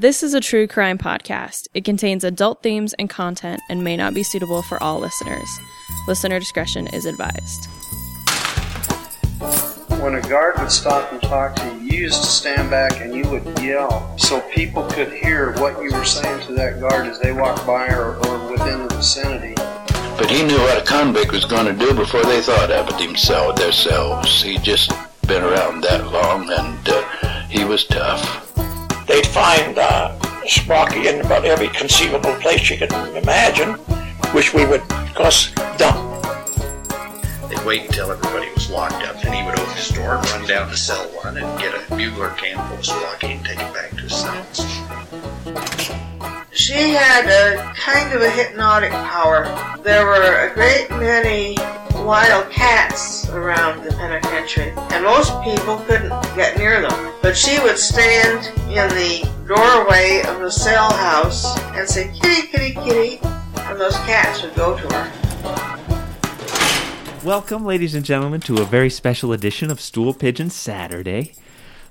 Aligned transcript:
This 0.00 0.22
is 0.22 0.32
a 0.32 0.40
true 0.40 0.68
crime 0.68 0.96
podcast. 0.96 1.66
It 1.74 1.84
contains 1.84 2.22
adult 2.22 2.62
themes 2.62 2.94
and 3.00 3.10
content 3.10 3.60
and 3.68 3.82
may 3.82 3.96
not 3.96 4.14
be 4.14 4.22
suitable 4.22 4.62
for 4.62 4.80
all 4.80 5.00
listeners. 5.00 5.48
Listener 6.06 6.38
discretion 6.38 6.86
is 6.92 7.04
advised. 7.04 7.66
When 10.00 10.14
a 10.14 10.20
guard 10.28 10.60
would 10.60 10.70
stop 10.70 11.10
and 11.10 11.20
talk 11.20 11.56
to 11.56 11.64
you, 11.66 11.80
you 11.80 11.98
used 12.04 12.20
to 12.20 12.28
stand 12.28 12.70
back 12.70 13.00
and 13.00 13.12
you 13.12 13.28
would 13.28 13.58
yell 13.58 14.16
so 14.16 14.40
people 14.52 14.84
could 14.84 15.12
hear 15.12 15.54
what 15.54 15.82
you 15.82 15.90
were 15.90 16.04
saying 16.04 16.46
to 16.46 16.52
that 16.52 16.78
guard 16.78 17.08
as 17.08 17.18
they 17.18 17.32
walked 17.32 17.66
by 17.66 17.88
or, 17.88 18.24
or 18.28 18.52
within 18.52 18.86
the 18.86 18.94
vicinity. 18.94 19.56
But 19.56 20.30
he 20.30 20.44
knew 20.44 20.58
what 20.58 20.80
a 20.80 20.84
convict 20.84 21.32
was 21.32 21.44
going 21.44 21.66
to 21.66 21.72
do 21.72 21.92
before 21.92 22.22
they 22.22 22.40
thought 22.40 22.70
of 22.70 22.88
it 22.88 22.98
themselves. 23.04 23.60
Themselves. 23.60 24.42
He'd 24.42 24.62
just 24.62 24.92
been 25.26 25.42
around 25.42 25.80
that 25.80 26.06
long, 26.12 26.48
and 26.52 26.88
uh, 26.88 27.42
he 27.48 27.64
was 27.64 27.84
tough. 27.84 28.47
They'd 29.18 29.26
find 29.26 29.76
uh, 29.76 30.16
Sprocky 30.46 31.06
in 31.12 31.26
about 31.26 31.44
every 31.44 31.66
conceivable 31.70 32.34
place 32.34 32.70
you 32.70 32.78
could 32.78 32.92
imagine, 33.16 33.70
which 34.32 34.54
we 34.54 34.64
would, 34.64 34.80
of 34.92 35.14
course, 35.16 35.50
dump. 35.76 36.22
They'd 37.48 37.64
wait 37.66 37.86
until 37.86 38.12
everybody 38.12 38.48
was 38.54 38.70
locked 38.70 39.04
up, 39.08 39.20
then 39.20 39.32
he 39.32 39.42
would 39.42 39.58
open 39.58 39.74
his 39.74 39.88
door, 39.88 40.18
run 40.18 40.46
down 40.46 40.70
to 40.70 40.76
cell 40.76 41.04
one, 41.20 41.36
and 41.36 41.58
get 41.58 41.74
a 41.74 41.96
bugler 41.96 42.28
can 42.38 42.64
full 42.68 42.78
of 42.78 42.84
Sprocky 42.84 43.34
and 43.34 43.44
take 43.44 43.58
it 43.58 43.74
back 43.74 43.90
to 43.90 44.02
his 44.02 44.14
cells. 44.14 44.87
She 46.58 46.90
had 46.90 47.26
a 47.28 47.72
kind 47.74 48.12
of 48.12 48.20
a 48.20 48.28
hypnotic 48.28 48.90
power. 48.90 49.44
There 49.84 50.04
were 50.04 50.48
a 50.48 50.52
great 50.52 50.90
many 50.90 51.56
wild 52.04 52.50
cats 52.50 53.28
around 53.28 53.84
the 53.84 53.92
penitentiary, 53.92 54.72
and 54.90 55.04
most 55.04 55.32
people 55.44 55.78
couldn't 55.86 56.10
get 56.34 56.58
near 56.58 56.82
them. 56.82 57.14
But 57.22 57.36
she 57.36 57.60
would 57.60 57.78
stand 57.78 58.48
in 58.68 58.88
the 58.88 59.22
doorway 59.46 60.24
of 60.26 60.40
the 60.40 60.50
cell 60.50 60.92
house 60.92 61.56
and 61.76 61.88
say, 61.88 62.12
kitty, 62.20 62.48
kitty, 62.48 62.74
kitty, 62.74 63.20
and 63.58 63.80
those 63.80 63.96
cats 63.98 64.42
would 64.42 64.56
go 64.56 64.76
to 64.76 64.94
her. 64.94 65.12
Welcome, 67.24 67.64
ladies 67.64 67.94
and 67.94 68.04
gentlemen, 68.04 68.40
to 68.42 68.60
a 68.60 68.64
very 68.64 68.90
special 68.90 69.32
edition 69.32 69.70
of 69.70 69.80
Stool 69.80 70.12
Pigeon 70.12 70.50
Saturday. 70.50 71.34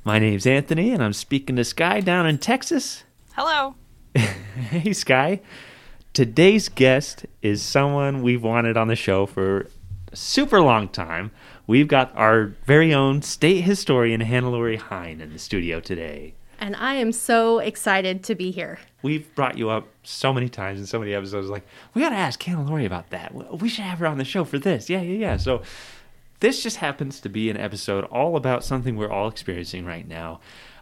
My 0.03 0.19
name's 0.19 0.45
Anthony, 0.45 0.91
and 0.91 1.01
I'm 1.01 1.13
speaking 1.13 1.55
to 1.55 1.63
Sky 1.63 2.01
down 2.01 2.27
in 2.27 2.37
Texas. 2.37 3.05
Hello. 3.33 3.75
hey, 4.71 4.93
Sky. 4.93 5.41
Today's 6.13 6.69
guest 6.69 7.25
is 7.43 7.61
someone 7.61 8.23
we've 8.23 8.41
wanted 8.41 8.75
on 8.75 8.87
the 8.87 8.95
show 8.95 9.27
for 9.27 9.67
a 10.11 10.15
super 10.15 10.59
long 10.59 10.89
time. 10.89 11.29
We've 11.67 11.87
got 11.87 12.15
our 12.15 12.45
very 12.65 12.93
own 12.93 13.21
state 13.21 13.61
historian, 13.61 14.21
Hannah-Lori 14.21 14.77
Hein, 14.77 15.21
in 15.21 15.33
the 15.33 15.39
studio 15.39 15.79
today. 15.79 16.33
And 16.59 16.75
I 16.75 16.95
am 16.95 17.11
so 17.11 17.59
excited 17.59 18.23
to 18.23 18.33
be 18.33 18.49
here. 18.49 18.79
We've 19.03 19.33
brought 19.35 19.57
you 19.57 19.69
up 19.69 19.87
so 20.01 20.33
many 20.33 20.49
times 20.49 20.79
in 20.79 20.87
so 20.87 20.97
many 20.97 21.13
episodes, 21.13 21.49
like, 21.49 21.67
we 21.93 22.01
got 22.01 22.09
to 22.09 22.15
ask 22.15 22.41
Hannah-Lori 22.41 22.85
about 22.85 23.11
that. 23.11 23.35
We 23.61 23.69
should 23.69 23.83
have 23.83 23.99
her 23.99 24.07
on 24.07 24.17
the 24.17 24.25
show 24.25 24.43
for 24.43 24.57
this. 24.57 24.89
Yeah, 24.89 25.01
yeah, 25.01 25.17
yeah. 25.17 25.37
So 25.37 25.61
this 26.39 26.63
just 26.63 26.77
happens 26.77 27.19
to 27.19 27.29
be 27.29 27.51
an 27.51 27.57
episode 27.57 28.05
all 28.05 28.35
about 28.35 28.63
something 28.63 28.95
we're 28.95 29.11
all 29.11 29.27
experiencing 29.27 29.85
right 29.85 30.07
now. 30.07 30.39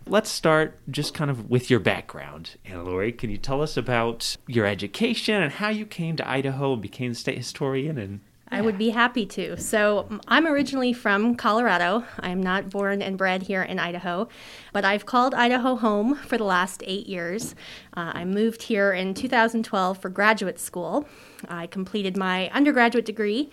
Let's 0.08 0.30
start 0.30 0.78
just 0.90 1.16
kind 1.16 1.32
of 1.32 1.50
with 1.50 1.72
your 1.72 1.80
background, 1.80 2.58
Hannah-Lori. 2.64 3.12
Can 3.12 3.32
you 3.32 3.38
tell 3.38 3.62
us 3.64 3.76
about 3.76 4.38
your 4.46 4.68
education 4.68 5.42
and 5.42 5.52
how 5.52 5.70
you 5.70 5.86
came 5.86 6.16
to 6.18 6.30
Idaho 6.30 6.74
and 6.74 6.82
became 6.82 7.12
the 7.12 7.16
state 7.16 7.38
historian 7.38 7.98
and 7.98 8.20
I 8.50 8.62
would 8.62 8.78
be 8.78 8.92
happy 8.92 9.26
to. 9.26 9.58
So, 9.58 10.08
I'm 10.28 10.46
originally 10.46 10.94
from 10.94 11.36
Colorado. 11.36 12.06
I'm 12.20 12.44
not 12.44 12.70
born 12.70 13.02
and 13.02 13.18
bred 13.18 13.44
here 13.44 13.64
in 13.64 13.80
Idaho, 13.80 14.30
but 14.72 14.86
I've 14.86 15.08
called 15.08 15.34
Idaho 15.34 15.76
home 15.76 16.16
for 16.16 16.38
the 16.38 16.44
last 16.44 16.84
eight 16.86 17.08
years. 17.08 17.56
Uh, 17.98 18.12
I 18.14 18.24
moved 18.24 18.62
here 18.62 18.94
in 18.94 19.16
2012 19.16 19.98
for 19.98 20.10
graduate 20.10 20.60
school. 20.60 21.08
I 21.50 21.66
completed 21.66 22.16
my 22.16 22.50
undergraduate 22.52 23.06
degree 23.06 23.50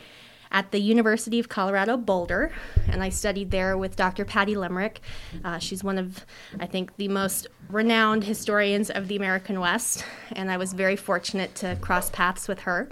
at 0.52 0.70
the 0.70 0.78
University 0.78 1.40
of 1.40 1.48
Colorado 1.48 1.96
Boulder, 1.96 2.52
and 2.88 3.02
I 3.02 3.08
studied 3.08 3.50
there 3.50 3.76
with 3.76 3.96
Dr. 3.96 4.24
Patty 4.24 4.54
Limerick. 4.54 5.00
Uh, 5.42 5.58
she's 5.58 5.82
one 5.82 5.98
of, 5.98 6.24
I 6.60 6.66
think, 6.66 6.96
the 6.98 7.08
most 7.08 7.48
renowned 7.68 8.24
historians 8.24 8.90
of 8.90 9.08
the 9.08 9.16
American 9.16 9.58
West, 9.58 10.04
and 10.32 10.50
I 10.50 10.58
was 10.58 10.74
very 10.74 10.94
fortunate 10.94 11.54
to 11.56 11.76
cross 11.80 12.10
paths 12.10 12.46
with 12.46 12.60
her. 12.60 12.90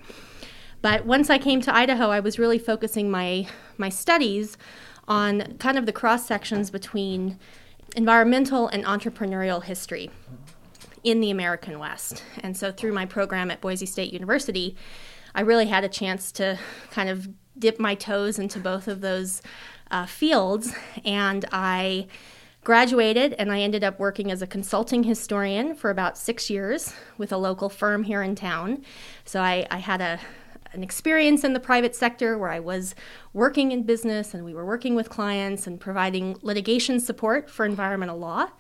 But 0.82 1.04
once 1.04 1.28
I 1.28 1.36
came 1.36 1.60
to 1.60 1.74
Idaho, 1.74 2.08
I 2.08 2.20
was 2.20 2.38
really 2.38 2.58
focusing 2.58 3.10
my 3.10 3.46
my 3.76 3.90
studies 3.90 4.56
on 5.06 5.58
kind 5.58 5.76
of 5.76 5.84
the 5.84 5.92
cross 5.92 6.26
sections 6.26 6.70
between 6.70 7.38
environmental 7.96 8.68
and 8.68 8.84
entrepreneurial 8.84 9.62
history 9.62 10.10
in 11.02 11.20
the 11.20 11.30
American 11.30 11.78
West. 11.78 12.22
And 12.42 12.56
so 12.56 12.72
through 12.72 12.92
my 12.92 13.06
program 13.06 13.50
at 13.50 13.60
Boise 13.60 13.86
State 13.86 14.12
University, 14.12 14.76
I 15.34 15.42
really 15.42 15.66
had 15.66 15.84
a 15.84 15.88
chance 15.88 16.32
to 16.32 16.58
kind 16.90 17.08
of 17.08 17.28
dip 17.60 17.78
my 17.78 17.94
toes 17.94 18.38
into 18.38 18.59
both 18.59 18.88
of 18.88 19.00
those 19.00 19.43
uh, 19.91 20.06
fields. 20.06 20.75
And 21.04 21.44
I 21.53 22.09
graduated 22.62 23.32
and 23.34 23.50
I 23.50 23.60
ended 23.60 23.84
up 23.84 23.98
working 23.98 24.31
as 24.31 24.43
a 24.43 24.47
consulting 24.47 25.04
historian 25.04 25.75
for 25.75 25.91
about 25.91 26.19
six 26.19 26.50
years 26.50 26.93
with 27.16 27.32
a 27.32 27.37
local 27.37 27.69
firm 27.69 28.03
here 28.03 28.22
in 28.22 28.34
town. 28.34 28.84
So 29.25 29.41
I, 29.41 29.66
I 29.71 29.78
had 29.78 30.00
a 30.00 30.21
an 30.72 30.84
experience 30.84 31.43
in 31.43 31.53
the 31.53 31.59
private 31.59 31.97
sector 31.97 32.38
where 32.38 32.50
I 32.50 32.60
was 32.60 32.94
working 33.32 33.72
in 33.72 33.82
business 33.82 34.34
and 34.34 34.44
we 34.44 34.54
were 34.54 34.65
working 34.65 34.94
with 34.94 35.10
clients 35.10 35.66
and 35.66 35.81
providing 35.81 36.37
litigation 36.42 37.00
support 37.00 37.50
for 37.50 37.66
environmental 37.66 38.19
law. 38.19 38.50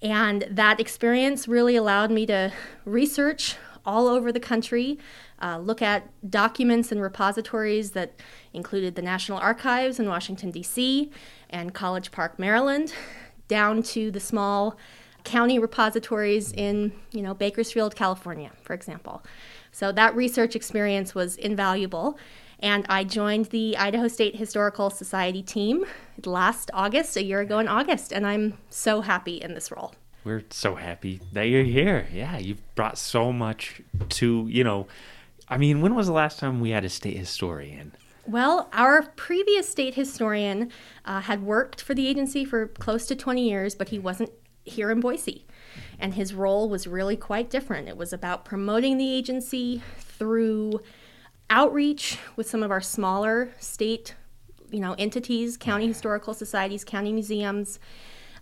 And 0.00 0.46
that 0.50 0.80
experience 0.80 1.48
really 1.48 1.76
allowed 1.76 2.10
me 2.10 2.26
to 2.26 2.52
research 2.84 3.56
all 3.84 4.06
over 4.06 4.30
the 4.30 4.40
country, 4.40 4.98
uh, 5.42 5.58
look 5.58 5.82
at 5.82 6.08
documents 6.30 6.92
and 6.92 7.02
repositories 7.02 7.90
that 7.92 8.14
included 8.52 8.94
the 8.94 9.02
National 9.02 9.38
Archives 9.38 9.98
in 9.98 10.08
Washington, 10.08 10.50
D.C., 10.50 11.10
and 11.50 11.74
College 11.74 12.10
Park, 12.10 12.38
Maryland, 12.38 12.94
down 13.48 13.82
to 13.82 14.10
the 14.10 14.20
small 14.20 14.76
county 15.24 15.58
repositories 15.58 16.52
in, 16.52 16.92
you 17.10 17.22
know, 17.22 17.34
Bakersfield, 17.34 17.94
California, 17.94 18.50
for 18.62 18.72
example. 18.72 19.22
So 19.70 19.92
that 19.92 20.14
research 20.16 20.56
experience 20.56 21.14
was 21.14 21.36
invaluable. 21.36 22.18
And 22.60 22.86
I 22.88 23.02
joined 23.04 23.46
the 23.46 23.76
Idaho 23.76 24.06
State 24.06 24.36
Historical 24.36 24.88
Society 24.88 25.42
team 25.42 25.84
last 26.24 26.70
August, 26.72 27.16
a 27.16 27.24
year 27.24 27.40
ago 27.40 27.58
in 27.58 27.66
August, 27.66 28.12
and 28.12 28.26
I'm 28.26 28.58
so 28.70 29.00
happy 29.00 29.36
in 29.36 29.54
this 29.54 29.72
role. 29.72 29.94
we're 30.24 30.44
so 30.50 30.76
happy 30.76 31.20
that 31.32 31.42
you're 31.48 31.64
here. 31.64 32.06
Yeah, 32.12 32.38
you've 32.38 32.62
brought 32.76 32.98
so 32.98 33.32
much 33.32 33.82
to, 34.10 34.46
you 34.48 34.62
know, 34.62 34.86
I 35.52 35.58
mean, 35.58 35.82
when 35.82 35.94
was 35.94 36.06
the 36.06 36.14
last 36.14 36.38
time 36.38 36.60
we 36.60 36.70
had 36.70 36.82
a 36.82 36.88
state 36.88 37.18
historian? 37.18 37.92
Well, 38.26 38.70
our 38.72 39.02
previous 39.02 39.68
state 39.68 39.94
historian 39.94 40.72
uh, 41.04 41.20
had 41.20 41.42
worked 41.42 41.82
for 41.82 41.92
the 41.92 42.06
agency 42.06 42.46
for 42.46 42.68
close 42.68 43.04
to 43.08 43.14
20 43.14 43.50
years, 43.50 43.74
but 43.74 43.90
he 43.90 43.98
wasn't 43.98 44.30
here 44.64 44.90
in 44.90 45.00
Boise. 45.00 45.44
And 45.98 46.14
his 46.14 46.32
role 46.32 46.70
was 46.70 46.86
really 46.86 47.18
quite 47.18 47.50
different. 47.50 47.86
It 47.86 47.98
was 47.98 48.14
about 48.14 48.46
promoting 48.46 48.96
the 48.96 49.12
agency 49.12 49.82
through 49.98 50.80
outreach 51.50 52.18
with 52.34 52.48
some 52.48 52.62
of 52.62 52.70
our 52.70 52.80
smaller 52.80 53.52
state 53.58 54.14
you 54.70 54.80
know 54.80 54.94
entities 54.96 55.58
county 55.58 55.86
historical 55.86 56.32
societies 56.32 56.82
county 56.82 57.12
museums 57.12 57.78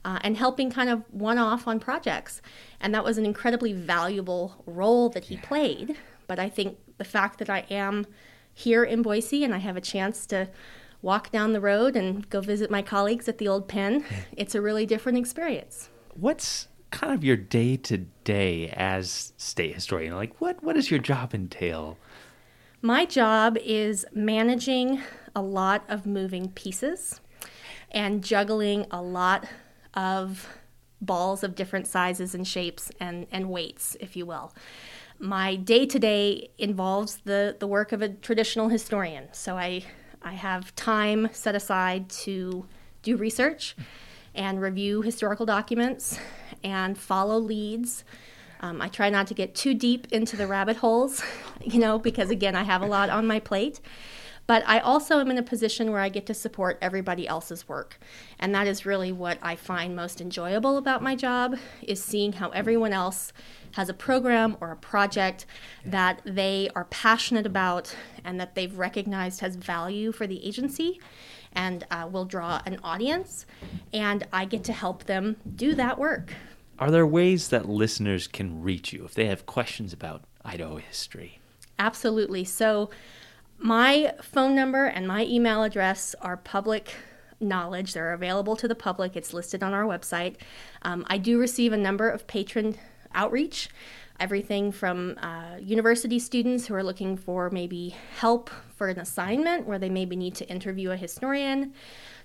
uh, 0.05 0.21
and 0.23 0.37
helping 0.37 0.71
kind 0.71 0.89
of 0.89 1.03
one 1.11 1.37
off 1.37 1.67
on 1.67 1.81
projects 1.81 2.41
and 2.81 2.95
that 2.95 3.03
was 3.03 3.19
an 3.19 3.27
incredibly 3.27 3.73
valuable 3.73 4.63
role 4.65 5.09
that 5.09 5.25
he 5.25 5.37
played 5.39 5.97
but 6.29 6.39
i 6.39 6.49
think 6.49 6.79
the 7.01 7.05
fact 7.05 7.39
that 7.41 7.51
i 7.51 7.65
am 7.71 8.07
here 8.55 8.85
in 8.85 9.03
boise 9.03 9.43
and 9.43 9.55
i 9.55 9.59
have 9.59 9.77
a 9.77 9.81
chance 9.81 10.25
to 10.27 10.49
walk 11.03 11.33
down 11.33 11.53
the 11.53 11.61
road 11.61 11.97
and 11.97 12.29
go 12.31 12.41
visit 12.41 12.71
my 12.71 12.83
colleagues 12.83 13.29
at 13.29 13.39
the 13.39 13.49
old 13.49 13.67
pen 13.67 14.05
it's 14.37 14.55
a 14.55 14.61
really 14.61 14.87
different 14.87 15.19
experience 15.19 15.89
What's 16.15 16.69
kind 16.91 17.15
of 17.15 17.25
your 17.25 17.37
day 17.37 17.77
to 17.77 17.99
day 18.25 18.69
as 18.77 19.33
state 19.37 19.75
historian? 19.75 20.15
Like, 20.15 20.41
what, 20.41 20.63
what 20.63 20.75
does 20.75 20.91
your 20.91 21.01
job 21.01 21.35
entail? 21.35 21.97
My 22.83 23.05
job 23.05 23.57
is 23.59 24.05
managing 24.13 25.01
a 25.35 25.43
lot 25.43 25.85
of 25.89 26.07
moving 26.07 26.51
pieces 26.51 27.21
and 27.91 28.25
juggling 28.25 28.87
a 28.91 29.03
lot 29.03 29.47
of 29.95 30.49
balls 31.01 31.45
of 31.45 31.55
different 31.55 31.87
sizes 31.87 32.35
and 32.35 32.47
shapes 32.47 32.91
and, 33.01 33.27
and 33.31 33.51
weights, 33.51 33.97
if 34.01 34.17
you 34.17 34.27
will. 34.27 34.53
My 35.23 35.55
day 35.55 35.85
to 35.85 35.99
day 35.99 36.49
involves 36.57 37.19
the, 37.25 37.55
the 37.59 37.67
work 37.67 37.93
of 37.93 38.01
a 38.01 38.09
traditional 38.09 38.71
historian. 38.71 39.29
So 39.33 39.59
I, 39.59 39.85
I 40.23 40.33
have 40.33 40.75
time 40.77 41.29
set 41.33 41.55
aside 41.55 42.09
to 42.25 42.65
do 43.03 43.19
research 43.19 43.77
and 44.35 44.63
review 44.63 45.03
historical 45.03 45.45
documents 45.45 46.19
and 46.65 46.97
follow 46.97 47.39
leads. 47.39 48.03
Um, 48.61 48.81
I 48.81 48.89
try 48.89 49.11
not 49.11 49.27
to 49.27 49.35
get 49.35 49.55
too 49.55 49.75
deep 49.75 50.07
into 50.11 50.39
the 50.39 50.47
rabbit 50.47 50.79
holes, 50.79 51.23
you 51.63 51.79
know, 51.81 51.99
because 51.99 52.31
again, 52.31 52.57
I 52.57 52.63
have 52.63 52.81
a 52.81 52.87
lot 52.87 53.11
on 53.11 53.27
my 53.27 53.41
plate. 53.41 53.79
But 54.51 54.65
I 54.67 54.81
also 54.81 55.21
am 55.21 55.31
in 55.31 55.39
a 55.39 55.45
position 55.45 55.93
where 55.93 56.01
I 56.01 56.09
get 56.09 56.27
to 56.27 56.35
support 56.35 56.77
everybody 56.83 57.29
else's 57.29 57.69
work. 57.69 58.01
And 58.41 58.53
that 58.53 58.67
is 58.67 58.85
really 58.85 59.13
what 59.13 59.39
I 59.43 59.55
find 59.55 59.95
most 59.95 60.21
enjoyable 60.21 60.77
about 60.77 61.05
my 61.05 61.15
job 61.15 61.57
is 61.83 62.03
seeing 62.03 62.33
how 62.33 62.49
everyone 62.51 62.93
else 62.93 63.33
has 63.75 63.89
a 63.89 63.95
program 63.95 64.57
or 64.61 64.73
a 64.73 64.77
project 64.77 65.47
that 65.87 66.21
they 66.25 66.69
are 66.75 66.87
passionate 66.87 67.47
about 67.47 67.95
and 68.25 68.41
that 68.41 68.57
they've 68.57 68.77
recognized 68.77 69.39
has 69.39 69.55
value 69.55 70.11
for 70.11 70.27
the 70.27 70.45
agency 70.45 71.01
and 71.53 71.87
uh, 71.93 72.09
will 72.11 72.25
draw 72.25 72.61
an 72.67 72.81
audience. 72.83 73.47
And 73.93 74.27
I 74.33 74.47
get 74.47 74.65
to 74.65 74.73
help 74.73 75.05
them 75.05 75.37
do 75.55 75.77
that 75.77 75.97
work. 75.97 76.35
Are 76.77 76.91
there 76.91 77.07
ways 77.07 77.51
that 77.51 77.69
listeners 77.69 78.27
can 78.27 78.61
reach 78.63 78.93
you 78.93 79.05
if 79.05 79.15
they 79.15 79.27
have 79.27 79.47
questions 79.47 79.93
about 79.93 80.25
Idaho 80.45 80.79
history? 80.79 81.39
Absolutely. 81.79 82.43
So, 82.43 82.91
my 83.61 84.15
phone 84.23 84.55
number 84.55 84.87
and 84.87 85.07
my 85.07 85.25
email 85.25 85.63
address 85.63 86.15
are 86.23 86.37
public 86.37 86.95
knowledge. 87.41 87.93
They're 87.93 88.13
available 88.13 88.57
to 88.57 88.67
the 88.67 88.75
public. 88.75 89.17
It's 89.17 89.33
listed 89.35 89.63
on 89.63 89.75
our 89.75 89.85
website. 89.85 90.37
Um, 90.83 91.05
I 91.09 91.19
do 91.19 91.39
receive 91.39 91.73
a 91.73 91.77
number 91.77 92.09
of 92.09 92.27
patron 92.27 92.77
outreach, 93.15 93.69
everything 94.19 94.73
from 94.73 95.19
uh, 95.19 95.57
university 95.61 96.19
students 96.19 96.67
who 96.67 96.75
are 96.75 96.85
looking 96.85 97.17
for 97.17 97.51
maybe 97.51 97.95
help 98.19 98.51
for 98.77 98.89
an 98.89 98.99
assignment 98.99 99.67
where 99.67 99.79
they 99.79 99.91
maybe 99.91 100.17
need 100.17 100.35
to 100.37 100.49
interview 100.49 100.91
a 100.91 100.97
historian, 100.97 101.73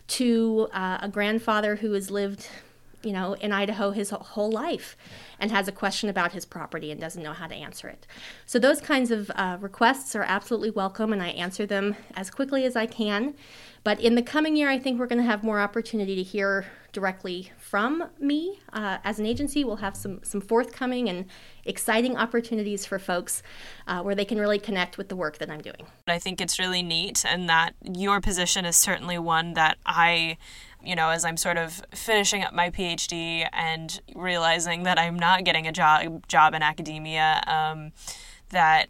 to 0.07 0.67
uh, 0.73 0.99
a 1.01 1.09
grandfather 1.09 1.77
who 1.77 1.93
has 1.93 2.11
lived 2.11 2.47
you 3.05 3.13
know, 3.13 3.33
in 3.33 3.51
Idaho 3.51 3.91
his 3.91 4.09
whole 4.09 4.51
life 4.51 4.97
and 5.39 5.51
has 5.51 5.67
a 5.67 5.71
question 5.71 6.09
about 6.09 6.31
his 6.31 6.45
property 6.45 6.91
and 6.91 6.99
doesn't 6.99 7.21
know 7.21 7.33
how 7.33 7.47
to 7.47 7.55
answer 7.55 7.87
it. 7.87 8.07
So, 8.45 8.59
those 8.59 8.81
kinds 8.81 9.11
of 9.11 9.31
uh, 9.35 9.57
requests 9.61 10.15
are 10.15 10.23
absolutely 10.23 10.71
welcome, 10.71 11.13
and 11.13 11.21
I 11.21 11.29
answer 11.29 11.65
them 11.65 11.95
as 12.15 12.29
quickly 12.29 12.65
as 12.65 12.75
I 12.75 12.87
can. 12.87 13.35
But 13.83 13.99
in 13.99 14.15
the 14.15 14.23
coming 14.23 14.55
year, 14.55 14.67
I 14.67 14.79
think 14.79 14.99
we're 14.99 15.05
going 15.05 15.21
to 15.21 15.29
have 15.29 15.43
more 15.43 15.59
opportunity 15.59 16.15
to 16.15 16.23
hear 16.23 16.65
directly 16.91 17.51
from 17.59 18.09
me. 18.19 18.59
Uh, 18.73 18.97
as 19.03 19.19
an 19.19 19.27
agency, 19.27 19.63
we'll 19.63 19.75
have 19.75 19.95
some, 19.95 20.23
some 20.23 20.41
forthcoming 20.41 21.07
and 21.07 21.25
exciting 21.65 22.17
opportunities 22.17 22.85
for 22.85 22.97
folks 22.97 23.43
uh, 23.85 24.01
where 24.01 24.15
they 24.15 24.25
can 24.25 24.39
really 24.39 24.57
connect 24.57 24.97
with 24.97 25.09
the 25.09 25.15
work 25.15 25.37
that 25.37 25.51
I'm 25.51 25.61
doing. 25.61 25.85
I 26.07 26.17
think 26.17 26.41
it's 26.41 26.57
really 26.57 26.81
neat, 26.81 27.23
and 27.27 27.47
that 27.47 27.75
your 27.83 28.21
position 28.21 28.65
is 28.65 28.75
certainly 28.75 29.19
one 29.19 29.53
that 29.53 29.77
I 29.85 30.37
you 30.85 30.95
know, 30.95 31.09
as 31.09 31.25
I'm 31.25 31.37
sort 31.37 31.57
of 31.57 31.83
finishing 31.93 32.43
up 32.43 32.53
my 32.53 32.69
PhD 32.69 33.47
and 33.51 33.99
realizing 34.15 34.83
that 34.83 34.99
I'm 34.99 35.17
not 35.17 35.43
getting 35.43 35.67
a 35.67 35.71
job 35.71 36.27
job 36.27 36.53
in 36.53 36.61
academia, 36.61 37.41
um, 37.47 37.91
that 38.49 38.87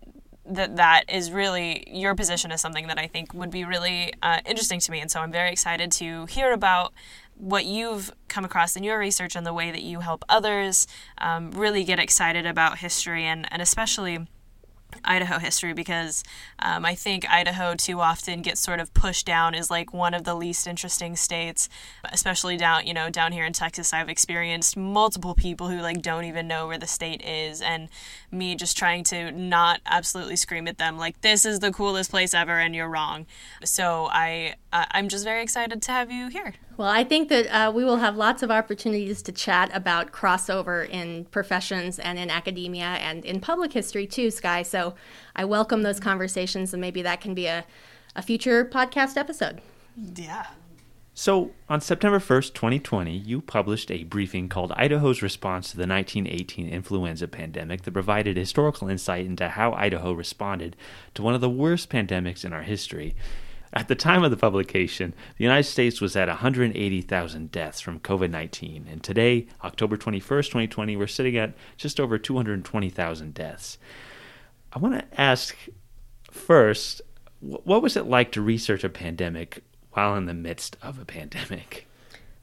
that 0.47 0.75
that 0.75 1.05
is 1.09 1.31
really 1.31 1.83
your 1.87 2.13
position 2.13 2.51
is 2.51 2.61
something 2.61 2.87
that 2.87 2.99
I 2.99 3.07
think 3.07 3.33
would 3.33 3.49
be 3.49 3.63
really 3.63 4.13
uh, 4.21 4.41
interesting 4.45 4.79
to 4.81 4.91
me, 4.91 4.99
and 4.99 5.09
so 5.09 5.21
I'm 5.21 5.31
very 5.31 5.51
excited 5.51 5.91
to 5.93 6.25
hear 6.25 6.53
about 6.53 6.93
what 7.37 7.65
you've 7.65 8.11
come 8.27 8.45
across 8.45 8.75
in 8.75 8.83
your 8.83 8.97
research 8.97 9.35
and 9.35 9.45
the 9.45 9.53
way 9.53 9.71
that 9.71 9.81
you 9.81 9.99
help 9.99 10.23
others 10.29 10.87
um, 11.17 11.51
really 11.51 11.83
get 11.83 11.99
excited 11.99 12.45
about 12.45 12.77
history 12.77 13.25
and, 13.25 13.45
and 13.51 13.61
especially 13.61 14.25
Idaho 15.03 15.39
history 15.39 15.73
because 15.73 16.23
um, 16.59 16.85
I 16.85 16.95
think 16.95 17.29
Idaho 17.29 17.75
too 17.75 18.01
often 18.01 18.41
gets 18.41 18.61
sort 18.61 18.79
of 18.79 18.93
pushed 18.93 19.25
down 19.25 19.55
as 19.55 19.69
like 19.69 19.93
one 19.93 20.13
of 20.13 20.23
the 20.23 20.35
least 20.35 20.67
interesting 20.67 21.15
states, 21.15 21.69
especially 22.11 22.57
down 22.57 22.87
you 22.87 22.93
know 22.93 23.09
down 23.09 23.31
here 23.31 23.45
in 23.45 23.53
Texas. 23.53 23.93
I've 23.93 24.09
experienced 24.09 24.77
multiple 24.77 25.35
people 25.35 25.69
who 25.69 25.81
like 25.81 26.01
don't 26.01 26.25
even 26.25 26.47
know 26.47 26.67
where 26.67 26.77
the 26.77 26.87
state 26.87 27.23
is, 27.23 27.61
and 27.61 27.89
me 28.31 28.55
just 28.55 28.77
trying 28.77 29.03
to 29.05 29.31
not 29.31 29.81
absolutely 29.85 30.35
scream 30.35 30.67
at 30.67 30.77
them 30.77 30.97
like 30.97 31.21
this 31.21 31.45
is 31.45 31.59
the 31.59 31.71
coolest 31.71 32.11
place 32.11 32.33
ever 32.33 32.59
and 32.59 32.75
you're 32.75 32.89
wrong. 32.89 33.25
So 33.63 34.07
I 34.11 34.55
I'm 34.91 35.07
just 35.07 35.23
very 35.23 35.41
excited 35.41 35.81
to 35.81 35.91
have 35.91 36.11
you 36.11 36.27
here. 36.27 36.53
Well, 36.77 36.89
I 36.89 37.03
think 37.03 37.29
that 37.29 37.47
uh, 37.47 37.71
we 37.71 37.85
will 37.85 37.97
have 37.97 38.17
lots 38.17 38.43
of 38.43 38.51
opportunities 38.51 39.21
to 39.23 39.31
chat 39.31 39.69
about 39.73 40.11
crossover 40.11 40.89
in 40.89 41.25
professions 41.25 41.99
and 41.99 42.19
in 42.19 42.29
academia 42.29 42.85
and 42.85 43.23
in 43.23 43.39
public 43.39 43.71
history 43.71 44.05
too, 44.05 44.31
Sky. 44.31 44.63
So 44.63 44.95
I 45.35 45.45
welcome 45.45 45.83
those 45.83 45.99
conversations, 45.99 46.73
and 46.73 46.81
maybe 46.81 47.01
that 47.03 47.21
can 47.21 47.33
be 47.33 47.47
a, 47.47 47.65
a 48.15 48.21
future 48.21 48.65
podcast 48.65 49.15
episode. 49.15 49.61
Yeah. 50.15 50.47
So, 51.17 51.51
on 51.69 51.79
September 51.79 52.19
1st, 52.19 52.53
2020, 52.53 53.15
you 53.15 53.39
published 53.39 53.89
a 53.89 54.03
briefing 54.03 54.49
called 54.49 54.73
Idaho's 54.75 55.21
Response 55.21 55.71
to 55.71 55.77
the 55.77 55.87
1918 55.87 56.67
Influenza 56.67 57.29
Pandemic 57.29 57.83
that 57.83 57.93
provided 57.93 58.35
historical 58.35 58.89
insight 58.89 59.25
into 59.25 59.47
how 59.47 59.71
Idaho 59.71 60.11
responded 60.11 60.75
to 61.13 61.21
one 61.21 61.33
of 61.33 61.39
the 61.39 61.49
worst 61.49 61.89
pandemics 61.89 62.43
in 62.43 62.51
our 62.51 62.63
history. 62.63 63.15
At 63.75 63.89
the 63.89 63.95
time 63.95 64.23
of 64.23 64.31
the 64.31 64.37
publication, 64.37 65.13
the 65.37 65.43
United 65.43 65.69
States 65.69 65.99
was 65.99 66.15
at 66.15 66.29
180,000 66.29 67.51
deaths 67.51 67.81
from 67.81 67.99
COVID 67.99 68.31
19, 68.31 68.87
and 68.89 69.03
today, 69.03 69.47
October 69.65 69.97
21st, 69.97 70.45
2020, 70.45 70.95
we're 70.95 71.07
sitting 71.07 71.35
at 71.35 71.53
just 71.75 71.99
over 71.99 72.17
220,000 72.17 73.33
deaths. 73.33 73.77
I 74.71 74.79
want 74.79 74.97
to 74.97 75.21
ask 75.21 75.57
first, 76.31 77.01
what 77.41 77.81
was 77.81 77.97
it 77.97 78.05
like 78.05 78.31
to 78.31 78.41
research 78.41 78.85
a 78.85 78.89
pandemic 78.89 79.61
while 79.91 80.15
in 80.15 80.25
the 80.25 80.33
midst 80.33 80.77
of 80.81 80.97
a 80.97 81.05
pandemic? 81.05 81.85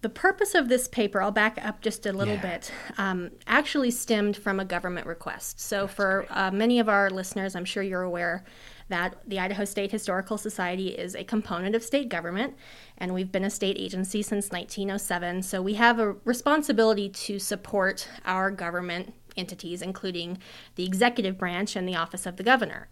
The 0.03 0.11
purpose 0.11 0.55
of 0.55 0.69
this 0.69 0.87
paper, 0.87 1.23
I'll 1.23 1.31
back 1.31 1.57
up 1.65 1.81
just 1.81 2.05
a 2.05 2.13
little 2.13 2.35
yeah. 2.35 2.43
bit, 2.43 2.73
um, 2.99 3.31
actually 3.47 3.91
stemmed 3.91 4.37
from 4.37 4.61
a 4.61 4.67
government 4.67 5.07
request. 5.07 5.61
So, 5.61 5.83
That's 5.83 5.95
for 5.95 6.27
uh, 6.29 6.51
many 6.51 6.79
of 6.79 6.91
our 6.91 7.09
listeners, 7.09 7.57
I'm 7.57 7.65
sure 7.65 7.83
you're 7.83 8.03
aware 8.03 8.45
that 8.89 9.17
the 9.27 9.39
Idaho 9.39 9.65
State 9.65 9.91
Historical 9.91 10.39
Society 10.39 10.89
is 10.89 11.15
a 11.15 11.25
component 11.25 11.75
of 11.75 11.83
state 11.83 12.09
government, 12.09 12.55
and 12.99 13.15
we've 13.15 13.33
been 13.33 13.45
a 13.45 13.51
state 13.51 13.77
agency 13.79 14.23
since 14.23 14.51
1907. 14.51 15.43
So 15.43 15.63
we 15.63 15.75
have 15.75 15.99
a 15.99 16.13
responsibility 16.25 17.09
to 17.09 17.39
support 17.39 18.09
our 18.25 18.51
government 18.51 19.15
entities, 19.37 19.83
including 19.83 20.39
the 20.77 20.85
executive 20.85 21.39
branch 21.39 21.77
and 21.77 21.89
the 21.89 21.97
office 21.97 22.27
of 22.27 22.37
the 22.37 22.43
governor. 22.43 22.89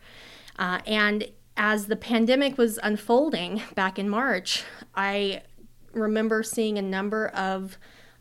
Uh, 0.59 0.81
and 0.87 1.29
as 1.57 1.87
the 1.87 1.97
pandemic 1.97 2.57
was 2.57 2.79
unfolding 2.83 3.63
back 3.75 3.99
in 3.99 4.09
March, 4.09 4.65
I 4.95 5.43
remember 5.93 6.43
seeing 6.43 6.79
a 6.79 6.83
number 6.83 7.29
of 7.29 7.79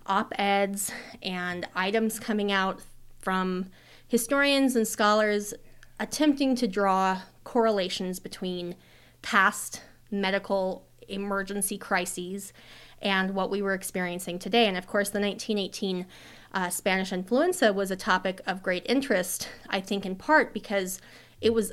op 0.08 0.34
eds 0.40 0.92
and 1.22 1.68
items 1.76 2.20
coming 2.20 2.52
out 2.52 2.82
from 3.20 3.68
historians 4.08 4.76
and 4.76 4.88
scholars 4.88 5.54
attempting 6.00 6.56
to 6.56 6.68
draw 6.68 7.22
correlations 7.50 8.20
between 8.20 8.76
past 9.24 9.82
medical 10.12 10.86
emergency 11.08 11.80
crises 11.80 12.54
and 13.02 13.34
what 13.34 13.50
we 13.50 13.60
were 13.60 13.74
experiencing 13.74 14.38
today. 14.38 14.68
And 14.68 14.78
of 14.78 14.86
course, 14.86 15.10
the 15.10 15.20
1918 15.20 16.06
uh, 16.54 16.70
Spanish 16.70 17.12
influenza 17.12 17.74
was 17.74 17.90
a 17.90 17.96
topic 17.96 18.40
of 18.46 18.62
great 18.62 18.86
interest, 18.88 19.50
I 19.68 19.82
think, 19.82 20.06
in 20.06 20.16
part 20.16 20.54
because 20.54 21.02
it 21.42 21.52
was 21.52 21.72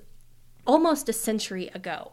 almost 0.67 1.11
a 1.11 1.13
century 1.13 1.69
ago. 1.75 2.13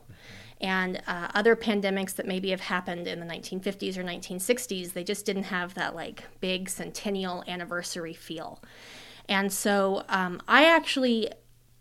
And 0.59 1.01
uh, 1.07 1.29
other 1.33 1.55
pandemics 1.55 2.15
that 2.15 2.27
maybe 2.27 2.49
have 2.49 2.59
happened 2.59 3.07
in 3.07 3.21
the 3.21 3.25
1950s 3.25 3.95
or 3.95 4.03
1960s, 4.03 4.91
they 4.91 5.05
just 5.05 5.25
didn't 5.25 5.43
have 5.43 5.73
that 5.75 5.95
like 5.95 6.25
big 6.41 6.67
centennial 6.67 7.45
anniversary 7.47 8.13
feel. 8.13 8.61
And 9.29 9.53
so 9.53 10.03
um, 10.09 10.41
I 10.49 10.65
actually 10.65 11.29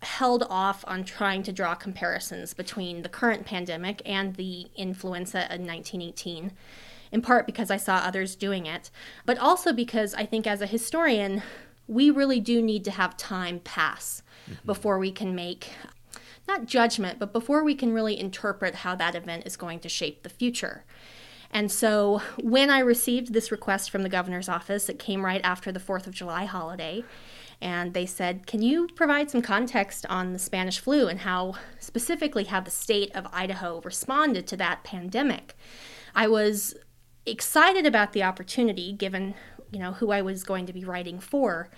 held 0.03 0.43
off 0.49 0.83
on 0.87 1.03
trying 1.03 1.43
to 1.43 1.51
draw 1.51 1.75
comparisons 1.75 2.53
between 2.53 3.01
the 3.01 3.09
current 3.09 3.45
pandemic 3.45 4.01
and 4.05 4.35
the 4.35 4.67
influenza 4.75 5.39
in 5.53 5.65
1918, 5.65 6.51
in 7.11 7.21
part 7.21 7.45
because 7.45 7.71
I 7.71 7.77
saw 7.77 7.95
others 7.97 8.35
doing 8.35 8.65
it, 8.65 8.89
but 9.25 9.37
also 9.37 9.73
because 9.73 10.13
I 10.13 10.25
think 10.25 10.47
as 10.47 10.61
a 10.61 10.67
historian, 10.67 11.41
we 11.87 12.09
really 12.09 12.39
do 12.39 12.61
need 12.61 12.83
to 12.85 12.91
have 12.91 13.17
time 13.17 13.59
pass 13.59 14.23
mm-hmm. 14.45 14.65
before 14.65 14.99
we 14.99 15.11
can 15.11 15.35
make 15.35 15.69
not 16.47 16.65
judgment, 16.65 17.19
but 17.19 17.31
before 17.31 17.63
we 17.63 17.73
can 17.73 17.93
really 17.93 18.19
interpret 18.19 18.75
how 18.75 18.95
that 18.95 19.15
event 19.15 19.45
is 19.45 19.55
going 19.55 19.79
to 19.79 19.89
shape 19.89 20.23
the 20.23 20.29
future. 20.29 20.83
And 21.49 21.71
so 21.71 22.21
when 22.41 22.69
I 22.69 22.79
received 22.79 23.31
this 23.31 23.51
request 23.51 23.91
from 23.91 24.03
the 24.03 24.09
governor's 24.09 24.49
office, 24.49 24.89
it 24.89 24.99
came 24.99 25.23
right 25.23 25.41
after 25.43 25.71
the 25.71 25.79
4th 25.79 26.07
of 26.07 26.13
July 26.13 26.45
holiday 26.45 27.03
and 27.63 27.93
they 27.93 28.05
said, 28.05 28.45
"Can 28.45 28.61
you 28.61 28.87
provide 28.95 29.31
some 29.31 29.41
context 29.41 30.05
on 30.09 30.33
the 30.33 30.39
Spanish 30.39 30.79
flu 30.79 31.07
and 31.07 31.21
how 31.21 31.55
specifically 31.79 32.43
how 32.43 32.59
the 32.59 32.69
state 32.69 33.09
of 33.15 33.25
Idaho 33.31 33.81
responded 33.81 34.45
to 34.47 34.57
that 34.57 34.83
pandemic?" 34.83 35.55
I 36.13 36.27
was 36.27 36.75
excited 37.25 37.85
about 37.85 38.11
the 38.11 38.21
opportunity 38.21 38.91
given, 38.91 39.33
you 39.71 39.79
know, 39.79 39.93
who 39.93 40.11
I 40.11 40.21
was 40.21 40.43
going 40.43 40.65
to 40.65 40.73
be 40.73 40.83
writing 40.83 41.19
for, 41.19 41.69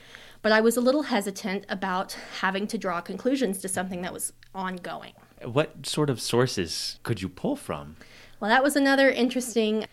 but 0.42 0.52
I 0.52 0.60
was 0.60 0.76
a 0.76 0.82
little 0.82 1.04
hesitant 1.04 1.66
about 1.70 2.18
having 2.42 2.66
to 2.68 2.78
draw 2.78 3.00
conclusions 3.00 3.60
to 3.60 3.70
something 3.70 4.02
that 4.02 4.12
was 4.12 4.34
ongoing. 4.54 5.14
What 5.44 5.86
sort 5.86 6.10
of 6.10 6.20
sources 6.20 7.00
could 7.04 7.22
you 7.22 7.30
pull 7.30 7.56
from? 7.56 7.98
Well, 8.40 8.50
that 8.50 8.64
was 8.64 8.76
another 8.76 9.10
interesting 9.10 9.86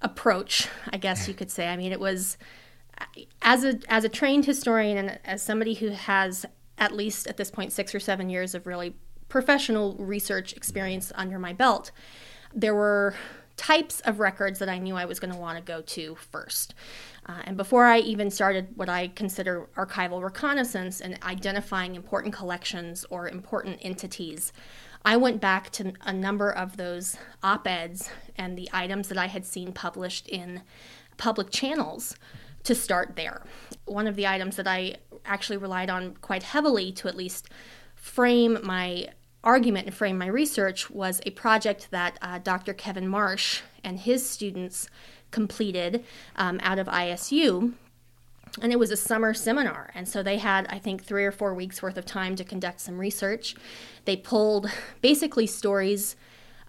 approach, 0.00 0.68
I 0.90 0.98
guess 0.98 1.26
you 1.26 1.34
could 1.34 1.50
say. 1.50 1.68
I 1.68 1.76
mean, 1.76 1.90
it 1.90 2.00
was 2.00 2.38
as 3.42 3.64
a 3.64 3.78
as 3.88 4.04
a 4.04 4.08
trained 4.08 4.46
historian 4.46 4.96
and 4.96 5.18
as 5.24 5.42
somebody 5.42 5.74
who 5.74 5.90
has 5.90 6.46
at 6.78 6.92
least 6.92 7.26
at 7.26 7.36
this 7.36 7.50
point 7.50 7.72
six 7.72 7.94
or 7.94 8.00
seven 8.00 8.28
years 8.28 8.54
of 8.54 8.66
really 8.66 8.94
professional 9.28 9.94
research 9.98 10.52
experience 10.52 11.12
under 11.14 11.38
my 11.38 11.52
belt, 11.52 11.90
there 12.54 12.74
were 12.74 13.14
types 13.56 14.00
of 14.00 14.20
records 14.20 14.58
that 14.58 14.68
I 14.68 14.78
knew 14.78 14.96
I 14.96 15.06
was 15.06 15.18
going 15.18 15.32
to 15.32 15.38
want 15.38 15.58
to 15.58 15.64
go 15.64 15.80
to 15.80 16.14
first. 16.16 16.74
Uh, 17.24 17.40
and 17.44 17.56
before 17.56 17.86
I 17.86 17.98
even 18.00 18.30
started 18.30 18.68
what 18.76 18.88
I 18.88 19.08
consider 19.08 19.68
archival 19.76 20.22
reconnaissance 20.22 21.00
and 21.00 21.18
identifying 21.22 21.94
important 21.94 22.34
collections 22.34 23.06
or 23.08 23.28
important 23.28 23.78
entities, 23.80 24.52
I 25.04 25.16
went 25.16 25.40
back 25.40 25.70
to 25.70 25.94
a 26.02 26.12
number 26.12 26.50
of 26.50 26.76
those 26.76 27.16
op 27.42 27.66
eds 27.66 28.10
and 28.36 28.58
the 28.58 28.68
items 28.72 29.08
that 29.08 29.18
I 29.18 29.26
had 29.26 29.46
seen 29.46 29.72
published 29.72 30.28
in 30.28 30.62
public 31.16 31.50
channels 31.50 32.14
to 32.66 32.74
start 32.74 33.16
there. 33.16 33.42
One 33.84 34.06
of 34.06 34.16
the 34.16 34.26
items 34.26 34.56
that 34.56 34.66
I 34.66 34.96
actually 35.24 35.56
relied 35.56 35.90
on 35.90 36.14
quite 36.20 36.42
heavily 36.42 36.92
to 36.92 37.08
at 37.08 37.16
least 37.16 37.48
frame 37.94 38.58
my 38.62 39.08
argument 39.42 39.86
and 39.86 39.94
frame 39.94 40.18
my 40.18 40.26
research 40.26 40.90
was 40.90 41.20
a 41.24 41.30
project 41.30 41.88
that 41.92 42.18
uh, 42.20 42.38
Dr. 42.38 42.74
Kevin 42.74 43.08
Marsh 43.08 43.62
and 43.84 44.00
his 44.00 44.28
students 44.28 44.88
completed 45.30 46.04
um, 46.34 46.58
out 46.62 46.78
of 46.78 46.88
ISU. 46.88 47.72
And 48.60 48.72
it 48.72 48.78
was 48.78 48.90
a 48.90 48.96
summer 48.96 49.34
seminar. 49.34 49.90
And 49.94 50.08
so 50.08 50.22
they 50.22 50.38
had, 50.38 50.66
I 50.68 50.78
think, 50.78 51.04
three 51.04 51.24
or 51.24 51.32
four 51.32 51.54
weeks 51.54 51.82
worth 51.82 51.96
of 51.96 52.06
time 52.06 52.36
to 52.36 52.44
conduct 52.44 52.80
some 52.80 52.98
research. 52.98 53.54
They 54.04 54.16
pulled 54.16 54.70
basically 55.00 55.46
stories 55.46 56.16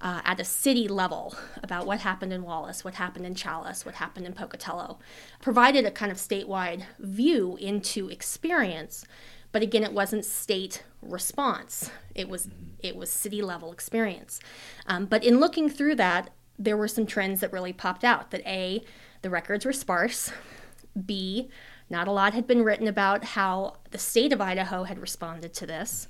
uh, 0.01 0.21
at 0.23 0.39
a 0.39 0.43
city 0.43 0.87
level 0.87 1.35
about 1.63 1.85
what 1.85 2.01
happened 2.01 2.31
in 2.31 2.43
Wallace, 2.43 2.83
what 2.83 2.95
happened 2.95 3.25
in 3.25 3.35
Challis, 3.35 3.85
what 3.85 3.95
happened 3.95 4.25
in 4.25 4.33
Pocatello, 4.33 4.99
provided 5.41 5.85
a 5.85 5.91
kind 5.91 6.11
of 6.11 6.17
statewide 6.17 6.83
view 6.99 7.57
into 7.59 8.09
experience. 8.09 9.05
But 9.51 9.63
again 9.63 9.83
it 9.83 9.93
wasn't 9.93 10.25
state 10.25 10.83
response. 11.01 11.89
It 12.13 12.29
was 12.29 12.49
it 12.79 12.95
was 12.95 13.09
city 13.09 13.41
level 13.41 13.71
experience. 13.71 14.39
Um, 14.85 15.05
but 15.05 15.23
in 15.23 15.39
looking 15.39 15.69
through 15.69 15.95
that 15.95 16.29
there 16.59 16.77
were 16.77 16.87
some 16.87 17.05
trends 17.05 17.39
that 17.39 17.53
really 17.53 17.73
popped 17.73 18.03
out 18.03 18.31
that 18.31 18.45
a 18.45 18.83
the 19.21 19.29
records 19.29 19.65
were 19.65 19.73
sparse. 19.73 20.31
B 21.05 21.49
not 21.89 22.07
a 22.07 22.11
lot 22.11 22.33
had 22.33 22.45
been 22.45 22.63
written 22.63 22.87
about 22.87 23.23
how 23.23 23.77
the 23.91 23.97
state 23.97 24.33
of 24.33 24.41
idaho 24.41 24.83
had 24.83 24.99
responded 24.99 25.53
to 25.53 25.65
this. 25.65 26.07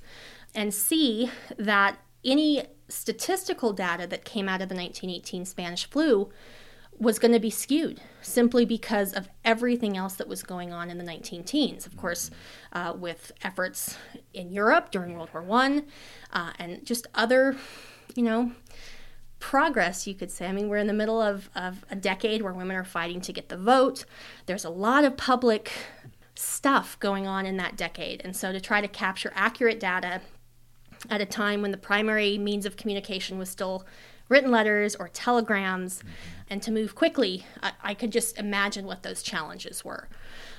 And 0.54 0.74
c 0.74 1.30
that 1.56 1.98
any 2.24 2.64
statistical 2.88 3.72
data 3.72 4.06
that 4.06 4.24
came 4.24 4.48
out 4.48 4.62
of 4.62 4.68
the 4.68 4.74
1918 4.74 5.44
spanish 5.44 5.88
flu 5.88 6.30
was 6.98 7.18
going 7.18 7.32
to 7.32 7.40
be 7.40 7.50
skewed 7.50 8.00
simply 8.22 8.64
because 8.64 9.12
of 9.12 9.28
everything 9.44 9.96
else 9.96 10.14
that 10.14 10.26
was 10.26 10.42
going 10.42 10.72
on 10.72 10.90
in 10.90 10.98
the 10.98 11.04
19 11.04 11.44
teens. 11.44 11.86
Of 11.86 11.96
course, 11.96 12.30
uh, 12.72 12.92
with 12.96 13.32
efforts 13.42 13.96
in 14.34 14.52
Europe 14.52 14.90
during 14.90 15.14
World 15.14 15.30
War 15.32 15.42
One, 15.42 15.84
uh, 16.32 16.52
and 16.58 16.84
just 16.84 17.06
other, 17.14 17.56
you 18.16 18.24
know, 18.24 18.52
progress, 19.38 20.06
you 20.06 20.14
could 20.14 20.30
say. 20.30 20.46
I 20.46 20.52
mean, 20.52 20.68
we're 20.68 20.78
in 20.78 20.88
the 20.88 20.92
middle 20.92 21.22
of, 21.22 21.48
of 21.54 21.84
a 21.90 21.96
decade 21.96 22.42
where 22.42 22.52
women 22.52 22.76
are 22.76 22.84
fighting 22.84 23.20
to 23.22 23.32
get 23.32 23.48
the 23.48 23.56
vote. 23.56 24.04
There's 24.46 24.64
a 24.64 24.70
lot 24.70 25.04
of 25.04 25.16
public 25.16 25.70
stuff 26.34 26.98
going 26.98 27.26
on 27.26 27.46
in 27.46 27.56
that 27.58 27.76
decade. 27.76 28.22
And 28.24 28.36
so 28.36 28.52
to 28.52 28.60
try 28.60 28.80
to 28.80 28.88
capture 28.88 29.32
accurate 29.34 29.78
data 29.78 30.20
at 31.10 31.20
a 31.20 31.26
time 31.26 31.62
when 31.62 31.70
the 31.70 31.78
primary 31.78 32.38
means 32.38 32.66
of 32.66 32.76
communication 32.76 33.38
was 33.38 33.48
still 33.48 33.86
written 34.28 34.50
letters 34.50 34.94
or 34.94 35.08
telegrams 35.08 36.02
and 36.50 36.62
to 36.62 36.70
move 36.70 36.94
quickly, 36.94 37.44
I, 37.62 37.72
I 37.82 37.94
could 37.94 38.12
just 38.12 38.38
imagine 38.38 38.86
what 38.86 39.02
those 39.02 39.22
challenges 39.22 39.84
were. 39.84 40.08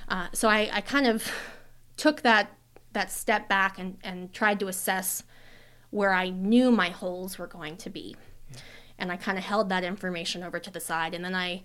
Uh, 0.08 0.28
so 0.32 0.48
I, 0.48 0.68
I, 0.72 0.80
kind 0.80 1.06
of 1.06 1.30
took 1.96 2.22
that 2.22 2.50
that 2.92 3.12
step 3.12 3.48
back 3.48 3.78
and, 3.78 3.98
and 4.02 4.32
tried 4.32 4.58
to 4.60 4.66
assess 4.66 5.22
where 5.90 6.12
I 6.12 6.30
knew 6.30 6.72
my 6.72 6.88
holes 6.88 7.38
were 7.38 7.46
going 7.46 7.76
to 7.78 7.90
be. 7.90 8.16
And 8.98 9.12
I 9.12 9.16
kind 9.16 9.38
of 9.38 9.44
held 9.44 9.68
that 9.68 9.84
information 9.84 10.42
over 10.42 10.58
to 10.58 10.70
the 10.70 10.80
side. 10.80 11.14
And 11.14 11.24
then 11.24 11.34
I 11.34 11.62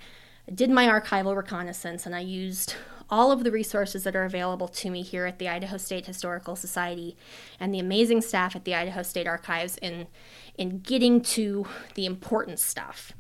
did 0.54 0.70
my 0.70 0.88
archival 0.88 1.36
reconnaissance 1.36 2.06
and 2.06 2.16
I 2.16 2.20
used 2.20 2.76
all 3.10 3.32
of 3.32 3.44
the 3.44 3.52
resources 3.52 4.04
that 4.04 4.16
are 4.16 4.26
available 4.26 4.68
to 4.68 4.90
me 4.90 5.02
here 5.02 5.26
at 5.26 5.40
the 5.40 5.48
Idaho 5.48 5.78
State 5.78 6.06
Historical 6.06 6.56
Society 6.56 7.16
and 7.60 7.74
the 7.74 7.80
amazing 7.80 8.22
staff 8.22 8.56
at 8.56 8.66
the 8.66 8.76
Idaho 8.76 9.04
State 9.04 9.28
Archives 9.28 9.78
in, 9.78 10.08
in 10.58 10.80
getting 10.80 11.22
to 11.22 11.68
the 11.96 12.06
important 12.06 12.60
stuff. 12.60 13.14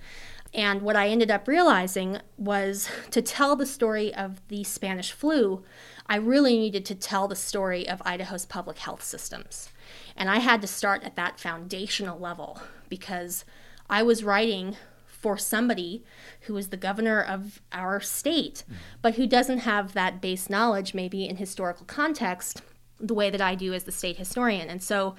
And 0.53 0.81
what 0.81 0.95
I 0.95 1.09
ended 1.09 1.29
up 1.29 1.47
realizing 1.47 2.19
was 2.37 2.89
to 3.11 3.21
tell 3.21 3.55
the 3.55 3.65
story 3.65 4.15
of 4.15 4.41
the 4.47 4.63
Spanish 4.63 5.11
flu, 5.11 5.63
I 6.07 6.15
really 6.15 6.57
needed 6.57 6.85
to 6.85 6.95
tell 6.95 7.27
the 7.27 7.35
story 7.35 7.87
of 7.87 8.01
Idaho's 8.05 8.45
public 8.45 8.77
health 8.77 9.03
systems. 9.03 9.69
And 10.15 10.29
I 10.29 10.39
had 10.39 10.61
to 10.61 10.67
start 10.67 11.03
at 11.03 11.17
that 11.17 11.39
foundational 11.41 12.17
level 12.17 12.61
because 12.87 13.43
I 13.89 14.01
was 14.01 14.23
writing 14.23 14.77
for 15.25 15.39
somebody 15.39 16.03
who 16.41 16.55
is 16.55 16.67
the 16.67 16.77
governor 16.77 17.19
of 17.19 17.59
our 17.71 17.99
state, 17.99 18.63
mm. 18.69 18.75
but 19.01 19.15
who 19.15 19.25
doesn't 19.25 19.57
have 19.57 19.93
that 19.93 20.21
base 20.21 20.51
knowledge, 20.51 20.93
maybe 20.93 21.27
in 21.27 21.37
historical 21.37 21.83
context, 21.87 22.61
the 22.99 23.15
way 23.15 23.31
that 23.31 23.41
I 23.41 23.55
do 23.55 23.73
as 23.73 23.85
the 23.85 23.91
state 23.91 24.17
historian. 24.17 24.69
And 24.69 24.83
so 24.83 25.15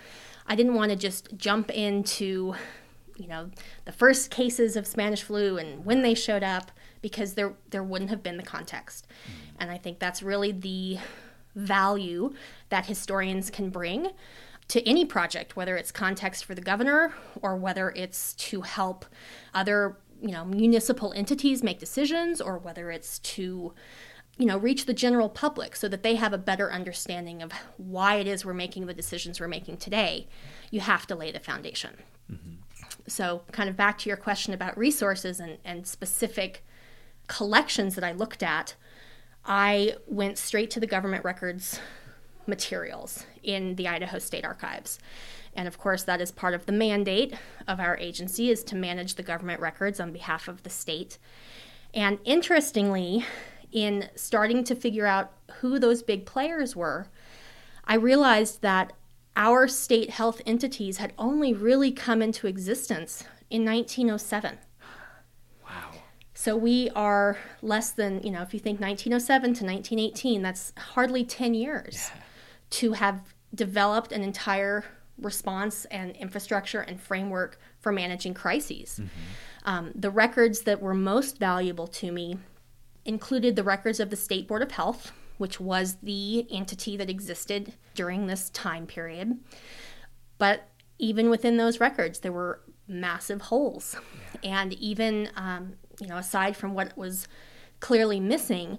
I 0.46 0.54
didn't 0.54 0.74
want 0.74 0.92
to 0.92 0.96
just 0.96 1.36
jump 1.36 1.72
into 1.72 2.54
you 3.16 3.26
know, 3.26 3.50
the 3.84 3.90
first 3.90 4.30
cases 4.30 4.76
of 4.76 4.86
Spanish 4.86 5.24
flu 5.24 5.58
and 5.58 5.84
when 5.84 6.02
they 6.02 6.14
showed 6.14 6.44
up 6.44 6.70
because 7.02 7.34
there 7.34 7.54
there 7.70 7.82
wouldn't 7.82 8.10
have 8.10 8.22
been 8.22 8.36
the 8.36 8.44
context. 8.44 9.08
And 9.58 9.72
I 9.72 9.78
think 9.78 9.98
that's 9.98 10.22
really 10.22 10.52
the 10.52 10.98
value 11.56 12.32
that 12.68 12.86
historians 12.86 13.50
can 13.50 13.70
bring 13.70 14.10
to 14.68 14.86
any 14.88 15.04
project, 15.04 15.56
whether 15.56 15.76
it's 15.76 15.92
context 15.92 16.44
for 16.44 16.54
the 16.54 16.60
governor 16.60 17.14
or 17.42 17.56
whether 17.56 17.90
it's 17.90 18.34
to 18.34 18.62
help 18.62 19.06
other, 19.54 19.96
you 20.20 20.32
know, 20.32 20.44
municipal 20.44 21.12
entities 21.12 21.62
make 21.62 21.78
decisions 21.78 22.40
or 22.40 22.58
whether 22.58 22.90
it's 22.90 23.18
to 23.20 23.72
you 24.38 24.44
know, 24.44 24.58
reach 24.58 24.84
the 24.84 24.92
general 24.92 25.28
public 25.28 25.74
so 25.74 25.88
that 25.88 26.02
they 26.02 26.16
have 26.16 26.32
a 26.32 26.38
better 26.38 26.70
understanding 26.70 27.42
of 27.42 27.52
why 27.78 28.16
it 28.16 28.26
is 28.26 28.44
we're 28.44 28.52
making 28.52 28.86
the 28.86 28.92
decisions 28.92 29.40
we're 29.40 29.48
making 29.48 29.78
today. 29.78 30.28
You 30.70 30.80
have 30.80 31.06
to 31.06 31.14
lay 31.14 31.32
the 31.32 31.40
foundation. 31.40 31.96
Mm-hmm. 32.30 32.56
So, 33.06 33.42
kind 33.52 33.70
of 33.70 33.76
back 33.76 33.98
to 33.98 34.10
your 34.10 34.16
question 34.16 34.52
about 34.52 34.76
resources 34.76 35.40
and, 35.40 35.58
and 35.64 35.86
specific 35.86 36.66
collections 37.28 37.94
that 37.94 38.04
I 38.04 38.12
looked 38.12 38.42
at, 38.42 38.74
I 39.44 39.94
went 40.06 40.38
straight 40.38 40.70
to 40.72 40.80
the 40.80 40.86
government 40.86 41.24
records 41.24 41.80
materials 42.48 43.24
in 43.42 43.76
the 43.76 43.88
Idaho 43.88 44.18
State 44.18 44.44
Archives. 44.44 44.98
And 45.54 45.66
of 45.66 45.78
course, 45.78 46.02
that 46.04 46.20
is 46.20 46.30
part 46.30 46.54
of 46.54 46.66
the 46.66 46.72
mandate 46.72 47.34
of 47.66 47.80
our 47.80 47.96
agency 47.96 48.50
is 48.50 48.62
to 48.64 48.76
manage 48.76 49.14
the 49.14 49.22
government 49.22 49.60
records 49.60 49.98
on 49.98 50.12
behalf 50.12 50.48
of 50.48 50.62
the 50.62 50.70
state. 50.70 51.18
And 51.94 52.18
interestingly, 52.24 53.24
in 53.72 54.10
starting 54.14 54.64
to 54.64 54.74
figure 54.74 55.06
out 55.06 55.32
who 55.60 55.78
those 55.78 56.02
big 56.02 56.26
players 56.26 56.76
were, 56.76 57.08
I 57.84 57.94
realized 57.94 58.60
that 58.62 58.92
our 59.34 59.66
state 59.66 60.10
health 60.10 60.40
entities 60.46 60.98
had 60.98 61.12
only 61.18 61.52
really 61.52 61.90
come 61.90 62.20
into 62.20 62.46
existence 62.46 63.24
in 63.50 63.64
1907. 63.64 64.58
Wow. 65.64 65.90
So 66.34 66.56
we 66.56 66.90
are 66.90 67.38
less 67.62 67.92
than, 67.92 68.22
you 68.22 68.30
know, 68.30 68.42
if 68.42 68.52
you 68.52 68.60
think 68.60 68.80
1907 68.80 69.42
to 69.54 69.64
1918, 69.64 70.42
that's 70.42 70.72
hardly 70.76 71.24
10 71.24 71.54
years 71.54 72.10
yeah. 72.14 72.22
To 72.70 72.92
have 72.92 73.34
developed 73.54 74.12
an 74.12 74.22
entire 74.22 74.84
response 75.18 75.84
and 75.86 76.14
infrastructure 76.16 76.80
and 76.80 77.00
framework 77.00 77.58
for 77.80 77.92
managing 77.92 78.34
crises. 78.34 79.00
Mm-hmm. 79.00 79.08
Um, 79.64 79.92
the 79.94 80.10
records 80.10 80.62
that 80.62 80.80
were 80.80 80.94
most 80.94 81.38
valuable 81.38 81.86
to 81.88 82.12
me 82.12 82.38
included 83.04 83.56
the 83.56 83.64
records 83.64 83.98
of 84.00 84.10
the 84.10 84.16
State 84.16 84.46
Board 84.46 84.62
of 84.62 84.72
Health, 84.72 85.12
which 85.38 85.60
was 85.60 85.96
the 86.02 86.46
entity 86.50 86.96
that 86.96 87.10
existed 87.10 87.74
during 87.94 88.26
this 88.26 88.50
time 88.50 88.86
period. 88.86 89.38
But 90.38 90.68
even 90.98 91.30
within 91.30 91.56
those 91.56 91.80
records, 91.80 92.20
there 92.20 92.32
were 92.32 92.60
massive 92.88 93.42
holes. 93.42 93.96
Yeah. 94.42 94.60
And 94.60 94.72
even, 94.74 95.30
um, 95.36 95.74
you 96.00 96.06
know, 96.06 96.16
aside 96.16 96.56
from 96.56 96.74
what 96.74 96.96
was 96.96 97.26
clearly 97.80 98.20
missing, 98.20 98.78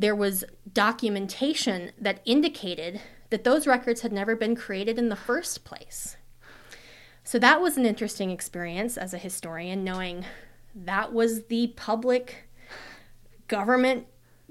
there 0.00 0.14
was 0.14 0.44
documentation 0.72 1.92
that 2.00 2.22
indicated 2.24 3.00
that 3.28 3.44
those 3.44 3.66
records 3.66 4.00
had 4.00 4.12
never 4.12 4.34
been 4.34 4.56
created 4.56 4.98
in 4.98 5.10
the 5.10 5.16
first 5.16 5.62
place. 5.62 6.16
So 7.22 7.38
that 7.38 7.60
was 7.60 7.76
an 7.76 7.84
interesting 7.84 8.30
experience 8.30 8.96
as 8.96 9.12
a 9.12 9.18
historian, 9.18 9.84
knowing 9.84 10.24
that 10.74 11.12
was 11.12 11.44
the 11.44 11.74
public 11.76 12.48
government 13.46 14.06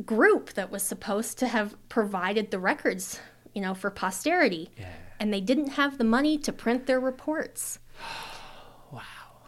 group 0.06 0.54
that 0.54 0.70
was 0.70 0.84
supposed 0.84 1.40
to 1.40 1.48
have 1.48 1.76
provided 1.90 2.52
the 2.52 2.60
records, 2.60 3.20
you 3.56 3.62
know, 3.62 3.74
for 3.74 3.90
posterity. 3.90 4.70
Yeah. 4.78 4.92
And 5.20 5.34
they 5.34 5.42
didn't 5.42 5.72
have 5.72 5.98
the 5.98 6.04
money 6.04 6.38
to 6.38 6.54
print 6.54 6.86
their 6.86 7.00
reports. 7.00 7.80
wow. 8.92 9.02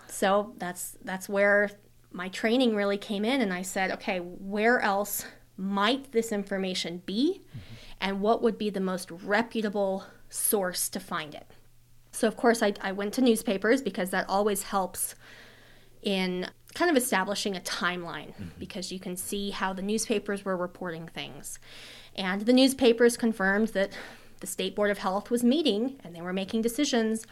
So 0.07 0.53
that's 0.57 0.97
that's 1.03 1.29
where 1.29 1.69
my 2.11 2.27
training 2.29 2.75
really 2.75 2.97
came 2.97 3.23
in 3.23 3.39
and 3.39 3.53
I 3.53 3.61
said, 3.61 3.91
okay, 3.91 4.17
where 4.17 4.79
else 4.79 5.25
might 5.57 6.11
this 6.11 6.31
information 6.31 7.01
be? 7.05 7.41
Mm-hmm. 7.41 7.75
And 8.01 8.21
what 8.21 8.41
would 8.41 8.57
be 8.57 8.69
the 8.69 8.79
most 8.79 9.11
reputable 9.11 10.05
source 10.29 10.89
to 10.89 10.99
find 10.99 11.35
it? 11.35 11.47
So, 12.11 12.27
of 12.27 12.35
course, 12.35 12.61
I, 12.61 12.73
I 12.81 12.91
went 12.91 13.13
to 13.15 13.21
newspapers 13.21 13.81
because 13.81 14.09
that 14.09 14.27
always 14.27 14.63
helps 14.63 15.15
in 16.01 16.47
kind 16.73 16.89
of 16.89 16.97
establishing 16.97 17.55
a 17.55 17.59
timeline 17.61 18.33
because 18.57 18.91
you 18.91 18.99
can 18.99 19.15
see 19.15 19.51
how 19.51 19.73
the 19.73 19.81
newspapers 19.81 20.43
were 20.45 20.57
reporting 20.57 21.07
things. 21.07 21.59
And 22.15 22.41
the 22.41 22.53
newspapers 22.53 23.17
confirmed 23.17 23.69
that 23.69 23.97
the 24.39 24.47
State 24.47 24.75
Board 24.75 24.89
of 24.89 24.97
Health 24.97 25.29
was 25.29 25.43
meeting 25.43 25.99
and 26.03 26.15
they 26.15 26.21
were 26.21 26.33
making 26.33 26.61
decisions 26.61 27.25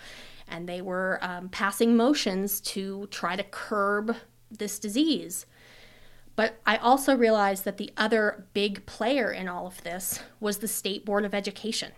and 0.47 0.67
they 0.67 0.81
were 0.81 1.19
um, 1.21 1.49
passing 1.49 1.95
motions 1.95 2.59
to 2.61 3.07
try 3.07 3.35
to 3.35 3.43
curb 3.43 4.15
this 4.51 4.79
disease. 4.79 5.45
But 6.39 6.61
I 6.65 6.77
also 6.77 7.17
realized 7.17 7.65
that 7.65 7.75
the 7.75 7.91
other 7.97 8.45
big 8.53 8.85
player 8.85 9.29
in 9.29 9.49
all 9.49 9.67
of 9.67 9.83
this 9.83 10.21
was 10.39 10.59
the 10.59 10.69
State 10.69 11.03
Board 11.03 11.25
of 11.25 11.33
Education. 11.33 11.91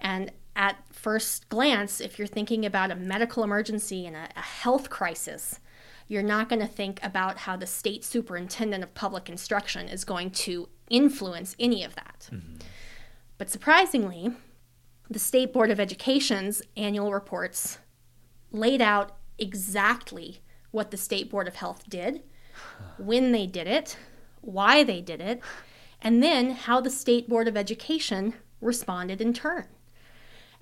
And 0.00 0.30
at 0.54 0.76
first 0.92 1.48
glance, 1.48 2.00
if 2.00 2.16
you're 2.16 2.28
thinking 2.28 2.64
about 2.64 2.92
a 2.92 2.94
medical 2.94 3.42
emergency 3.42 4.06
and 4.06 4.14
a, 4.14 4.28
a 4.36 4.42
health 4.42 4.90
crisis, 4.90 5.58
you're 6.06 6.22
not 6.22 6.48
going 6.48 6.60
to 6.60 6.68
think 6.68 7.00
about 7.02 7.38
how 7.38 7.56
the 7.56 7.66
state 7.66 8.04
superintendent 8.04 8.84
of 8.84 8.94
public 8.94 9.28
instruction 9.28 9.88
is 9.88 10.04
going 10.04 10.30
to 10.30 10.68
influence 10.88 11.56
any 11.58 11.82
of 11.82 11.96
that. 11.96 12.28
Mm-hmm. 12.30 12.58
But 13.38 13.50
surprisingly, 13.50 14.30
the 15.10 15.18
State 15.18 15.52
Board 15.52 15.72
of 15.72 15.80
Education's 15.80 16.62
annual 16.76 17.12
reports 17.12 17.78
laid 18.52 18.80
out 18.80 19.16
exactly 19.36 20.42
what 20.70 20.92
the 20.92 20.96
State 20.96 21.28
Board 21.28 21.48
of 21.48 21.56
Health 21.56 21.82
did, 21.88 22.22
when 22.98 23.32
they 23.32 23.46
did 23.46 23.66
it, 23.66 23.96
why 24.40 24.84
they 24.84 25.00
did 25.00 25.20
it, 25.20 25.40
and 26.00 26.22
then 26.22 26.50
how 26.50 26.80
the 26.80 26.90
State 26.90 27.28
Board 27.28 27.48
of 27.48 27.56
Education 27.56 28.34
responded 28.60 29.20
in 29.20 29.32
turn. 29.32 29.66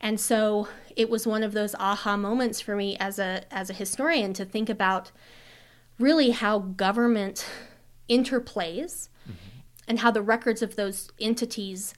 And 0.01 0.19
so 0.19 0.69
it 0.97 1.09
was 1.09 1.27
one 1.27 1.43
of 1.43 1.53
those 1.53 1.75
aha 1.77 2.17
moments 2.17 2.61
for 2.61 2.75
me 2.75 2.97
as 2.99 3.19
a 3.19 3.45
as 3.53 3.71
a 3.71 3.75
historian 3.75 4.33
to 4.35 4.45
think 4.45 4.69
about 4.69 5.13
really 5.99 6.31
how 6.31 6.59
government 6.59 7.47
interplays 8.11 9.09
mm-hmm. 9.25 9.61
and 9.87 10.01
how 10.01 10.11
the 10.11 10.23
records 10.23 10.61
of 10.61 10.75
those 10.75 11.11
entities 11.21 11.95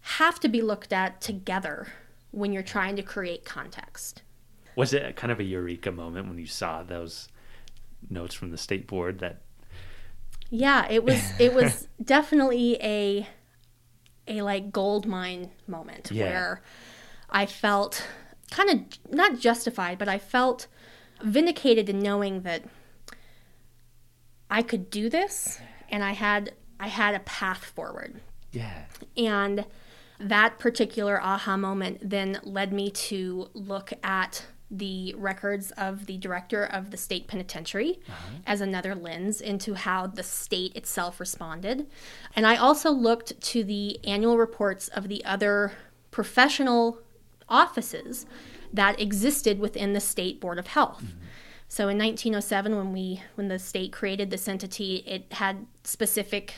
have 0.00 0.38
to 0.40 0.48
be 0.48 0.62
looked 0.62 0.92
at 0.92 1.20
together 1.20 1.88
when 2.30 2.52
you're 2.52 2.62
trying 2.62 2.96
to 2.96 3.02
create 3.02 3.44
context. 3.44 4.22
Was 4.76 4.92
it 4.92 5.16
kind 5.16 5.30
of 5.30 5.40
a 5.40 5.44
eureka 5.44 5.92
moment 5.92 6.28
when 6.28 6.38
you 6.38 6.46
saw 6.46 6.82
those 6.82 7.28
notes 8.10 8.34
from 8.34 8.50
the 8.50 8.58
state 8.58 8.86
board 8.86 9.18
that 9.20 9.42
Yeah, 10.50 10.86
it 10.90 11.04
was 11.04 11.32
it 11.38 11.54
was 11.54 11.88
definitely 12.02 12.76
a 12.82 13.26
a 14.28 14.42
like 14.42 14.70
gold 14.72 15.06
mine 15.06 15.50
moment 15.66 16.10
Yeah. 16.12 16.24
where 16.24 16.62
I 17.30 17.46
felt 17.46 18.06
kind 18.50 18.70
of 18.70 19.12
not 19.14 19.38
justified, 19.38 19.98
but 19.98 20.08
I 20.08 20.18
felt 20.18 20.66
vindicated 21.22 21.88
in 21.88 21.98
knowing 22.00 22.42
that 22.42 22.64
I 24.50 24.62
could 24.62 24.90
do 24.90 25.08
this 25.08 25.58
and 25.88 26.04
I 26.04 26.12
had 26.12 26.52
I 26.78 26.88
had 26.88 27.14
a 27.14 27.20
path 27.20 27.64
forward. 27.64 28.20
yeah 28.52 28.84
And 29.16 29.64
that 30.20 30.58
particular 30.58 31.20
aha 31.20 31.56
moment 31.56 31.98
then 32.08 32.38
led 32.44 32.72
me 32.72 32.90
to 32.90 33.48
look 33.54 33.92
at 34.02 34.44
the 34.72 35.14
records 35.18 35.70
of 35.72 36.06
the 36.06 36.16
director 36.16 36.64
of 36.64 36.90
the 36.90 36.96
state 36.96 37.28
penitentiary 37.28 38.00
uh-huh. 38.08 38.36
as 38.46 38.62
another 38.62 38.94
lens 38.94 39.40
into 39.40 39.74
how 39.74 40.06
the 40.06 40.22
state 40.22 40.74
itself 40.74 41.20
responded. 41.20 41.86
And 42.34 42.46
I 42.46 42.56
also 42.56 42.90
looked 42.90 43.38
to 43.40 43.62
the 43.62 44.02
annual 44.04 44.38
reports 44.38 44.88
of 44.88 45.08
the 45.08 45.22
other 45.26 45.72
professional 46.10 47.00
offices 47.48 48.24
that 48.72 48.98
existed 48.98 49.60
within 49.60 49.92
the 49.92 50.00
state 50.00 50.40
board 50.40 50.58
of 50.58 50.68
health. 50.68 51.02
Mm-hmm. 51.04 51.26
So 51.68 51.84
in 51.88 51.98
1907 51.98 52.76
when 52.76 52.92
we 52.92 53.22
when 53.34 53.48
the 53.48 53.58
state 53.58 53.92
created 53.92 54.30
this 54.30 54.48
entity, 54.48 54.96
it 55.06 55.32
had 55.34 55.66
specific 55.84 56.54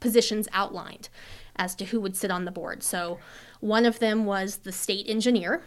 positions 0.00 0.48
outlined 0.52 1.08
as 1.56 1.74
to 1.76 1.86
who 1.86 2.00
would 2.00 2.16
sit 2.16 2.30
on 2.30 2.44
the 2.44 2.50
board. 2.50 2.82
So 2.82 3.18
one 3.60 3.86
of 3.86 3.98
them 3.98 4.24
was 4.24 4.58
the 4.58 4.72
state 4.72 5.08
engineer 5.08 5.62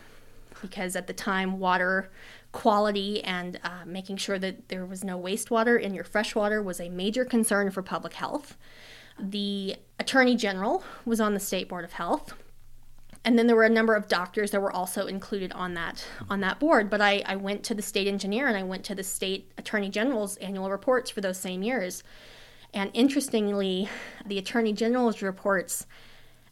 because 0.62 0.96
at 0.96 1.08
the 1.08 1.14
time 1.14 1.60
water 1.60 2.12
quality 2.52 3.24
and 3.24 3.60
uh, 3.64 3.86
making 3.86 4.18
sure 4.18 4.40
that 4.40 4.70
there 4.70 4.86
was 4.86 5.04
no 5.04 5.20
wastewater 5.20 5.80
in 5.80 5.94
your 5.94 6.04
freshwater 6.04 6.62
was 6.62 6.80
a 6.80 6.90
major 6.90 7.24
concern 7.26 7.70
for 7.70 7.82
public 7.82 8.14
health. 8.14 8.58
The 9.20 9.76
attorney 10.00 10.36
general 10.36 10.84
was 11.06 11.20
on 11.20 11.34
the 11.34 11.40
state 11.40 11.70
board 11.70 11.86
of 11.86 11.94
health 11.94 12.34
and 13.26 13.38
then 13.38 13.48
there 13.48 13.56
were 13.56 13.64
a 13.64 13.70
number 13.70 13.96
of 13.96 14.08
doctors 14.08 14.52
that 14.52 14.62
were 14.62 14.72
also 14.72 15.06
included 15.06 15.52
on 15.54 15.74
that 15.74 16.06
on 16.30 16.40
that 16.42 16.60
board 16.60 16.90
but 16.90 17.02
I, 17.02 17.22
I 17.26 17.36
went 17.36 17.64
to 17.66 17.74
the 17.74 17.82
state 17.82 18.08
engineer 18.08 18.48
and 18.48 18.58
i 18.58 18.64
went 18.64 18.84
to 18.86 18.96
the 18.96 19.04
state 19.04 19.52
attorney 19.58 19.90
general's 19.90 20.38
annual 20.38 20.70
reports 20.70 21.10
for 21.10 21.22
those 21.22 21.38
same 21.38 21.62
years 21.62 22.04
and 22.74 22.92
interestingly 22.94 23.90
the 24.26 24.38
attorney 24.38 24.74
general's 24.74 25.22
reports 25.22 25.86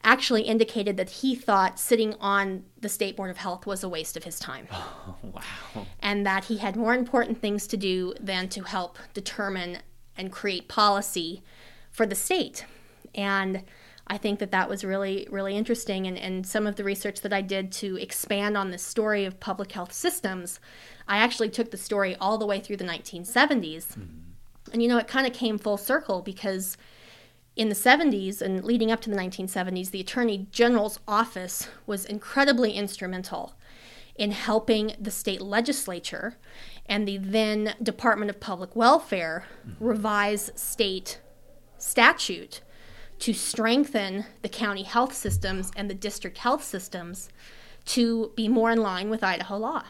actually 0.03 0.43
indicated 0.43 0.95
that 0.97 1.09
he 1.09 1.35
thought 1.35 1.79
sitting 1.79 2.13
on 2.21 2.63
the 2.79 2.87
state 2.89 3.17
board 3.17 3.29
of 3.29 3.37
health 3.37 3.65
was 3.65 3.83
a 3.83 3.89
waste 3.89 4.15
of 4.15 4.23
his 4.23 4.39
time 4.39 4.67
wow 5.23 5.85
and 5.99 6.25
that 6.25 6.45
he 6.45 6.57
had 6.57 6.75
more 6.75 6.93
important 6.93 7.41
things 7.41 7.67
to 7.67 7.75
do 7.75 8.13
than 8.19 8.47
to 8.47 8.61
help 8.61 8.97
determine 9.13 9.79
and 10.17 10.31
create 10.31 10.67
policy 10.67 11.43
for 11.91 12.05
the 12.05 12.15
state. 12.15 12.65
And 13.15 13.63
I 14.07 14.17
think 14.17 14.39
that 14.39 14.51
that 14.51 14.69
was 14.69 14.83
really, 14.83 15.27
really 15.29 15.55
interesting. 15.55 16.07
And, 16.07 16.17
and 16.17 16.45
some 16.45 16.65
of 16.65 16.75
the 16.75 16.83
research 16.83 17.21
that 17.21 17.33
I 17.33 17.41
did 17.41 17.71
to 17.73 17.97
expand 17.97 18.57
on 18.57 18.71
the 18.71 18.77
story 18.77 19.25
of 19.25 19.39
public 19.39 19.71
health 19.71 19.93
systems, 19.93 20.59
I 21.07 21.17
actually 21.17 21.49
took 21.49 21.71
the 21.71 21.77
story 21.77 22.15
all 22.15 22.37
the 22.37 22.45
way 22.45 22.59
through 22.59 22.77
the 22.77 22.85
1970s. 22.85 23.93
Hmm. 23.93 24.03
And 24.73 24.83
you 24.83 24.89
know, 24.89 24.97
it 24.97 25.07
kind 25.07 25.27
of 25.27 25.33
came 25.33 25.57
full 25.57 25.77
circle 25.77 26.21
because 26.21 26.77
in 27.57 27.69
the 27.69 27.75
70s 27.75 28.39
and 28.39 28.63
leading 28.63 28.91
up 28.91 29.01
to 29.01 29.09
the 29.09 29.15
1970s, 29.15 29.89
the 29.89 29.99
Attorney 29.99 30.47
General's 30.51 30.99
office 31.07 31.67
was 31.87 32.05
incredibly 32.05 32.71
instrumental 32.73 33.55
in 34.15 34.31
helping 34.31 34.93
the 34.99 35.11
state 35.11 35.41
legislature 35.41 36.37
and 36.85 37.07
the 37.07 37.17
then 37.17 37.73
Department 37.81 38.29
of 38.29 38.39
Public 38.39 38.75
Welfare 38.75 39.45
revise 39.79 40.51
state 40.55 41.19
statute 41.79 42.61
to 43.19 43.33
strengthen 43.33 44.25
the 44.43 44.49
county 44.49 44.83
health 44.83 45.13
systems 45.13 45.71
and 45.75 45.89
the 45.89 45.95
district 45.95 46.37
health 46.37 46.63
systems 46.63 47.29
to 47.85 48.31
be 48.35 48.47
more 48.47 48.71
in 48.71 48.81
line 48.81 49.09
with 49.09 49.23
Idaho 49.23 49.57
law. 49.57 49.83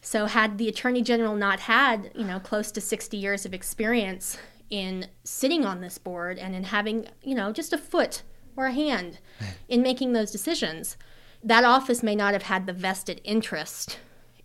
So 0.00 0.26
had 0.26 0.58
the 0.58 0.68
attorney 0.68 1.02
general 1.02 1.36
not 1.36 1.60
had, 1.60 2.10
you 2.16 2.24
know, 2.24 2.40
close 2.40 2.72
to 2.72 2.80
60 2.80 3.16
years 3.16 3.46
of 3.46 3.54
experience 3.54 4.36
in 4.72 5.06
sitting 5.22 5.66
on 5.66 5.82
this 5.82 5.98
board 5.98 6.38
and 6.38 6.54
in 6.54 6.64
having, 6.64 7.06
you 7.22 7.34
know, 7.34 7.52
just 7.52 7.74
a 7.74 7.78
foot 7.78 8.22
or 8.56 8.66
a 8.66 8.72
hand 8.72 9.18
in 9.68 9.82
making 9.82 10.14
those 10.14 10.32
decisions, 10.32 10.96
that 11.44 11.62
office 11.62 12.02
may 12.02 12.16
not 12.16 12.32
have 12.32 12.44
had 12.44 12.66
the 12.66 12.72
vested 12.72 13.20
interest 13.22 13.98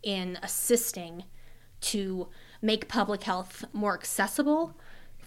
in 0.04 0.38
assisting 0.44 1.24
to 1.80 2.28
make 2.62 2.90
public 2.90 3.24
health 3.24 3.64
more 3.72 3.94
accessible 3.94 4.76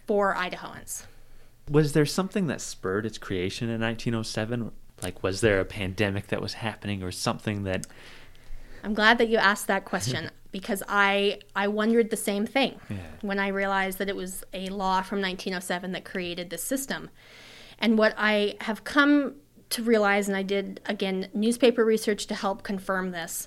for 0.06 0.34
Idahoans. 0.34 1.04
was 1.70 1.94
there 1.94 2.04
something 2.04 2.48
that 2.48 2.60
spurred 2.60 3.06
its 3.06 3.16
creation 3.16 3.68
in 3.70 3.80
1907 3.80 4.72
like 5.02 5.22
was 5.22 5.40
there 5.40 5.60
a 5.60 5.64
pandemic 5.64 6.26
that 6.26 6.42
was 6.42 6.54
happening 6.54 7.02
or 7.02 7.12
something 7.12 7.62
that 7.62 7.86
I'm 8.82 8.94
glad 8.94 9.18
that 9.18 9.28
you 9.28 9.38
asked 9.38 9.66
that 9.66 9.84
question 9.84 10.30
because 10.52 10.82
I 10.88 11.40
I 11.54 11.68
wondered 11.68 12.10
the 12.10 12.16
same 12.16 12.46
thing 12.46 12.80
when 13.20 13.38
I 13.38 13.48
realized 13.48 13.98
that 13.98 14.08
it 14.08 14.16
was 14.16 14.44
a 14.52 14.68
law 14.68 15.02
from 15.02 15.20
1907 15.20 15.92
that 15.92 16.04
created 16.04 16.50
this 16.50 16.62
system. 16.62 17.10
And 17.78 17.96
what 17.96 18.14
I 18.16 18.56
have 18.62 18.84
come 18.84 19.36
to 19.70 19.82
realize, 19.82 20.28
and 20.28 20.36
I 20.36 20.42
did 20.42 20.80
again 20.86 21.28
newspaper 21.32 21.84
research 21.84 22.26
to 22.26 22.34
help 22.34 22.62
confirm 22.62 23.12
this, 23.12 23.46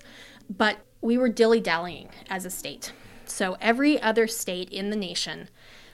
but 0.49 0.77
we 1.01 1.17
were 1.17 1.29
dilly 1.29 1.59
dallying 1.59 2.09
as 2.29 2.45
a 2.45 2.49
state. 2.49 2.93
So 3.25 3.57
every 3.61 4.01
other 4.01 4.27
state 4.27 4.69
in 4.69 4.89
the 4.89 4.95
nation, 4.95 5.49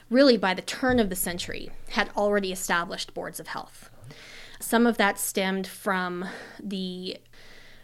really 0.08 0.36
by 0.36 0.54
the 0.54 0.62
turn 0.62 0.98
of 0.98 1.10
the 1.10 1.16
century, 1.16 1.70
had 1.90 2.10
already 2.16 2.52
established 2.52 3.14
boards 3.14 3.40
of 3.40 3.48
health. 3.48 3.90
Some 4.60 4.86
of 4.86 4.98
that 4.98 5.18
stemmed 5.18 5.66
from 5.66 6.26
the 6.62 7.16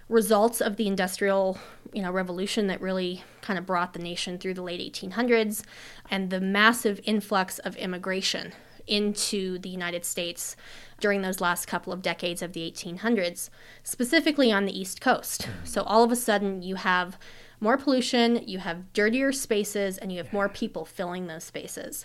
results 0.09 0.61
of 0.61 0.77
the 0.77 0.87
industrial 0.87 1.59
you 1.93 2.03
know 2.03 2.13
revolution 2.13 2.67
that 2.69 2.81
really 2.81 3.25
kind 3.41 3.59
of 3.59 3.67
brought 3.67 3.93
the 3.93 3.99
nation 3.99 4.39
through 4.39 4.55
the 4.55 4.63
late 4.63 4.81
1800s 4.81 5.65
and 6.11 6.31
the 6.31 6.41
massive 6.41 7.01
influx 7.05 7.59
of 7.61 7.77
immigration 7.77 8.53
into 8.87 9.59
the 9.59 9.69
United 9.69 10.05
States 10.05 10.57
during 11.01 11.23
those 11.23 11.41
last 11.41 11.67
couple 11.67 11.93
of 11.93 12.03
decades 12.03 12.41
of 12.41 12.53
the 12.53 12.71
1800s 12.71 13.51
specifically 13.83 14.53
on 14.53 14.65
the 14.65 14.79
east 14.79 15.01
coast. 15.01 15.49
So 15.65 15.83
all 15.83 16.05
of 16.05 16.13
a 16.13 16.17
sudden 16.17 16.63
you 16.63 16.77
have 16.77 17.19
more 17.59 17.77
pollution 17.77 18.47
you 18.47 18.59
have 18.59 18.93
dirtier 18.93 19.33
spaces 19.33 19.99
and 19.99 20.13
you 20.13 20.19
have 20.19 20.33
more 20.33 20.49
people 20.49 20.85
filling 20.85 21.27
those 21.27 21.45
spaces 21.45 22.05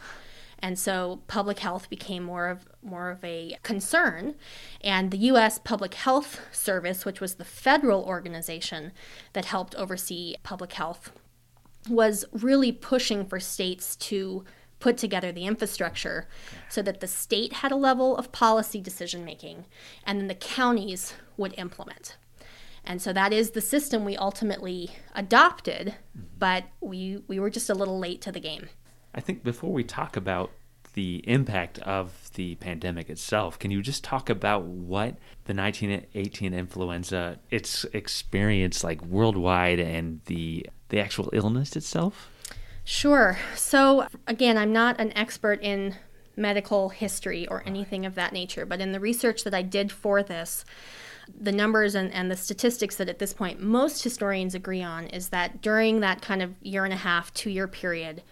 And 0.61 0.77
so 0.77 1.21
public 1.27 1.59
health 1.59 1.89
became 1.89 2.23
more 2.23 2.47
of 2.47 2.67
more 2.83 3.09
of 3.09 3.23
a 3.23 3.57
concern. 3.63 4.35
And 4.81 5.11
the 5.11 5.17
US 5.17 5.59
Public 5.59 5.95
Health 5.95 6.39
Service, 6.51 7.05
which 7.05 7.19
was 7.19 7.35
the 7.35 7.45
federal 7.45 8.03
organization 8.03 8.91
that 9.33 9.45
helped 9.45 9.75
oversee 9.75 10.35
public 10.43 10.73
health, 10.73 11.11
was 11.89 12.25
really 12.31 12.71
pushing 12.71 13.25
for 13.25 13.39
states 13.39 13.95
to 13.95 14.43
put 14.79 14.97
together 14.97 15.31
the 15.31 15.45
infrastructure 15.45 16.27
so 16.69 16.81
that 16.81 16.99
the 16.99 17.07
state 17.07 17.53
had 17.53 17.71
a 17.71 17.75
level 17.75 18.17
of 18.17 18.31
policy 18.31 18.81
decision 18.81 19.23
making 19.23 19.65
and 20.05 20.19
then 20.19 20.27
the 20.27 20.35
counties 20.35 21.13
would 21.37 21.53
implement. 21.57 22.17
And 22.83 23.01
so 23.01 23.13
that 23.13 23.31
is 23.31 23.51
the 23.51 23.61
system 23.61 24.03
we 24.03 24.17
ultimately 24.17 24.89
adopted, 25.13 25.95
but 26.39 26.65
we, 26.81 27.21
we 27.27 27.39
were 27.39 27.51
just 27.51 27.69
a 27.69 27.75
little 27.75 27.99
late 27.99 28.21
to 28.21 28.31
the 28.31 28.39
game. 28.39 28.69
I 29.13 29.21
think 29.21 29.43
before 29.43 29.71
we 29.71 29.83
talk 29.83 30.15
about 30.15 30.51
the 30.93 31.23
impact 31.27 31.79
of 31.79 32.31
the 32.35 32.55
pandemic 32.55 33.09
itself, 33.09 33.57
can 33.57 33.71
you 33.71 33.81
just 33.81 34.03
talk 34.03 34.29
about 34.29 34.63
what 34.63 35.15
the 35.45 35.53
1918 35.53 36.53
influenza, 36.53 37.39
its 37.49 37.85
experience 37.93 38.83
like 38.83 39.01
worldwide 39.03 39.79
and 39.79 40.21
the 40.25 40.69
the 40.89 40.99
actual 40.99 41.29
illness 41.31 41.75
itself? 41.75 42.29
Sure. 42.83 43.37
So, 43.55 44.07
again, 44.27 44.57
I'm 44.57 44.73
not 44.73 44.99
an 44.99 45.15
expert 45.15 45.61
in 45.61 45.95
medical 46.35 46.89
history 46.89 47.47
or 47.47 47.63
anything 47.65 48.05
of 48.05 48.15
that 48.15 48.33
nature, 48.33 48.65
but 48.65 48.81
in 48.81 48.91
the 48.91 48.99
research 48.99 49.43
that 49.43 49.53
I 49.53 49.61
did 49.61 49.91
for 49.91 50.23
this, 50.23 50.65
the 51.39 51.51
numbers 51.51 51.95
and, 51.95 52.11
and 52.13 52.29
the 52.29 52.35
statistics 52.35 52.95
that 52.97 53.07
at 53.07 53.19
this 53.19 53.33
point 53.33 53.61
most 53.61 54.03
historians 54.03 54.55
agree 54.55 54.81
on 54.81 55.07
is 55.07 55.29
that 55.29 55.61
during 55.61 55.99
that 55.99 56.21
kind 56.21 56.41
of 56.41 56.53
year 56.61 56.83
and 56.83 56.93
a 56.93 56.97
half, 56.97 57.33
two 57.33 57.49
year 57.49 57.67
period, 57.67 58.23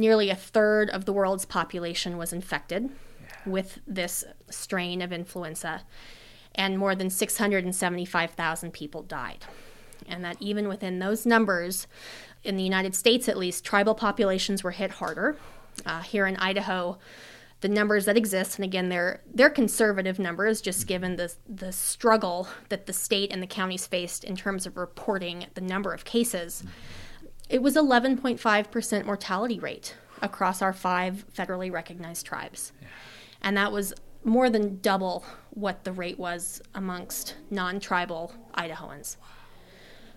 nearly 0.00 0.30
a 0.30 0.34
third 0.34 0.90
of 0.90 1.04
the 1.04 1.12
world's 1.12 1.44
population 1.44 2.16
was 2.16 2.32
infected 2.32 2.90
yeah. 3.20 3.26
with 3.46 3.78
this 3.86 4.24
strain 4.48 5.02
of 5.02 5.12
influenza, 5.12 5.82
and 6.54 6.78
more 6.78 6.94
than 6.94 7.10
675,000 7.10 8.72
people 8.72 9.02
died. 9.02 9.44
And 10.08 10.24
that 10.24 10.38
even 10.40 10.66
within 10.66 10.98
those 10.98 11.24
numbers, 11.26 11.86
in 12.42 12.56
the 12.56 12.64
United 12.64 12.94
States 12.94 13.28
at 13.28 13.36
least, 13.36 13.64
tribal 13.64 13.94
populations 13.94 14.64
were 14.64 14.72
hit 14.72 14.92
harder. 14.92 15.36
Uh, 15.86 16.00
here 16.00 16.26
in 16.26 16.36
Idaho, 16.36 16.98
the 17.60 17.68
numbers 17.68 18.06
that 18.06 18.16
exist, 18.16 18.56
and 18.56 18.64
again, 18.64 18.88
they're 18.88 19.20
they're 19.32 19.50
conservative 19.50 20.18
numbers, 20.18 20.60
just 20.60 20.86
given 20.86 21.16
the 21.16 21.32
the 21.48 21.72
struggle 21.72 22.48
that 22.70 22.86
the 22.86 22.92
state 22.92 23.30
and 23.30 23.42
the 23.42 23.46
counties 23.46 23.86
faced 23.86 24.24
in 24.24 24.34
terms 24.34 24.66
of 24.66 24.76
reporting 24.76 25.46
the 25.54 25.60
number 25.60 25.92
of 25.92 26.04
cases. 26.04 26.64
It 27.50 27.62
was 27.62 27.74
11.5% 27.74 29.04
mortality 29.04 29.58
rate 29.58 29.96
across 30.22 30.62
our 30.62 30.72
five 30.72 31.24
federally 31.36 31.70
recognized 31.70 32.24
tribes, 32.24 32.72
yeah. 32.80 32.88
and 33.42 33.56
that 33.56 33.72
was 33.72 33.92
more 34.22 34.48
than 34.48 34.78
double 34.80 35.24
what 35.50 35.84
the 35.84 35.92
rate 35.92 36.18
was 36.18 36.62
amongst 36.74 37.34
non-tribal 37.50 38.32
Idahoans. 38.54 39.16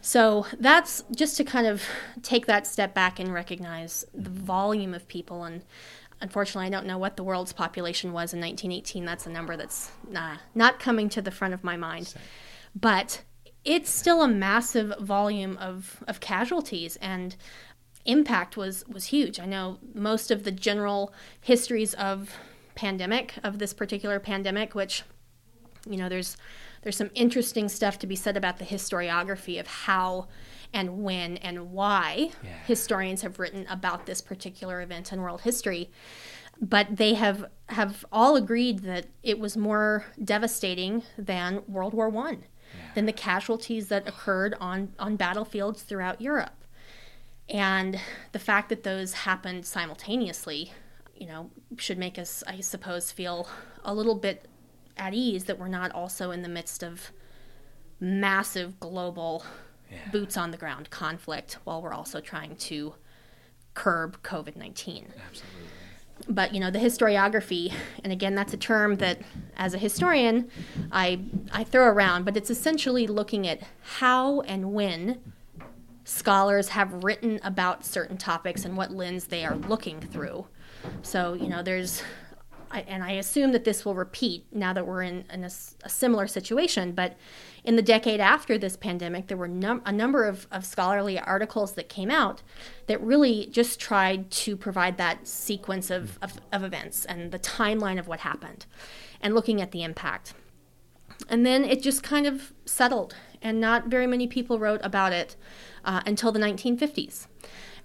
So 0.01 0.45
that's 0.59 1.03
just 1.15 1.37
to 1.37 1.43
kind 1.43 1.65
of 1.65 1.81
take 2.21 2.45
that 2.45 2.67
step 2.67 2.93
back 2.93 3.19
and 3.19 3.33
recognize 3.33 4.05
the 4.13 4.29
mm-hmm. 4.29 4.43
volume 4.43 4.93
of 4.93 5.07
people. 5.07 5.45
And 5.45 5.63
unfortunately, 6.19 6.67
I 6.67 6.69
don't 6.69 6.85
know 6.85 6.97
what 6.97 7.15
the 7.15 7.23
world's 7.23 7.53
population 7.53 8.11
was 8.11 8.33
in 8.33 8.41
1918. 8.41 9.05
That's 9.05 9.25
a 9.25 9.29
number 9.29 9.55
that's 9.55 9.91
nah, 10.07 10.35
not 10.53 10.79
coming 10.79 11.07
to 11.09 11.21
the 11.21 11.31
front 11.31 11.53
of 11.53 11.63
my 11.63 11.77
mind. 11.77 12.13
But 12.75 13.23
it's 13.65 13.89
still 13.89 14.21
a 14.21 14.27
massive 14.27 14.93
volume 14.99 15.57
of, 15.57 16.03
of 16.07 16.19
casualties 16.19 16.97
and 16.97 17.35
impact 18.05 18.57
was, 18.57 18.85
was 18.87 19.05
huge. 19.05 19.39
I 19.39 19.45
know 19.45 19.77
most 19.93 20.31
of 20.31 20.43
the 20.43 20.51
general 20.51 21.13
histories 21.41 21.93
of 21.93 22.31
pandemic, 22.75 23.35
of 23.43 23.59
this 23.59 23.73
particular 23.73 24.19
pandemic, 24.19 24.75
which, 24.75 25.03
you 25.89 25.97
know, 25.97 26.09
there's 26.09 26.37
there's 26.81 26.97
some 26.97 27.11
interesting 27.15 27.69
stuff 27.69 27.97
to 27.99 28.07
be 28.07 28.15
said 28.17 28.35
about 28.35 28.57
the 28.57 28.65
historiography 28.65 29.57
of 29.57 29.67
how 29.67 30.27
and 30.73 31.01
when 31.01 31.37
and 31.37 31.71
why 31.71 32.31
yeah. 32.43 32.49
historians 32.65 33.21
have 33.21 33.39
written 33.39 33.65
about 33.69 34.05
this 34.05 34.19
particular 34.19 34.81
event 34.81 35.13
in 35.13 35.21
world 35.21 35.39
history 35.43 35.89
but 36.61 36.97
they 36.97 37.13
have 37.13 37.45
have 37.69 38.05
all 38.11 38.35
agreed 38.35 38.79
that 38.79 39.05
it 39.21 39.39
was 39.39 39.57
more 39.57 40.05
devastating 40.23 41.03
than 41.17 41.63
World 41.67 41.93
War 41.93 42.09
One, 42.09 42.39
yeah. 42.39 42.47
Than 42.95 43.05
the 43.05 43.13
casualties 43.13 43.87
that 43.87 44.07
occurred 44.07 44.55
on 44.59 44.93
on 44.99 45.15
battlefields 45.15 45.83
throughout 45.83 46.21
Europe, 46.21 46.63
and 47.49 47.99
the 48.31 48.39
fact 48.39 48.69
that 48.69 48.83
those 48.83 49.13
happened 49.13 49.65
simultaneously, 49.65 50.71
you 51.15 51.27
know, 51.27 51.51
should 51.77 51.97
make 51.97 52.17
us, 52.17 52.43
I 52.47 52.59
suppose, 52.61 53.11
feel 53.11 53.47
a 53.83 53.93
little 53.93 54.15
bit 54.15 54.47
at 54.97 55.13
ease 55.13 55.45
that 55.45 55.59
we're 55.59 55.67
not 55.67 55.91
also 55.91 56.31
in 56.31 56.41
the 56.41 56.49
midst 56.49 56.83
of 56.83 57.11
massive 57.99 58.79
global 58.79 59.45
yeah. 59.91 59.97
boots 60.11 60.37
on 60.37 60.51
the 60.51 60.57
ground 60.57 60.89
conflict 60.89 61.57
while 61.63 61.81
we're 61.81 61.93
also 61.93 62.19
trying 62.19 62.55
to 62.55 62.93
curb 63.73 64.21
COVID 64.21 64.55
19. 64.55 65.13
Absolutely. 65.27 65.61
But 66.29 66.53
you 66.53 66.59
know 66.59 66.71
the 66.71 66.79
historiography, 66.79 67.73
and 68.03 68.13
again, 68.13 68.35
that's 68.35 68.53
a 68.53 68.57
term 68.57 68.95
that, 68.97 69.19
as 69.57 69.73
a 69.73 69.77
historian, 69.77 70.49
I 70.91 71.19
I 71.51 71.63
throw 71.63 71.85
around. 71.85 72.23
But 72.23 72.37
it's 72.37 72.49
essentially 72.49 73.07
looking 73.07 73.47
at 73.47 73.61
how 73.81 74.41
and 74.41 74.73
when 74.73 75.19
scholars 76.05 76.69
have 76.69 77.03
written 77.03 77.39
about 77.43 77.85
certain 77.85 78.17
topics 78.17 78.65
and 78.65 78.77
what 78.77 78.91
lens 78.91 79.27
they 79.27 79.45
are 79.45 79.55
looking 79.55 79.99
through. 79.99 80.45
So 81.01 81.33
you 81.33 81.47
know, 81.47 81.61
there's 81.61 82.03
And 82.73 83.03
I 83.03 83.11
assume 83.11 83.51
that 83.51 83.63
this 83.63 83.85
will 83.85 83.95
repeat 83.95 84.45
now 84.51 84.73
that 84.73 84.87
we're 84.87 85.03
in, 85.03 85.25
in 85.31 85.43
a, 85.43 85.51
a, 85.83 85.89
similar 85.89 86.27
situation. 86.27 86.91
But 86.93 87.15
in 87.63 87.75
the 87.75 87.81
decade 87.81 88.19
after 88.19 88.57
this 88.57 88.75
pandemic, 88.75 89.27
there 89.27 89.37
were 89.37 89.47
num- 89.47 89.81
a 89.85 89.91
number 89.91 90.25
of, 90.25 90.47
of 90.51 90.65
scholarly 90.65 91.19
articles 91.19 91.73
that 91.73 91.87
came 91.87 92.09
out 92.09 92.41
that 92.87 92.99
really 93.01 93.47
just 93.51 93.79
tried 93.79 94.31
to 94.31 94.57
provide 94.57 94.97
that 94.97 95.27
sequence 95.27 95.89
of, 95.89 96.17
of, 96.21 96.41
of 96.51 96.63
events 96.63 97.05
and 97.05 97.31
the 97.31 97.39
timeline 97.39 97.99
of 97.99 98.07
what 98.07 98.21
happened 98.21 98.65
and 99.21 99.35
looking 99.35 99.61
at 99.61 99.71
the 99.71 99.83
impact. 99.83 100.33
And 101.29 101.45
then 101.45 101.63
it 101.63 101.81
just 101.81 102.03
kind 102.03 102.25
of 102.25 102.53
settled, 102.65 103.15
and 103.41 103.61
not 103.61 103.87
very 103.87 104.07
many 104.07 104.27
people 104.27 104.59
wrote 104.59 104.81
about 104.83 105.13
it 105.13 105.35
uh, 105.85 106.01
until 106.05 106.31
the 106.31 106.39
1950s. 106.39 107.27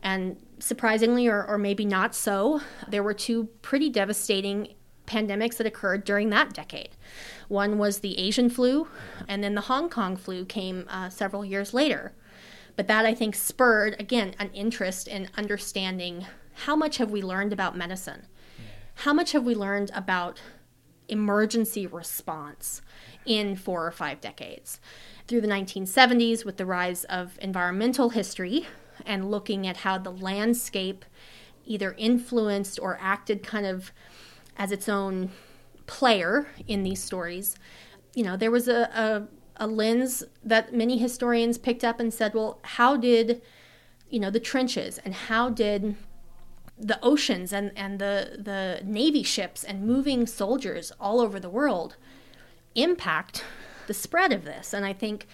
And 0.03 0.37
surprisingly, 0.59 1.27
or, 1.27 1.45
or 1.45 1.59
maybe 1.59 1.85
not 1.85 2.15
so, 2.15 2.61
there 2.89 3.03
were 3.03 3.15
two 3.15 3.45
pretty 3.63 3.91
devastating 3.91 4.75
pandemics 5.09 5.57
that 5.57 5.67
occurred 5.67 6.05
during 6.05 6.31
that 6.31 6.53
decade. 6.53 6.91
One 7.49 7.79
was 7.79 7.99
the 7.99 8.19
Asian 8.19 8.51
flu, 8.51 8.89
and 9.27 9.43
then 9.43 9.55
the 9.55 9.63
Hong 9.63 9.89
Kong 9.89 10.17
flu 10.17 10.45
came 10.45 10.87
uh, 10.89 11.09
several 11.09 11.45
years 11.45 11.75
later. 11.75 12.13
But 12.77 12.87
that, 12.87 13.05
I 13.05 13.15
think, 13.15 13.35
spurred, 13.35 13.97
again, 13.99 14.35
an 14.39 14.51
interest 14.53 15.09
in 15.09 15.29
understanding 15.37 16.27
how 16.65 16.77
much 16.77 16.99
have 16.99 17.11
we 17.11 17.23
learned 17.23 17.53
about 17.53 17.77
medicine? 17.77 18.27
How 19.03 19.13
much 19.13 19.33
have 19.33 19.45
we 19.45 19.55
learned 19.55 19.91
about 19.95 20.41
emergency 21.09 21.87
response 21.87 22.83
in 23.25 23.57
four 23.57 23.87
or 23.87 23.91
five 23.91 24.21
decades? 24.21 24.81
Through 25.27 25.41
the 25.41 25.49
1970s, 25.49 26.45
with 26.45 26.57
the 26.57 26.67
rise 26.67 27.05
of 27.05 27.39
environmental 27.41 28.11
history 28.11 28.67
and 29.07 29.31
looking 29.31 29.67
at 29.67 29.79
how 29.79 29.99
the 29.99 30.11
landscape 30.11 31.05
either 31.65 31.95
influenced 31.99 32.79
or 32.81 32.99
acted 33.01 33.43
kind 33.43 33.67
of 33.67 33.93
as 34.59 34.73
its 34.73 34.89
own 34.89 35.31
player 35.87 36.49
in 36.67 36.83
these 36.83 37.03
stories, 37.03 37.57
you 38.15 38.25
know, 38.25 38.37
there 38.37 38.51
was 38.51 38.69
a, 38.69 38.83
a, 38.95 39.29
a 39.57 39.67
lens 39.67 40.25
that 40.45 40.75
many 40.75 40.99
historians 40.99 41.57
picked 41.57 41.85
up 41.85 42.01
and 42.01 42.13
said, 42.13 42.35
well, 42.35 42.59
how 42.63 42.97
did, 42.97 43.41
you 44.11 44.19
know, 44.19 44.31
the 44.31 44.41
trenches 44.41 44.99
and 44.99 45.15
how 45.15 45.49
did 45.49 45.95
the 46.77 46.99
oceans 47.03 47.53
and, 47.53 47.73
and 47.77 47.99
the, 47.99 48.39
the 48.39 48.81
Navy 48.85 49.23
ships 49.23 49.65
and 49.65 49.87
moving 49.87 50.27
soldiers 50.27 50.93
all 51.01 51.21
over 51.21 51.41
the 51.41 51.51
world 51.51 51.97
impact 52.75 53.45
the 53.87 53.95
spread 53.95 54.33
of 54.33 54.45
this? 54.45 54.73
And 54.73 54.85
I 54.85 54.93
think, 54.93 55.27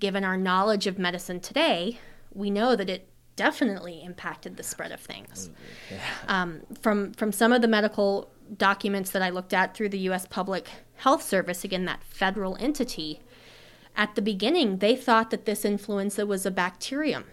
given 0.00 0.24
our 0.24 0.36
knowledge 0.36 0.86
of 0.86 0.98
medicine 0.98 1.40
today, 1.40 1.98
we 2.32 2.50
know 2.50 2.76
that 2.76 2.88
it 2.88 3.08
definitely 3.38 4.02
impacted 4.02 4.56
the 4.56 4.62
spread 4.62 4.92
of 4.92 5.00
things. 5.00 5.50
Yeah. 5.90 6.00
Um, 6.28 6.60
from 6.82 7.12
from 7.12 7.32
some 7.32 7.52
of 7.52 7.62
the 7.62 7.68
medical 7.68 8.28
documents 8.56 9.10
that 9.12 9.22
I 9.22 9.30
looked 9.30 9.54
at 9.54 9.74
through 9.74 9.90
the 9.90 9.98
U.S. 10.10 10.26
Public 10.26 10.68
Health 10.96 11.22
Service, 11.22 11.64
again, 11.64 11.84
that 11.84 12.02
federal 12.02 12.56
entity, 12.56 13.20
at 13.96 14.14
the 14.14 14.22
beginning, 14.22 14.78
they 14.78 14.96
thought 14.96 15.30
that 15.30 15.44
this 15.46 15.64
influenza 15.64 16.26
was 16.26 16.44
a 16.44 16.50
bacterium. 16.50 17.24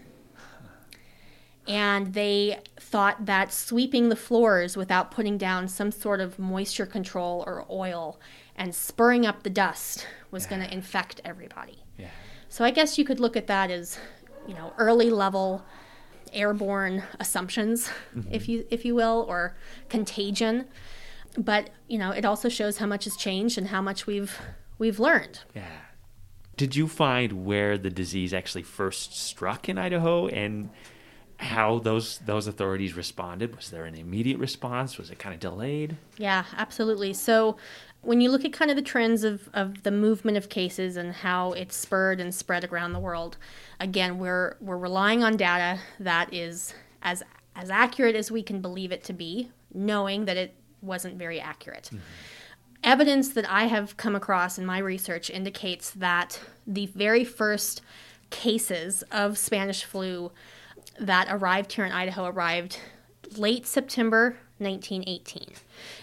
And 1.68 2.14
they 2.14 2.60
thought 2.78 3.26
that 3.26 3.52
sweeping 3.52 4.08
the 4.08 4.16
floors 4.16 4.76
without 4.76 5.10
putting 5.10 5.36
down 5.36 5.66
some 5.66 5.90
sort 5.90 6.20
of 6.20 6.38
moisture 6.38 6.86
control 6.86 7.42
or 7.44 7.66
oil 7.68 8.20
and 8.54 8.72
spurring 8.72 9.26
up 9.26 9.42
the 9.42 9.50
dust 9.50 10.06
was 10.30 10.44
yeah. 10.44 10.50
going 10.50 10.62
to 10.62 10.72
infect 10.72 11.20
everybody. 11.24 11.82
Yeah. 11.98 12.10
So 12.48 12.64
I 12.64 12.70
guess 12.70 12.98
you 12.98 13.04
could 13.04 13.20
look 13.20 13.36
at 13.36 13.48
that 13.48 13.70
as, 13.70 13.98
you 14.46 14.54
know, 14.54 14.72
early 14.78 15.10
level 15.10 15.64
airborne 16.36 17.02
assumptions, 17.18 17.88
mm-hmm. 18.16 18.32
if 18.32 18.48
you 18.48 18.66
if 18.70 18.84
you 18.84 18.94
will, 18.94 19.24
or 19.28 19.56
contagion. 19.88 20.66
But 21.36 21.70
you 21.88 21.98
know, 21.98 22.10
it 22.10 22.24
also 22.24 22.48
shows 22.48 22.78
how 22.78 22.86
much 22.86 23.04
has 23.04 23.16
changed 23.16 23.58
and 23.58 23.68
how 23.68 23.82
much 23.82 24.06
we've 24.06 24.38
we've 24.78 25.00
learned. 25.00 25.40
Yeah. 25.54 25.66
Did 26.56 26.74
you 26.74 26.88
find 26.88 27.44
where 27.44 27.76
the 27.76 27.90
disease 27.90 28.32
actually 28.32 28.62
first 28.62 29.18
struck 29.18 29.68
in 29.68 29.76
Idaho 29.76 30.28
and 30.28 30.70
how 31.38 31.78
those 31.80 32.18
those 32.18 32.46
authorities 32.46 32.94
responded? 32.94 33.54
Was 33.56 33.70
there 33.70 33.84
an 33.84 33.94
immediate 33.94 34.38
response? 34.38 34.96
Was 34.96 35.10
it 35.10 35.18
kind 35.18 35.34
of 35.34 35.40
delayed? 35.40 35.96
Yeah, 36.16 36.44
absolutely. 36.56 37.12
So 37.12 37.56
when 38.00 38.20
you 38.20 38.30
look 38.30 38.44
at 38.44 38.52
kind 38.52 38.70
of 38.70 38.76
the 38.76 38.82
trends 38.82 39.24
of, 39.24 39.48
of 39.52 39.82
the 39.82 39.90
movement 39.90 40.36
of 40.36 40.48
cases 40.48 40.96
and 40.96 41.12
how 41.12 41.52
it's 41.52 41.76
spurred 41.76 42.20
and 42.20 42.34
spread 42.34 42.64
around 42.64 42.92
the 42.92 43.00
world, 43.00 43.36
again, 43.80 44.18
we're 44.18 44.56
we're 44.60 44.78
relying 44.78 45.22
on 45.24 45.36
data 45.36 45.78
that 46.00 46.32
is 46.32 46.74
as 47.02 47.22
as 47.54 47.70
accurate 47.70 48.16
as 48.16 48.30
we 48.30 48.42
can 48.42 48.60
believe 48.60 48.92
it 48.92 49.04
to 49.04 49.12
be, 49.12 49.50
knowing 49.72 50.26
that 50.26 50.36
it 50.36 50.54
wasn't 50.82 51.16
very 51.16 51.40
accurate. 51.40 51.84
Mm-hmm. 51.84 51.98
Evidence 52.84 53.30
that 53.30 53.50
I 53.50 53.64
have 53.64 53.96
come 53.96 54.14
across 54.14 54.58
in 54.58 54.66
my 54.66 54.78
research 54.78 55.30
indicates 55.30 55.90
that 55.90 56.40
the 56.66 56.86
very 56.86 57.24
first 57.24 57.82
cases 58.30 59.02
of 59.10 59.38
Spanish 59.38 59.84
flu 59.84 60.30
that 61.00 61.26
arrived 61.30 61.72
here 61.72 61.84
in 61.84 61.92
Idaho 61.92 62.26
arrived 62.26 62.78
late 63.36 63.66
September 63.66 64.36
1918. 64.58 65.54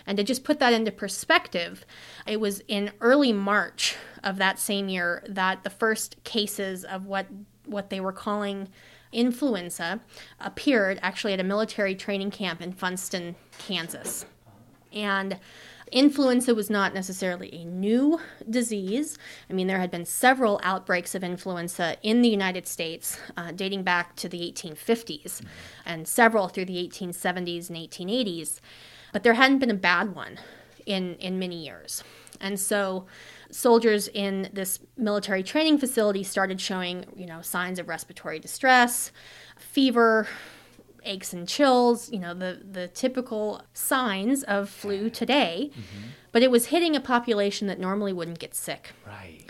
And 0.05 0.17
to 0.17 0.23
just 0.23 0.43
put 0.43 0.59
that 0.59 0.73
into 0.73 0.91
perspective, 0.91 1.85
it 2.27 2.39
was 2.39 2.61
in 2.67 2.91
early 3.01 3.33
March 3.33 3.95
of 4.23 4.37
that 4.37 4.59
same 4.59 4.89
year 4.89 5.23
that 5.27 5.63
the 5.63 5.69
first 5.69 6.23
cases 6.23 6.83
of 6.83 7.05
what 7.05 7.27
what 7.65 7.89
they 7.89 7.99
were 7.99 8.13
calling 8.13 8.69
influenza 9.11 9.99
appeared 10.39 10.99
actually 11.01 11.33
at 11.33 11.39
a 11.39 11.43
military 11.43 11.95
training 11.95 12.31
camp 12.31 12.61
in 12.61 12.73
Funston, 12.73 13.35
Kansas. 13.57 14.25
And 14.91 15.39
influenza 15.91 16.55
was 16.55 16.69
not 16.69 16.93
necessarily 16.93 17.53
a 17.53 17.65
new 17.65 18.19
disease. 18.49 19.17
I 19.49 19.53
mean, 19.53 19.67
there 19.67 19.79
had 19.79 19.91
been 19.91 20.05
several 20.05 20.59
outbreaks 20.63 21.13
of 21.15 21.23
influenza 21.23 21.97
in 22.01 22.21
the 22.21 22.29
United 22.29 22.67
States 22.67 23.19
uh, 23.37 23.51
dating 23.51 23.83
back 23.83 24.15
to 24.17 24.27
the 24.27 24.39
1850s 24.39 25.41
and 25.85 26.07
several 26.07 26.47
through 26.47 26.65
the 26.65 26.87
1870s 26.87 27.69
and 27.69 27.77
1880s, 27.77 28.59
but 29.11 29.23
there 29.23 29.35
hadn't 29.35 29.59
been 29.59 29.71
a 29.71 29.75
bad 29.75 30.15
one 30.15 30.39
in, 30.85 31.15
in 31.15 31.37
many 31.39 31.63
years. 31.63 32.03
And 32.41 32.59
so 32.59 33.05
soldiers 33.53 34.07
in 34.07 34.49
this 34.51 34.79
military 34.97 35.43
training 35.43 35.77
facility 35.77 36.23
started 36.23 36.59
showing, 36.59 37.05
you 37.15 37.25
know, 37.25 37.41
signs 37.41 37.79
of 37.79 37.87
respiratory 37.87 38.39
distress, 38.39 39.11
fever, 39.57 40.27
aches 41.05 41.33
and 41.33 41.47
chills, 41.47 42.11
you 42.11 42.19
know, 42.19 42.33
the, 42.33 42.61
the 42.69 42.87
typical 42.87 43.61
signs 43.73 44.43
of 44.43 44.69
flu 44.69 45.09
today, 45.09 45.69
mm-hmm. 45.71 46.07
but 46.31 46.41
it 46.41 46.49
was 46.49 46.67
hitting 46.67 46.95
a 46.95 47.01
population 47.01 47.67
that 47.67 47.79
normally 47.79 48.13
wouldn't 48.13 48.39
get 48.39 48.55
sick. 48.55 48.91
Right. 49.05 49.45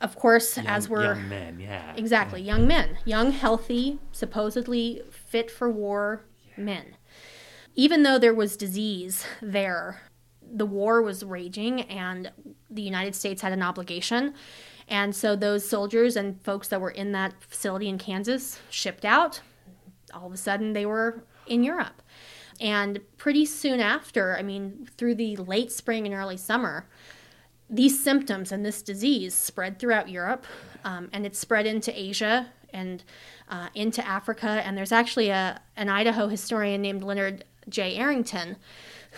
Of 0.00 0.16
course, 0.16 0.56
Young, 0.56 0.66
as 0.66 0.88
we're 0.88 1.14
young 1.14 1.28
men, 1.28 1.60
yeah. 1.60 1.94
exactly 1.96 2.42
young 2.42 2.66
men, 2.66 2.98
young, 3.04 3.32
healthy, 3.32 3.98
supposedly 4.12 5.02
fit 5.10 5.50
for 5.50 5.70
war 5.70 6.24
men. 6.56 6.96
Even 7.74 8.02
though 8.02 8.18
there 8.18 8.34
was 8.34 8.56
disease 8.56 9.24
there, 9.40 10.02
the 10.54 10.66
war 10.66 11.02
was 11.02 11.24
raging 11.24 11.82
and 11.82 12.30
the 12.70 12.82
United 12.82 13.14
States 13.14 13.42
had 13.42 13.52
an 13.52 13.62
obligation. 13.62 14.34
And 14.88 15.14
so 15.14 15.34
those 15.34 15.68
soldiers 15.68 16.16
and 16.16 16.40
folks 16.42 16.68
that 16.68 16.80
were 16.80 16.90
in 16.90 17.12
that 17.12 17.34
facility 17.42 17.88
in 17.88 17.98
Kansas 17.98 18.60
shipped 18.70 19.04
out. 19.04 19.40
All 20.12 20.26
of 20.26 20.32
a 20.32 20.36
sudden, 20.36 20.72
they 20.72 20.86
were 20.86 21.24
in 21.46 21.64
Europe. 21.64 22.02
And 22.60 23.00
pretty 23.16 23.46
soon 23.46 23.80
after, 23.80 24.36
I 24.36 24.42
mean, 24.42 24.88
through 24.96 25.16
the 25.16 25.36
late 25.36 25.72
spring 25.72 26.06
and 26.06 26.14
early 26.14 26.36
summer, 26.36 26.86
these 27.68 28.02
symptoms 28.02 28.52
and 28.52 28.64
this 28.64 28.82
disease 28.82 29.34
spread 29.34 29.78
throughout 29.78 30.08
Europe, 30.08 30.46
um, 30.84 31.08
and 31.12 31.26
it 31.26 31.34
spread 31.34 31.66
into 31.66 31.98
Asia 31.98 32.46
and 32.72 33.02
uh, 33.48 33.68
into 33.74 34.06
Africa. 34.06 34.62
And 34.64 34.76
there's 34.76 34.92
actually 34.92 35.30
a 35.30 35.60
an 35.76 35.88
Idaho 35.88 36.28
historian 36.28 36.82
named 36.82 37.02
Leonard 37.02 37.44
J. 37.68 37.96
Arrington, 37.96 38.56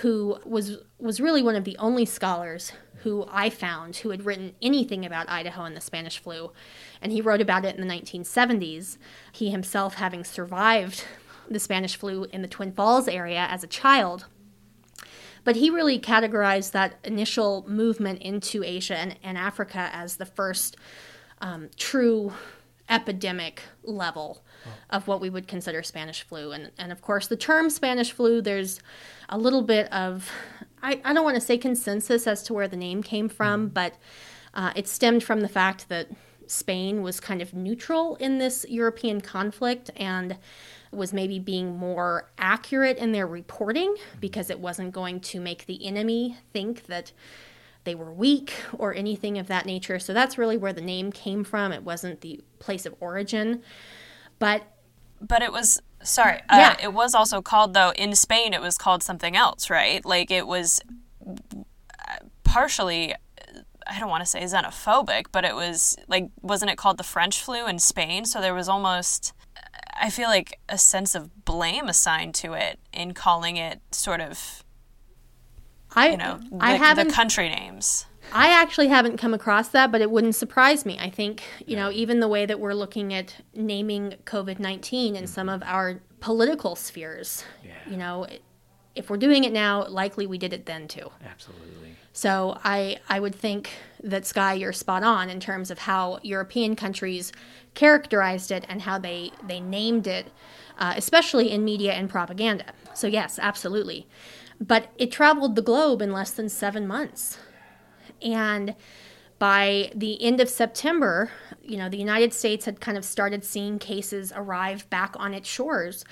who 0.00 0.38
was 0.44 0.78
was 0.98 1.20
really 1.20 1.42
one 1.42 1.56
of 1.56 1.64
the 1.64 1.76
only 1.78 2.04
scholars 2.04 2.72
who 3.02 3.26
I 3.30 3.50
found 3.50 3.96
who 3.96 4.10
had 4.10 4.24
written 4.24 4.54
anything 4.60 5.04
about 5.04 5.28
Idaho 5.28 5.64
and 5.64 5.76
the 5.76 5.80
Spanish 5.80 6.18
flu, 6.18 6.52
and 7.00 7.12
he 7.12 7.20
wrote 7.20 7.40
about 7.40 7.64
it 7.64 7.76
in 7.76 7.86
the 7.86 7.94
1970s. 7.94 8.98
He 9.32 9.50
himself 9.50 9.94
having 9.94 10.24
survived 10.24 11.04
the 11.48 11.60
Spanish 11.60 11.96
flu 11.96 12.24
in 12.24 12.42
the 12.42 12.48
Twin 12.48 12.72
Falls 12.72 13.06
area 13.06 13.46
as 13.48 13.62
a 13.62 13.68
child 13.68 14.26
but 15.46 15.54
he 15.54 15.70
really 15.70 16.00
categorized 16.00 16.72
that 16.72 16.98
initial 17.04 17.64
movement 17.68 18.20
into 18.20 18.64
Asia 18.64 18.96
and, 18.96 19.16
and 19.22 19.38
Africa 19.38 19.90
as 19.92 20.16
the 20.16 20.26
first 20.26 20.76
um, 21.40 21.70
true 21.76 22.32
epidemic 22.88 23.62
level 23.84 24.42
of 24.90 25.08
what 25.08 25.20
we 25.20 25.30
would 25.30 25.48
consider 25.48 25.82
Spanish 25.82 26.22
flu. 26.22 26.52
And, 26.52 26.70
and 26.78 26.92
of 26.92 27.02
course, 27.02 27.26
the 27.26 27.36
term 27.36 27.70
Spanish 27.70 28.12
flu, 28.12 28.40
there's 28.40 28.80
a 29.28 29.38
little 29.38 29.62
bit 29.62 29.92
of, 29.92 30.30
I, 30.82 31.00
I 31.04 31.12
don't 31.12 31.24
want 31.24 31.36
to 31.36 31.40
say 31.40 31.58
consensus 31.58 32.26
as 32.26 32.42
to 32.44 32.54
where 32.54 32.68
the 32.68 32.76
name 32.76 33.02
came 33.02 33.28
from, 33.28 33.68
but 33.68 33.94
uh, 34.54 34.72
it 34.74 34.88
stemmed 34.88 35.22
from 35.22 35.40
the 35.40 35.48
fact 35.48 35.88
that 35.88 36.08
Spain 36.46 37.02
was 37.02 37.20
kind 37.20 37.42
of 37.42 37.54
neutral 37.54 38.16
in 38.16 38.38
this 38.38 38.64
European 38.68 39.20
conflict 39.20 39.90
and 39.96 40.38
was 40.92 41.12
maybe 41.12 41.38
being 41.38 41.76
more 41.76 42.30
accurate 42.38 42.96
in 42.98 43.12
their 43.12 43.26
reporting 43.26 43.94
because 44.20 44.48
it 44.48 44.60
wasn't 44.60 44.92
going 44.92 45.20
to 45.20 45.40
make 45.40 45.66
the 45.66 45.84
enemy 45.84 46.36
think 46.52 46.86
that 46.86 47.12
they 47.84 47.94
were 47.94 48.12
weak 48.12 48.52
or 48.76 48.94
anything 48.94 49.38
of 49.38 49.46
that 49.46 49.66
nature. 49.66 49.98
So 49.98 50.12
that's 50.12 50.38
really 50.38 50.56
where 50.56 50.72
the 50.72 50.80
name 50.80 51.12
came 51.12 51.44
from. 51.44 51.72
It 51.72 51.84
wasn't 51.84 52.20
the 52.20 52.40
place 52.58 52.86
of 52.86 52.94
origin. 53.00 53.62
But 54.38 54.62
But 55.20 55.42
it 55.42 55.52
was 55.52 55.80
sorry. 56.02 56.40
Yeah. 56.50 56.76
Uh, 56.78 56.84
it 56.84 56.92
was 56.92 57.14
also 57.14 57.42
called 57.42 57.74
though 57.74 57.92
in 57.96 58.14
Spain. 58.14 58.52
It 58.52 58.60
was 58.60 58.78
called 58.78 59.02
something 59.02 59.36
else, 59.36 59.70
right? 59.70 60.04
Like 60.04 60.30
it 60.30 60.46
was 60.46 60.80
uh, 61.26 62.16
partially. 62.44 63.14
I 63.88 64.00
don't 64.00 64.10
want 64.10 64.22
to 64.22 64.26
say 64.26 64.42
xenophobic, 64.42 65.26
but 65.30 65.44
it 65.44 65.54
was 65.54 65.96
like 66.08 66.28
wasn't 66.42 66.72
it 66.72 66.76
called 66.76 66.98
the 66.98 67.04
French 67.04 67.40
flu 67.40 67.66
in 67.66 67.78
Spain? 67.78 68.24
So 68.24 68.40
there 68.40 68.54
was 68.54 68.68
almost 68.68 69.32
I 69.98 70.10
feel 70.10 70.28
like 70.28 70.58
a 70.68 70.78
sense 70.78 71.14
of 71.14 71.44
blame 71.44 71.88
assigned 71.88 72.34
to 72.36 72.52
it 72.54 72.78
in 72.92 73.14
calling 73.14 73.56
it 73.56 73.80
sort 73.92 74.20
of 74.20 74.64
I 75.94 76.10
you 76.10 76.16
know 76.16 76.40
the, 76.50 76.58
I 76.60 76.72
haven't 76.72 77.08
the 77.08 77.14
country 77.14 77.48
names. 77.48 78.06
I 78.32 78.48
actually 78.48 78.88
haven't 78.88 79.16
come 79.16 79.34
across 79.34 79.68
that, 79.68 79.90
but 79.92 80.00
it 80.00 80.10
wouldn't 80.10 80.34
surprise 80.34 80.84
me. 80.84 80.98
I 80.98 81.10
think, 81.10 81.42
you 81.64 81.76
know, 81.76 81.90
even 81.90 82.20
the 82.20 82.28
way 82.28 82.46
that 82.46 82.60
we're 82.60 82.74
looking 82.74 83.14
at 83.14 83.34
naming 83.54 84.14
COVID 84.24 84.58
19 84.58 85.16
in 85.16 85.26
some 85.26 85.48
of 85.48 85.62
our 85.62 86.00
political 86.20 86.76
spheres, 86.76 87.44
you 87.88 87.96
know, 87.96 88.26
if 88.94 89.10
we're 89.10 89.16
doing 89.18 89.44
it 89.44 89.52
now, 89.52 89.86
likely 89.86 90.26
we 90.26 90.38
did 90.38 90.52
it 90.52 90.66
then 90.66 90.88
too. 90.88 91.10
Absolutely. 91.24 91.94
So 92.12 92.58
I, 92.64 92.96
I 93.10 93.20
would 93.20 93.34
think 93.34 93.70
that 94.02 94.24
Sky, 94.24 94.54
you're 94.54 94.72
spot 94.72 95.02
on 95.02 95.28
in 95.28 95.38
terms 95.38 95.70
of 95.70 95.80
how 95.80 96.18
European 96.22 96.74
countries 96.74 97.30
characterized 97.74 98.50
it 98.50 98.64
and 98.70 98.82
how 98.82 98.98
they, 98.98 99.32
they 99.46 99.60
named 99.60 100.06
it, 100.06 100.32
uh, 100.78 100.94
especially 100.96 101.50
in 101.50 101.62
media 101.62 101.92
and 101.92 102.08
propaganda. 102.08 102.72
So, 102.94 103.06
yes, 103.06 103.38
absolutely. 103.38 104.08
But 104.58 104.90
it 104.96 105.12
traveled 105.12 105.56
the 105.56 105.62
globe 105.62 106.00
in 106.00 106.10
less 106.10 106.30
than 106.30 106.48
seven 106.48 106.86
months. 106.86 107.38
And 108.22 108.74
by 109.38 109.92
the 109.94 110.22
end 110.22 110.40
of 110.40 110.48
September, 110.48 111.30
you 111.62 111.76
know, 111.76 111.88
the 111.88 111.98
United 111.98 112.32
States 112.32 112.64
had 112.64 112.80
kind 112.80 112.96
of 112.96 113.04
started 113.04 113.44
seeing 113.44 113.78
cases 113.78 114.32
arrive 114.34 114.88
back 114.88 115.14
on 115.18 115.34
its 115.34 115.48
shores 115.48 116.04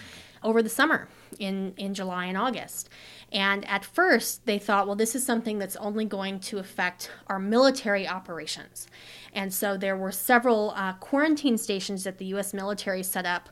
over 0.43 0.63
the 0.63 0.69
summer 0.69 1.09
in, 1.39 1.73
in 1.77 1.95
July 1.95 2.27
and 2.27 2.37
August. 2.37 2.91
And 3.33 3.67
at 3.67 3.85
first, 3.85 4.45
they 4.47 4.59
thought, 4.59 4.87
well, 4.87 4.95
this 4.95 5.15
is 5.15 5.25
something 5.25 5.59
that's 5.59 5.77
only 5.77 6.05
going 6.05 6.39
to 6.41 6.59
affect 6.59 7.11
our 7.27 7.39
military 7.39 8.07
operations. 8.07 8.87
And 9.33 9.53
so 9.53 9.77
there 9.77 9.97
were 9.97 10.13
several 10.13 10.73
uh, 10.77 10.93
quarantine 10.95 11.57
stations 11.57 12.05
that 12.05 12.19
the 12.19 12.27
U.S. 12.27 12.53
military 12.53 13.03
set 13.03 13.27
up 13.27 13.49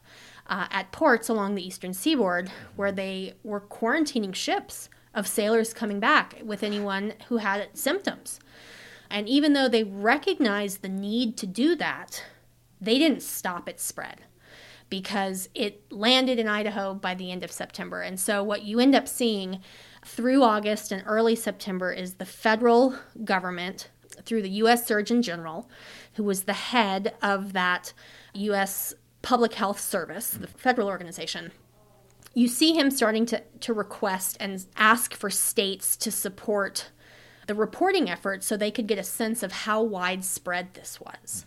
uh, 0.47 0.67
at 0.71 0.93
ports 0.93 1.29
along 1.29 1.55
the 1.55 1.67
eastern 1.67 1.95
seaboard 1.95 2.51
where 2.77 2.93
they 2.93 3.35
were 3.43 3.61
quarantining 3.61 4.35
ships 4.35 4.89
of 5.15 5.27
sailors 5.27 5.75
coming 5.75 6.01
back 6.01 6.41
with 6.45 6.63
anyone 6.63 7.15
who 7.29 7.39
had 7.39 7.69
symptoms. 7.77 8.41
And 9.11 9.29
even 9.29 9.53
though 9.53 9.69
they 9.69 9.85
recognized 9.85 10.81
the 10.81 10.89
need 10.89 11.37
to 11.39 11.47
do 11.47 11.77
that, 11.77 12.25
they 12.81 12.99
didn't 12.99 13.23
stop 13.23 13.69
its 13.69 13.85
spread 13.85 14.23
because 14.89 15.49
it 15.55 15.91
landed 15.91 16.39
in 16.39 16.49
Idaho 16.49 16.95
by 16.95 17.15
the 17.15 17.31
end 17.31 17.43
of 17.43 17.53
September. 17.53 18.03
And 18.03 18.19
so, 18.19 18.43
what 18.43 18.63
you 18.63 18.81
end 18.81 18.95
up 18.95 19.09
seeing 19.09 19.61
through 20.05 20.43
August 20.43 20.93
and 20.93 21.03
early 21.07 21.37
September 21.37 21.93
is 21.93 22.15
the 22.15 22.27
federal 22.27 22.97
government, 23.25 23.89
through 24.25 24.43
the 24.43 24.51
U.S. 24.51 24.87
Surgeon 24.87 25.23
General, 25.23 25.69
who 26.15 26.25
was 26.25 26.43
the 26.43 26.53
head 26.53 27.15
of 27.23 27.53
that 27.53 27.93
U.S. 28.35 28.95
Public 29.23 29.55
Health 29.55 29.81
Service, 29.81 30.31
the 30.31 30.47
federal 30.47 30.89
organization, 30.89 31.53
you 32.35 32.49
see 32.49 32.73
him 32.75 32.91
starting 32.91 33.27
to, 33.27 33.43
to 33.61 33.73
request 33.73 34.37
and 34.41 34.65
ask 34.77 35.15
for 35.15 35.31
states 35.31 35.97
to 35.97 36.11
support 36.11 36.91
the 37.47 37.55
reporting 37.55 38.09
effort 38.09 38.43
so 38.43 38.57
they 38.57 38.71
could 38.71 38.87
get 38.87 38.99
a 38.99 39.05
sense 39.05 39.43
of 39.43 39.53
how 39.53 39.83
widespread 39.83 40.75
this 40.75 41.01
was. 41.01 41.47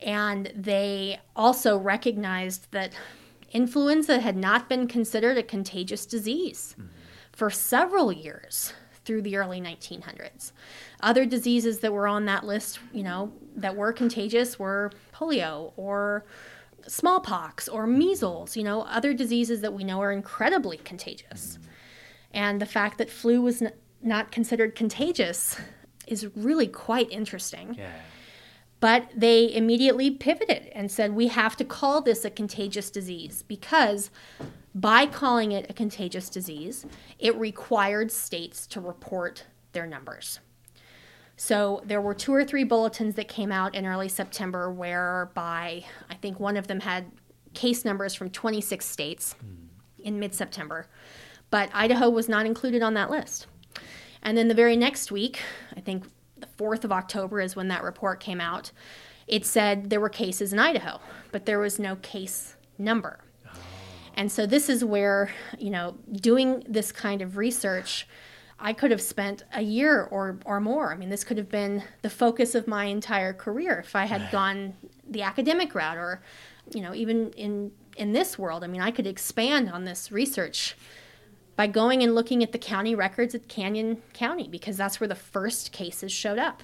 And 0.00 0.52
they 0.54 1.20
also 1.34 1.76
recognized 1.76 2.70
that 2.72 2.92
influenza 3.52 4.20
had 4.20 4.36
not 4.36 4.68
been 4.68 4.86
considered 4.86 5.38
a 5.38 5.42
contagious 5.42 6.06
disease 6.06 6.74
for 7.32 7.50
several 7.50 8.12
years 8.12 8.72
through 9.04 9.22
the 9.22 9.36
early 9.36 9.60
1900s. 9.60 10.52
Other 11.00 11.24
diseases 11.26 11.80
that 11.80 11.92
were 11.92 12.06
on 12.06 12.24
that 12.26 12.44
list, 12.44 12.78
you 12.92 13.02
know, 13.02 13.32
that 13.56 13.76
were 13.76 13.92
contagious 13.92 14.58
were 14.58 14.92
polio 15.12 15.72
or 15.76 16.24
smallpox 16.88 17.68
or 17.68 17.86
measles, 17.86 18.56
you 18.56 18.62
know, 18.62 18.82
other 18.82 19.14
diseases 19.14 19.60
that 19.60 19.72
we 19.72 19.84
know 19.84 20.00
are 20.00 20.12
incredibly 20.12 20.78
contagious. 20.78 21.58
And 22.32 22.60
the 22.60 22.66
fact 22.66 22.98
that 22.98 23.10
flu 23.10 23.42
was 23.42 23.62
n- 23.62 23.72
not 24.02 24.32
considered 24.32 24.74
contagious 24.74 25.56
is 26.06 26.28
really 26.34 26.66
quite 26.66 27.10
interesting. 27.10 27.74
Yeah. 27.78 27.92
But 28.80 29.10
they 29.14 29.54
immediately 29.54 30.10
pivoted 30.10 30.66
and 30.74 30.90
said, 30.90 31.14
we 31.14 31.28
have 31.28 31.56
to 31.56 31.64
call 31.64 32.00
this 32.00 32.24
a 32.24 32.30
contagious 32.30 32.90
disease 32.90 33.44
because 33.46 34.10
by 34.74 35.06
calling 35.06 35.52
it 35.52 35.70
a 35.70 35.72
contagious 35.72 36.28
disease, 36.28 36.84
it 37.18 37.36
required 37.36 38.10
states 38.10 38.66
to 38.68 38.80
report 38.80 39.44
their 39.72 39.86
numbers. 39.86 40.40
So 41.36 41.82
there 41.84 42.00
were 42.00 42.14
two 42.14 42.32
or 42.32 42.44
three 42.44 42.64
bulletins 42.64 43.14
that 43.16 43.28
came 43.28 43.50
out 43.50 43.74
in 43.74 43.86
early 43.86 44.08
September 44.08 44.70
whereby 44.70 45.84
I 46.10 46.14
think 46.14 46.38
one 46.38 46.56
of 46.56 46.66
them 46.66 46.80
had 46.80 47.10
case 47.54 47.84
numbers 47.84 48.14
from 48.14 48.30
26 48.30 48.84
states 48.84 49.34
hmm. 49.34 49.66
in 49.98 50.18
mid 50.18 50.34
September, 50.34 50.86
but 51.50 51.70
Idaho 51.72 52.08
was 52.10 52.28
not 52.28 52.46
included 52.46 52.82
on 52.82 52.94
that 52.94 53.10
list. 53.10 53.46
And 54.22 54.38
then 54.38 54.48
the 54.48 54.54
very 54.54 54.76
next 54.76 55.10
week, 55.10 55.40
I 55.76 55.80
think 55.80 56.04
the 56.38 56.46
4th 56.46 56.84
of 56.84 56.92
October 56.92 57.40
is 57.40 57.56
when 57.56 57.68
that 57.68 57.82
report 57.82 58.20
came 58.20 58.40
out, 58.40 58.70
it 59.26 59.44
said 59.46 59.90
there 59.90 60.00
were 60.00 60.08
cases 60.08 60.52
in 60.52 60.58
Idaho, 60.58 61.00
but 61.30 61.46
there 61.46 61.58
was 61.58 61.78
no 61.78 61.96
case 61.96 62.56
number. 62.78 63.20
Oh. 63.46 63.58
And 64.14 64.30
so 64.30 64.46
this 64.46 64.68
is 64.68 64.84
where, 64.84 65.30
you 65.58 65.70
know, 65.70 65.96
doing 66.12 66.64
this 66.68 66.92
kind 66.92 67.22
of 67.22 67.36
research, 67.36 68.06
I 68.64 68.72
could 68.72 68.92
have 68.92 69.02
spent 69.02 69.42
a 69.52 69.60
year 69.60 70.04
or, 70.04 70.38
or 70.44 70.60
more. 70.60 70.92
I 70.92 70.96
mean, 70.96 71.08
this 71.08 71.24
could 71.24 71.36
have 71.36 71.48
been 71.48 71.82
the 72.02 72.08
focus 72.08 72.54
of 72.54 72.68
my 72.68 72.84
entire 72.84 73.32
career 73.32 73.80
if 73.84 73.96
I 73.96 74.04
had 74.04 74.30
gone 74.30 74.74
the 75.04 75.22
academic 75.22 75.74
route 75.74 75.96
or, 75.96 76.22
you 76.72 76.80
know, 76.80 76.94
even 76.94 77.32
in, 77.32 77.72
in 77.96 78.12
this 78.12 78.38
world. 78.38 78.62
I 78.62 78.68
mean, 78.68 78.80
I 78.80 78.92
could 78.92 79.06
expand 79.06 79.68
on 79.68 79.84
this 79.84 80.12
research 80.12 80.76
by 81.56 81.66
going 81.66 82.04
and 82.04 82.14
looking 82.14 82.44
at 82.44 82.52
the 82.52 82.58
county 82.58 82.94
records 82.94 83.34
at 83.34 83.48
Canyon 83.48 84.00
County 84.12 84.46
because 84.46 84.76
that's 84.76 85.00
where 85.00 85.08
the 85.08 85.16
first 85.16 85.72
cases 85.72 86.12
showed 86.12 86.38
up. 86.38 86.62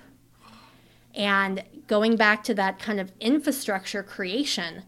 And 1.16 1.64
going 1.88 2.14
back 2.14 2.44
to 2.44 2.54
that 2.54 2.78
kind 2.78 3.00
of 3.00 3.10
infrastructure 3.18 4.04
creation 4.04 4.84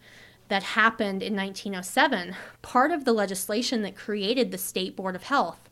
that 0.46 0.62
happened 0.62 1.24
in 1.24 1.34
1907, 1.34 2.36
part 2.62 2.92
of 2.92 3.04
the 3.04 3.12
legislation 3.12 3.82
that 3.82 3.96
created 3.96 4.52
the 4.52 4.58
State 4.58 4.94
Board 4.94 5.16
of 5.16 5.24
Health 5.24 5.69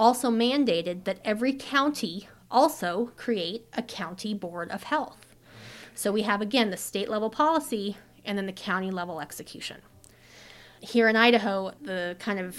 also 0.00 0.30
mandated 0.30 1.04
that 1.04 1.20
every 1.26 1.52
county 1.52 2.26
also 2.50 3.12
create 3.18 3.66
a 3.74 3.82
county 3.82 4.32
board 4.32 4.70
of 4.70 4.84
health. 4.84 5.36
So 5.94 6.10
we 6.10 6.22
have 6.22 6.40
again 6.40 6.70
the 6.70 6.78
state 6.78 7.10
level 7.10 7.28
policy 7.28 7.98
and 8.24 8.38
then 8.38 8.46
the 8.46 8.52
county 8.52 8.90
level 8.90 9.20
execution. 9.20 9.82
Here 10.80 11.06
in 11.10 11.16
Idaho, 11.16 11.72
the 11.82 12.16
kind 12.18 12.40
of 12.40 12.56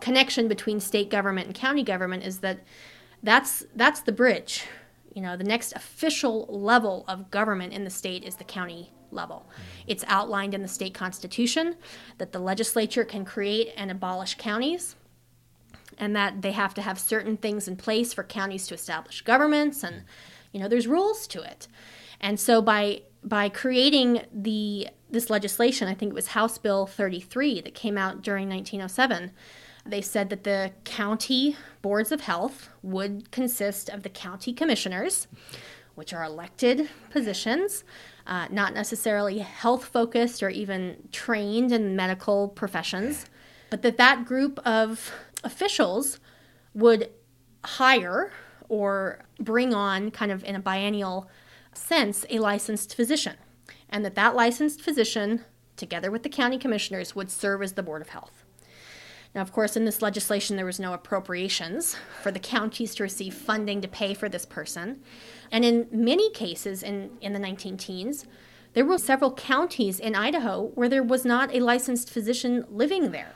connection 0.00 0.48
between 0.48 0.78
state 0.78 1.08
government 1.08 1.46
and 1.46 1.56
county 1.56 1.82
government 1.82 2.24
is 2.24 2.40
that 2.40 2.60
that's 3.22 3.64
that's 3.74 4.00
the 4.00 4.12
bridge. 4.12 4.64
You 5.14 5.22
know, 5.22 5.34
the 5.34 5.44
next 5.44 5.72
official 5.72 6.46
level 6.50 7.06
of 7.08 7.30
government 7.30 7.72
in 7.72 7.84
the 7.84 7.90
state 7.90 8.22
is 8.22 8.36
the 8.36 8.44
county 8.44 8.92
level. 9.10 9.48
It's 9.86 10.04
outlined 10.08 10.52
in 10.52 10.60
the 10.60 10.68
state 10.68 10.92
constitution 10.92 11.76
that 12.18 12.32
the 12.32 12.38
legislature 12.38 13.04
can 13.04 13.24
create 13.24 13.72
and 13.78 13.90
abolish 13.90 14.34
counties 14.34 14.95
and 15.98 16.14
that 16.14 16.42
they 16.42 16.52
have 16.52 16.74
to 16.74 16.82
have 16.82 16.98
certain 16.98 17.36
things 17.36 17.68
in 17.68 17.76
place 17.76 18.12
for 18.12 18.24
counties 18.24 18.66
to 18.66 18.74
establish 18.74 19.22
governments 19.22 19.82
and 19.82 20.04
you 20.52 20.60
know 20.60 20.68
there's 20.68 20.86
rules 20.86 21.26
to 21.26 21.42
it. 21.42 21.68
And 22.20 22.40
so 22.40 22.62
by 22.62 23.02
by 23.22 23.48
creating 23.48 24.22
the 24.32 24.88
this 25.10 25.30
legislation, 25.30 25.88
I 25.88 25.94
think 25.94 26.10
it 26.10 26.14
was 26.14 26.28
House 26.28 26.58
Bill 26.58 26.86
33 26.86 27.60
that 27.62 27.74
came 27.74 27.96
out 27.96 28.22
during 28.22 28.48
1907, 28.48 29.30
they 29.84 30.00
said 30.00 30.30
that 30.30 30.44
the 30.44 30.72
county 30.84 31.56
boards 31.82 32.10
of 32.10 32.22
health 32.22 32.70
would 32.82 33.30
consist 33.30 33.88
of 33.88 34.02
the 34.02 34.08
county 34.08 34.52
commissioners, 34.52 35.28
which 35.94 36.12
are 36.12 36.24
elected 36.24 36.88
positions, 37.10 37.84
uh, 38.26 38.48
not 38.50 38.74
necessarily 38.74 39.38
health 39.38 39.84
focused 39.84 40.42
or 40.42 40.48
even 40.48 41.08
trained 41.12 41.70
in 41.70 41.94
medical 41.94 42.48
professions, 42.48 43.26
but 43.70 43.82
that 43.82 43.96
that 43.96 44.24
group 44.24 44.58
of 44.66 45.12
officials 45.46 46.20
would 46.74 47.08
hire 47.64 48.32
or 48.68 49.24
bring 49.40 49.72
on, 49.72 50.10
kind 50.10 50.30
of 50.30 50.44
in 50.44 50.56
a 50.56 50.60
biennial 50.60 51.30
sense, 51.72 52.26
a 52.28 52.38
licensed 52.38 52.94
physician, 52.94 53.36
and 53.88 54.04
that 54.04 54.16
that 54.16 54.34
licensed 54.34 54.82
physician, 54.82 55.44
together 55.76 56.10
with 56.10 56.22
the 56.22 56.28
county 56.28 56.58
commissioners, 56.58 57.14
would 57.14 57.30
serve 57.30 57.62
as 57.62 57.74
the 57.74 57.82
board 57.82 58.02
of 58.02 58.10
health. 58.10 58.44
Now, 59.34 59.42
of 59.42 59.52
course, 59.52 59.76
in 59.76 59.84
this 59.84 60.02
legislation, 60.02 60.56
there 60.56 60.64
was 60.64 60.80
no 60.80 60.94
appropriations 60.94 61.96
for 62.22 62.32
the 62.32 62.38
counties 62.38 62.94
to 62.94 63.02
receive 63.02 63.34
funding 63.34 63.82
to 63.82 63.88
pay 63.88 64.14
for 64.14 64.28
this 64.28 64.46
person. 64.46 65.02
And 65.52 65.64
in 65.64 65.86
many 65.92 66.30
cases 66.30 66.82
in, 66.82 67.10
in 67.20 67.34
the 67.34 67.38
19 67.38 67.76
teens, 67.76 68.24
there 68.72 68.86
were 68.86 68.98
several 68.98 69.32
counties 69.34 70.00
in 70.00 70.14
Idaho 70.14 70.70
where 70.74 70.88
there 70.88 71.02
was 71.02 71.24
not 71.24 71.54
a 71.54 71.60
licensed 71.60 72.10
physician 72.10 72.64
living 72.70 73.10
there. 73.10 73.34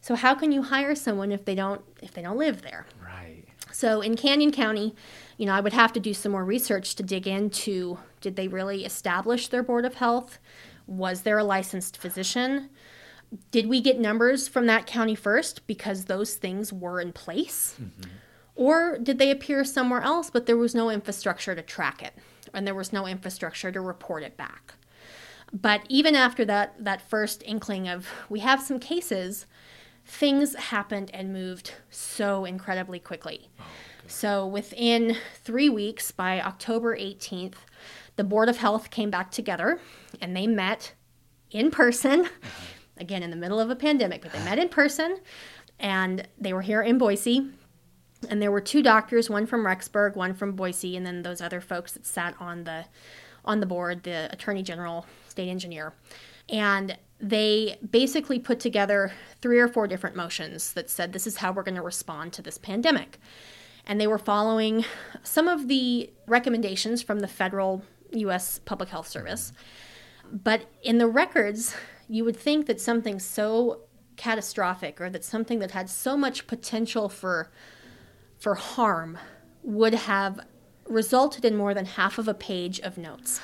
So 0.00 0.14
how 0.14 0.34
can 0.34 0.52
you 0.52 0.62
hire 0.62 0.94
someone 0.94 1.30
if 1.30 1.44
they 1.44 1.54
don't 1.54 1.82
if 2.02 2.12
they 2.12 2.22
don't 2.22 2.38
live 2.38 2.62
there? 2.62 2.86
Right. 3.04 3.44
So 3.72 4.00
in 4.00 4.16
Canyon 4.16 4.50
County, 4.50 4.94
you 5.36 5.46
know, 5.46 5.52
I 5.52 5.60
would 5.60 5.72
have 5.72 5.92
to 5.94 6.00
do 6.00 6.14
some 6.14 6.32
more 6.32 6.44
research 6.44 6.94
to 6.96 7.02
dig 7.02 7.26
into 7.26 7.98
did 8.20 8.36
they 8.36 8.48
really 8.48 8.84
establish 8.84 9.48
their 9.48 9.62
board 9.62 9.84
of 9.84 9.94
health? 9.94 10.38
Was 10.86 11.22
there 11.22 11.38
a 11.38 11.44
licensed 11.44 11.96
physician? 11.96 12.70
Did 13.50 13.68
we 13.68 13.80
get 13.80 14.00
numbers 14.00 14.48
from 14.48 14.66
that 14.66 14.86
county 14.86 15.14
first 15.14 15.66
because 15.66 16.06
those 16.06 16.34
things 16.34 16.72
were 16.72 17.00
in 17.00 17.12
place? 17.12 17.76
Mm-hmm. 17.80 18.10
Or 18.56 18.98
did 18.98 19.18
they 19.18 19.30
appear 19.30 19.64
somewhere 19.64 20.02
else 20.02 20.30
but 20.30 20.46
there 20.46 20.56
was 20.56 20.74
no 20.74 20.90
infrastructure 20.90 21.54
to 21.54 21.62
track 21.62 22.02
it 22.02 22.14
and 22.52 22.66
there 22.66 22.74
was 22.74 22.92
no 22.92 23.06
infrastructure 23.06 23.70
to 23.70 23.80
report 23.80 24.22
it 24.22 24.36
back? 24.36 24.74
But 25.52 25.82
even 25.88 26.14
after 26.14 26.44
that 26.44 26.84
that 26.84 27.00
first 27.00 27.42
inkling 27.44 27.88
of 27.88 28.08
we 28.28 28.40
have 28.40 28.60
some 28.60 28.78
cases, 28.78 29.46
things 30.10 30.56
happened 30.56 31.10
and 31.14 31.32
moved 31.32 31.72
so 31.88 32.44
incredibly 32.44 32.98
quickly. 32.98 33.48
Oh, 33.58 33.64
so 34.08 34.46
within 34.46 35.16
three 35.44 35.68
weeks, 35.68 36.10
by 36.10 36.40
October 36.40 36.96
18th, 36.96 37.54
the 38.16 38.24
Board 38.24 38.48
of 38.48 38.58
Health 38.58 38.90
came 38.90 39.08
back 39.08 39.30
together 39.30 39.80
and 40.20 40.36
they 40.36 40.46
met 40.46 40.94
in 41.50 41.70
person, 41.70 42.22
uh-huh. 42.22 42.64
again 42.98 43.22
in 43.22 43.30
the 43.30 43.36
middle 43.36 43.60
of 43.60 43.70
a 43.70 43.76
pandemic, 43.76 44.22
but 44.22 44.32
they 44.32 44.40
met 44.40 44.58
in 44.58 44.66
uh-huh. 44.66 44.74
person 44.74 45.18
and 45.78 46.26
they 46.36 46.52
were 46.52 46.62
here 46.62 46.82
in 46.82 46.98
Boise. 46.98 47.48
And 48.28 48.42
there 48.42 48.50
were 48.50 48.60
two 48.60 48.82
doctors, 48.82 49.30
one 49.30 49.46
from 49.46 49.64
Rexburg, 49.64 50.16
one 50.16 50.34
from 50.34 50.52
Boise, 50.52 50.96
and 50.96 51.06
then 51.06 51.22
those 51.22 51.40
other 51.40 51.60
folks 51.60 51.92
that 51.92 52.04
sat 52.04 52.34
on 52.38 52.64
the 52.64 52.84
on 53.42 53.60
the 53.60 53.66
board, 53.66 54.02
the 54.02 54.28
Attorney 54.30 54.62
General, 54.62 55.06
State 55.28 55.48
Engineer. 55.48 55.94
And 56.50 56.98
they 57.20 57.78
basically 57.90 58.38
put 58.38 58.60
together 58.60 59.12
three 59.42 59.58
or 59.58 59.68
four 59.68 59.86
different 59.86 60.16
motions 60.16 60.72
that 60.72 60.88
said 60.88 61.12
this 61.12 61.26
is 61.26 61.36
how 61.36 61.52
we're 61.52 61.62
going 61.62 61.74
to 61.74 61.82
respond 61.82 62.32
to 62.32 62.42
this 62.42 62.58
pandemic. 62.58 63.18
And 63.86 64.00
they 64.00 64.06
were 64.06 64.18
following 64.18 64.84
some 65.22 65.48
of 65.48 65.68
the 65.68 66.10
recommendations 66.26 67.02
from 67.02 67.20
the 67.20 67.28
federal 67.28 67.82
US 68.12 68.58
Public 68.60 68.88
Health 68.88 69.08
Service. 69.08 69.52
But 70.32 70.66
in 70.82 70.98
the 70.98 71.08
records, 71.08 71.74
you 72.08 72.24
would 72.24 72.36
think 72.36 72.66
that 72.66 72.80
something 72.80 73.18
so 73.18 73.80
catastrophic 74.16 75.00
or 75.00 75.10
that 75.10 75.24
something 75.24 75.58
that 75.60 75.70
had 75.70 75.88
so 75.88 76.16
much 76.16 76.46
potential 76.46 77.08
for 77.08 77.50
for 78.38 78.54
harm 78.54 79.18
would 79.62 79.94
have 79.94 80.40
resulted 80.86 81.44
in 81.44 81.56
more 81.56 81.74
than 81.74 81.84
half 81.84 82.18
of 82.18 82.26
a 82.26 82.34
page 82.34 82.80
of 82.80 82.96
notes. 82.96 83.40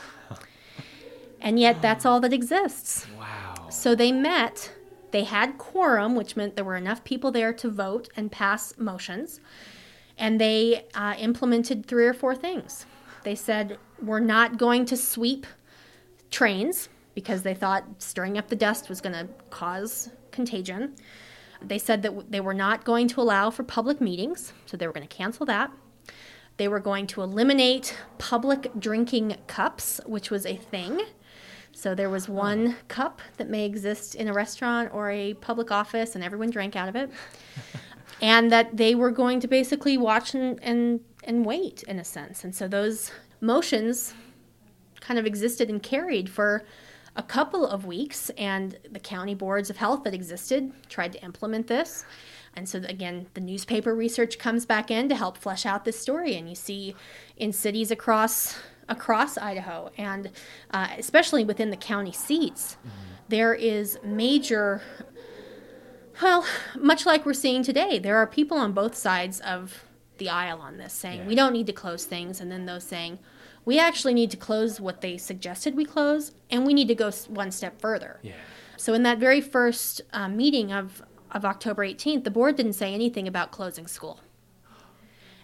And 1.40 1.60
yet 1.60 1.82
that's 1.82 2.04
all 2.04 2.20
that 2.20 2.32
exists. 2.32 3.06
Wow. 3.18 3.55
So 3.68 3.94
they 3.94 4.12
met, 4.12 4.72
they 5.10 5.24
had 5.24 5.58
quorum, 5.58 6.14
which 6.14 6.36
meant 6.36 6.56
there 6.56 6.64
were 6.64 6.76
enough 6.76 7.04
people 7.04 7.30
there 7.30 7.52
to 7.54 7.70
vote 7.70 8.08
and 8.16 8.30
pass 8.30 8.76
motions, 8.78 9.40
and 10.18 10.40
they 10.40 10.86
uh, 10.94 11.14
implemented 11.18 11.86
three 11.86 12.06
or 12.06 12.14
four 12.14 12.34
things. 12.34 12.86
They 13.24 13.34
said, 13.34 13.78
We're 14.00 14.20
not 14.20 14.56
going 14.56 14.86
to 14.86 14.96
sweep 14.96 15.46
trains 16.30 16.88
because 17.14 17.42
they 17.42 17.54
thought 17.54 17.84
stirring 17.98 18.38
up 18.38 18.48
the 18.48 18.56
dust 18.56 18.88
was 18.88 19.00
going 19.00 19.14
to 19.14 19.28
cause 19.50 20.10
contagion. 20.30 20.94
They 21.62 21.78
said 21.78 22.02
that 22.02 22.30
they 22.30 22.40
were 22.40 22.54
not 22.54 22.84
going 22.84 23.08
to 23.08 23.20
allow 23.20 23.50
for 23.50 23.62
public 23.62 24.00
meetings, 24.00 24.52
so 24.66 24.76
they 24.76 24.86
were 24.86 24.92
going 24.92 25.06
to 25.06 25.16
cancel 25.16 25.46
that. 25.46 25.72
They 26.58 26.68
were 26.68 26.80
going 26.80 27.06
to 27.08 27.22
eliminate 27.22 27.96
public 28.18 28.70
drinking 28.78 29.36
cups, 29.46 30.00
which 30.06 30.30
was 30.30 30.46
a 30.46 30.56
thing. 30.56 31.00
So 31.76 31.94
there 31.94 32.08
was 32.08 32.26
one 32.26 32.74
cup 32.88 33.20
that 33.36 33.50
may 33.50 33.66
exist 33.66 34.14
in 34.14 34.28
a 34.28 34.32
restaurant 34.32 34.94
or 34.94 35.10
a 35.10 35.34
public 35.34 35.70
office, 35.70 36.14
and 36.14 36.24
everyone 36.24 36.48
drank 36.48 36.74
out 36.74 36.88
of 36.88 36.96
it. 36.96 37.10
and 38.22 38.50
that 38.50 38.78
they 38.78 38.94
were 38.94 39.10
going 39.10 39.40
to 39.40 39.46
basically 39.46 39.98
watch 39.98 40.32
and, 40.32 40.58
and, 40.62 41.00
and 41.24 41.44
wait, 41.44 41.82
in 41.82 41.98
a 41.98 42.04
sense. 42.04 42.44
And 42.44 42.54
so 42.54 42.66
those 42.66 43.12
motions 43.42 44.14
kind 45.00 45.18
of 45.20 45.26
existed 45.26 45.68
and 45.68 45.82
carried 45.82 46.30
for 46.30 46.64
a 47.14 47.22
couple 47.22 47.66
of 47.66 47.84
weeks, 47.84 48.30
and 48.38 48.78
the 48.90 48.98
county 48.98 49.34
boards 49.34 49.68
of 49.68 49.76
health 49.76 50.02
that 50.04 50.14
existed 50.14 50.72
tried 50.88 51.12
to 51.12 51.22
implement 51.22 51.66
this. 51.66 52.06
And 52.54 52.66
so, 52.66 52.80
again, 52.88 53.26
the 53.34 53.42
newspaper 53.42 53.94
research 53.94 54.38
comes 54.38 54.64
back 54.64 54.90
in 54.90 55.10
to 55.10 55.14
help 55.14 55.36
flesh 55.36 55.66
out 55.66 55.84
this 55.84 56.00
story. 56.00 56.36
And 56.36 56.48
you 56.48 56.54
see 56.54 56.96
in 57.36 57.52
cities 57.52 57.90
across 57.90 58.56
across 58.88 59.36
Idaho, 59.36 59.90
and 59.96 60.30
uh, 60.70 60.88
especially 60.98 61.44
within 61.44 61.70
the 61.70 61.76
county 61.76 62.12
seats, 62.12 62.76
there 63.28 63.54
is 63.54 63.98
major. 64.04 64.82
Well, 66.22 66.46
much 66.78 67.04
like 67.04 67.26
we're 67.26 67.34
seeing 67.34 67.62
today, 67.62 67.98
there 67.98 68.16
are 68.16 68.26
people 68.26 68.56
on 68.56 68.72
both 68.72 68.94
sides 68.94 69.40
of 69.40 69.84
the 70.18 70.30
aisle 70.30 70.60
on 70.60 70.78
this 70.78 70.94
saying 70.94 71.26
we 71.26 71.34
don't 71.34 71.52
need 71.52 71.66
to 71.66 71.72
close 71.72 72.04
things, 72.04 72.40
and 72.40 72.50
then 72.50 72.66
those 72.66 72.84
saying 72.84 73.18
we 73.66 73.78
actually 73.78 74.14
need 74.14 74.30
to 74.30 74.36
close 74.36 74.80
what 74.80 75.00
they 75.00 75.18
suggested 75.18 75.74
we 75.74 75.84
close, 75.84 76.32
and 76.50 76.64
we 76.64 76.72
need 76.72 76.88
to 76.88 76.94
go 76.94 77.10
one 77.28 77.50
step 77.50 77.80
further. 77.80 78.20
Yeah. 78.22 78.32
So 78.76 78.94
in 78.94 79.02
that 79.02 79.18
very 79.18 79.40
first 79.40 80.02
uh, 80.12 80.28
meeting 80.28 80.72
of, 80.72 81.02
of 81.32 81.44
October 81.44 81.84
18th, 81.84 82.24
the 82.24 82.30
board 82.30 82.56
didn't 82.56 82.74
say 82.74 82.94
anything 82.94 83.26
about 83.26 83.50
closing 83.50 83.86
school. 83.86 84.20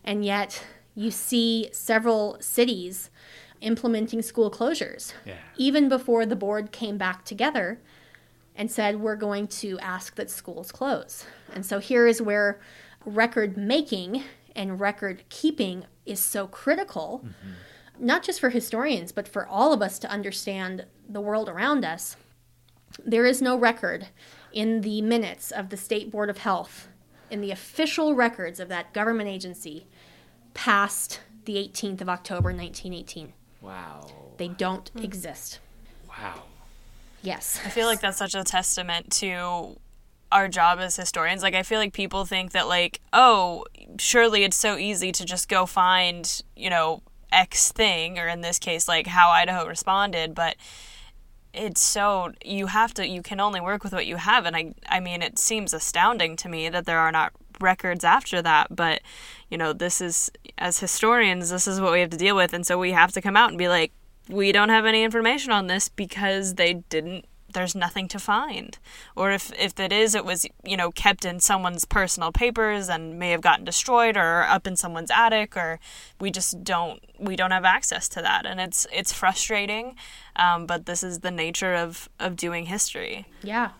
And 0.04 0.24
yet 0.24 0.64
you 0.94 1.10
see 1.10 1.68
several 1.72 2.36
cities 2.40 3.10
implementing 3.62 4.22
school 4.22 4.50
closures. 4.50 5.12
Yeah. 5.24 5.36
Even 5.56 5.88
before 5.88 6.26
the 6.26 6.36
board 6.36 6.72
came 6.72 6.98
back 6.98 7.24
together 7.24 7.80
and 8.54 8.70
said, 8.70 9.00
we're 9.00 9.16
going 9.16 9.46
to 9.46 9.78
ask 9.78 10.14
that 10.16 10.30
schools 10.30 10.70
close. 10.70 11.24
And 11.54 11.64
so 11.64 11.78
here 11.78 12.06
is 12.06 12.20
where 12.20 12.60
record 13.04 13.56
making 13.56 14.24
and 14.54 14.78
record 14.80 15.24
keeping 15.30 15.86
is 16.04 16.20
so 16.20 16.46
critical, 16.46 17.22
mm-hmm. 17.24 18.06
not 18.06 18.22
just 18.22 18.40
for 18.40 18.50
historians, 18.50 19.12
but 19.12 19.26
for 19.26 19.46
all 19.46 19.72
of 19.72 19.80
us 19.80 19.98
to 20.00 20.10
understand 20.10 20.84
the 21.08 21.20
world 21.20 21.48
around 21.48 21.84
us. 21.84 22.16
There 23.04 23.24
is 23.24 23.40
no 23.40 23.56
record 23.56 24.08
in 24.52 24.82
the 24.82 25.00
minutes 25.00 25.50
of 25.50 25.70
the 25.70 25.78
State 25.78 26.10
Board 26.10 26.28
of 26.28 26.38
Health, 26.38 26.88
in 27.30 27.40
the 27.40 27.50
official 27.50 28.14
records 28.14 28.60
of 28.60 28.68
that 28.68 28.92
government 28.92 29.30
agency, 29.30 29.86
past 30.52 31.20
the 31.46 31.56
18th 31.56 32.02
of 32.02 32.08
October 32.10 32.50
1918. 32.50 33.32
Wow. 33.62 34.06
They 34.36 34.48
don't 34.48 34.88
hmm. 34.90 35.02
exist. 35.02 35.60
Wow. 36.08 36.42
Yes. 37.22 37.60
I 37.64 37.68
feel 37.68 37.86
like 37.86 38.00
that's 38.00 38.18
such 38.18 38.34
a 38.34 38.42
testament 38.42 39.10
to 39.12 39.76
our 40.32 40.48
job 40.48 40.80
as 40.80 40.96
historians. 40.96 41.42
Like 41.42 41.54
I 41.54 41.62
feel 41.62 41.78
like 41.78 41.92
people 41.92 42.24
think 42.24 42.52
that 42.52 42.66
like, 42.66 43.00
oh, 43.12 43.64
surely 43.98 44.44
it's 44.44 44.56
so 44.56 44.76
easy 44.76 45.12
to 45.12 45.24
just 45.24 45.48
go 45.48 45.66
find, 45.66 46.42
you 46.56 46.70
know, 46.70 47.02
X 47.30 47.72
thing 47.72 48.18
or 48.18 48.28
in 48.28 48.42
this 48.42 48.58
case 48.58 48.88
like 48.88 49.06
how 49.06 49.30
Idaho 49.30 49.66
responded, 49.66 50.34
but 50.34 50.56
it's 51.54 51.80
so 51.80 52.32
you 52.44 52.66
have 52.66 52.94
to 52.94 53.06
you 53.06 53.22
can 53.22 53.38
only 53.38 53.60
work 53.60 53.84
with 53.84 53.92
what 53.92 54.06
you 54.06 54.16
have 54.16 54.46
and 54.46 54.56
I 54.56 54.74
I 54.88 55.00
mean 55.00 55.20
it 55.22 55.38
seems 55.38 55.74
astounding 55.74 56.34
to 56.36 56.48
me 56.48 56.70
that 56.70 56.86
there 56.86 56.98
are 56.98 57.12
not 57.12 57.32
records 57.60 58.04
after 58.04 58.42
that, 58.42 58.74
but 58.74 59.00
you 59.50 59.58
know, 59.58 59.72
this 59.72 60.00
is 60.00 60.30
as 60.58 60.78
historians 60.78 61.50
this 61.50 61.66
is 61.66 61.80
what 61.80 61.92
we 61.92 62.00
have 62.00 62.10
to 62.10 62.16
deal 62.16 62.36
with 62.36 62.52
and 62.52 62.66
so 62.66 62.78
we 62.78 62.92
have 62.92 63.12
to 63.12 63.20
come 63.20 63.36
out 63.36 63.48
and 63.48 63.58
be 63.58 63.68
like 63.68 63.92
we 64.28 64.52
don't 64.52 64.68
have 64.68 64.86
any 64.86 65.02
information 65.02 65.50
on 65.50 65.66
this 65.66 65.88
because 65.88 66.54
they 66.54 66.74
didn't 66.74 67.24
there's 67.52 67.74
nothing 67.74 68.08
to 68.08 68.18
find 68.18 68.78
or 69.14 69.30
if 69.30 69.52
if 69.58 69.78
it 69.78 69.92
is 69.92 70.14
it 70.14 70.24
was 70.24 70.46
you 70.64 70.76
know 70.76 70.90
kept 70.90 71.24
in 71.24 71.38
someone's 71.40 71.84
personal 71.84 72.32
papers 72.32 72.88
and 72.88 73.18
may 73.18 73.30
have 73.30 73.40
gotten 73.40 73.64
destroyed 73.64 74.16
or 74.16 74.44
up 74.44 74.66
in 74.66 74.76
someone's 74.76 75.10
attic 75.10 75.56
or 75.56 75.78
we 76.20 76.30
just 76.30 76.62
don't 76.64 77.02
we 77.18 77.36
don't 77.36 77.50
have 77.50 77.64
access 77.64 78.08
to 78.08 78.22
that 78.22 78.46
and 78.46 78.60
it's 78.60 78.86
it's 78.92 79.12
frustrating 79.12 79.96
um, 80.36 80.64
but 80.64 80.86
this 80.86 81.02
is 81.02 81.20
the 81.20 81.30
nature 81.30 81.74
of 81.74 82.08
of 82.18 82.36
doing 82.36 82.66
history 82.66 83.26
Yeah. 83.42 83.70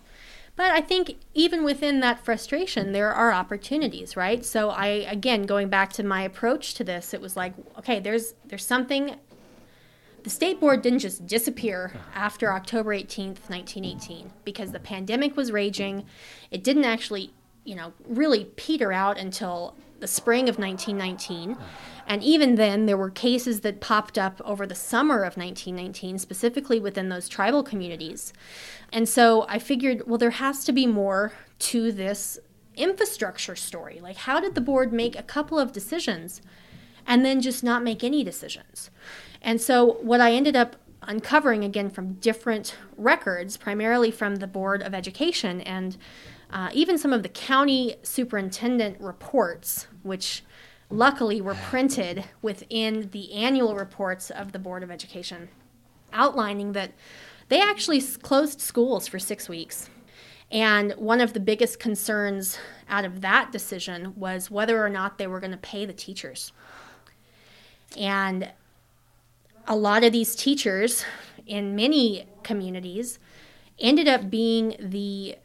But 0.55 0.73
I 0.73 0.81
think 0.83 1.17
even 1.33 1.65
within 1.65 2.01
that 2.01 2.25
frustration, 2.25 2.93
there 2.93 3.11
are 3.13 3.33
opportunities, 3.33 4.17
right? 4.17 4.45
So 4.45 4.71
I, 4.71 4.87
again, 4.87 5.45
going 5.45 5.69
back 5.69 5.93
to 5.95 6.03
my 6.03 6.23
approach 6.23 6.75
to 6.75 6.85
this, 6.85 7.15
it 7.15 7.21
was 7.21 7.37
like, 7.37 7.55
okay, 7.79 8.01
there's 8.01 8.35
there's 8.47 8.65
something. 8.65 9.17
The 10.25 10.31
state 10.31 10.61
board 10.61 10.83
didn't 10.83 11.01
just 11.01 11.27
disappear 11.27 11.95
after 12.15 12.53
October 12.53 12.91
18th, 12.91 13.51
1918, 13.51 14.31
because 14.45 14.71
the 14.71 14.79
pandemic 14.79 15.37
was 15.37 15.51
raging. 15.51 16.05
It 16.53 16.63
didn't 16.63 16.85
actually, 16.85 17.33
you 17.65 17.75
know, 17.75 17.93
really 18.07 18.45
peter 18.55 18.93
out 18.93 19.19
until 19.19 19.75
the 20.03 20.09
spring 20.09 20.49
of 20.49 20.59
1919. 20.59 21.57
And 22.07 22.23
even 22.23 22.57
then, 22.57 22.87
there 22.87 22.97
were 22.97 23.09
cases 23.09 23.61
that 23.61 23.81
popped 23.81 24.19
up 24.19 24.43
over 24.45 24.67
the 24.67 24.75
summer 24.75 25.19
of 25.19 25.37
1919, 25.37 26.19
specifically 26.19 26.81
within 26.81 27.09
those 27.09 27.29
tribal 27.29 27.63
communities. 27.63 28.33
And 28.93 29.09
so 29.09 29.47
I 29.49 29.61
figured, 29.61 30.03
well, 30.07 30.19
there 30.19 30.31
has 30.31 30.65
to 30.65 30.73
be 30.73 30.87
more 30.87 31.33
to 31.61 31.93
this 31.93 32.39
infrastructure 32.75 33.55
story. 33.55 34.01
Like, 34.03 34.17
how 34.17 34.41
did 34.41 34.57
the 34.57 34.61
board 34.61 34.93
make 34.93 35.17
a 35.17 35.23
couple 35.23 35.59
of 35.59 35.73
decisions 35.73 36.43
and 37.07 37.25
then 37.25 37.41
just 37.41 37.63
not 37.63 37.85
make 37.85 38.03
any 38.03 38.25
decisions? 38.25 38.91
And 39.41 39.61
so, 39.61 39.99
what 40.03 40.21
I 40.21 40.33
ended 40.33 40.57
up 40.57 40.77
uncovering 41.03 41.65
again 41.65 41.91
from 41.91 42.15
different 42.15 42.77
records, 42.97 43.57
primarily 43.57 44.11
from 44.11 44.37
the 44.37 44.47
Board 44.47 44.83
of 44.83 44.95
Education 44.95 45.61
and 45.61 45.97
uh, 46.53 46.71
even 46.73 46.99
some 46.99 47.13
of 47.13 47.23
the 47.23 47.29
county 47.29 47.97
superintendent 48.03 49.01
reports, 49.01 49.87
which 50.03 50.43
luckily 50.91 51.41
were 51.41 51.55
printed 51.55 52.25
within 52.43 53.09
the 53.13 53.33
annual 53.33 53.75
reports 53.75 54.31
of 54.31 54.53
the 54.53 54.59
Board 54.59 54.83
of 54.83 54.91
Education, 54.91 55.49
outlining 56.13 56.73
that 56.73 56.93
they 57.49 57.61
actually 57.61 58.01
closed 58.01 58.61
schools 58.61 59.09
for 59.09 59.19
six 59.19 59.49
weeks. 59.49 59.89
And 60.51 60.93
one 60.93 61.23
of 61.23 61.33
the 61.33 61.41
biggest 61.41 61.81
concerns 61.81 62.59
out 62.89 63.07
of 63.07 63.23
that 63.23 63.51
decision 63.51 64.13
was 64.17 64.51
whether 64.51 64.85
or 64.85 64.91
not 64.91 65.17
they 65.17 65.27
were 65.27 65.41
going 65.41 65.53
to 65.53 65.57
pay 65.57 65.87
the 65.87 65.95
teachers. 65.95 66.53
And 67.97 68.53
a 69.67 69.77
lot 69.77 70.05
of 70.05 70.13
these 70.13 70.37
teachers 70.37 71.05
in 71.47 71.75
many 71.75 72.27
communities 72.43 73.19
ended 73.79 74.09
up 74.09 74.29
being 74.29 74.77
the 74.79 75.37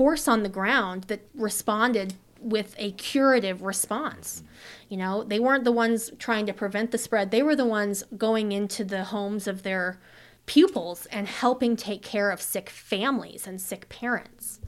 force 0.00 0.26
on 0.26 0.42
the 0.42 0.48
ground 0.48 1.04
that 1.08 1.20
responded 1.34 2.14
with 2.40 2.74
a 2.78 2.90
curative 2.92 3.60
response. 3.60 4.42
You 4.88 4.96
know, 4.96 5.22
they 5.22 5.38
weren't 5.38 5.64
the 5.64 5.72
ones 5.72 6.10
trying 6.18 6.46
to 6.46 6.54
prevent 6.54 6.90
the 6.90 6.96
spread, 6.96 7.30
they 7.30 7.42
were 7.42 7.54
the 7.54 7.66
ones 7.66 8.02
going 8.16 8.50
into 8.50 8.82
the 8.82 9.04
homes 9.04 9.46
of 9.46 9.62
their 9.62 10.00
pupils 10.46 11.04
and 11.12 11.28
helping 11.28 11.76
take 11.76 12.00
care 12.00 12.30
of 12.30 12.40
sick 12.40 12.70
families 12.70 13.46
and 13.46 13.60
sick 13.60 13.90
parents. 13.90 14.58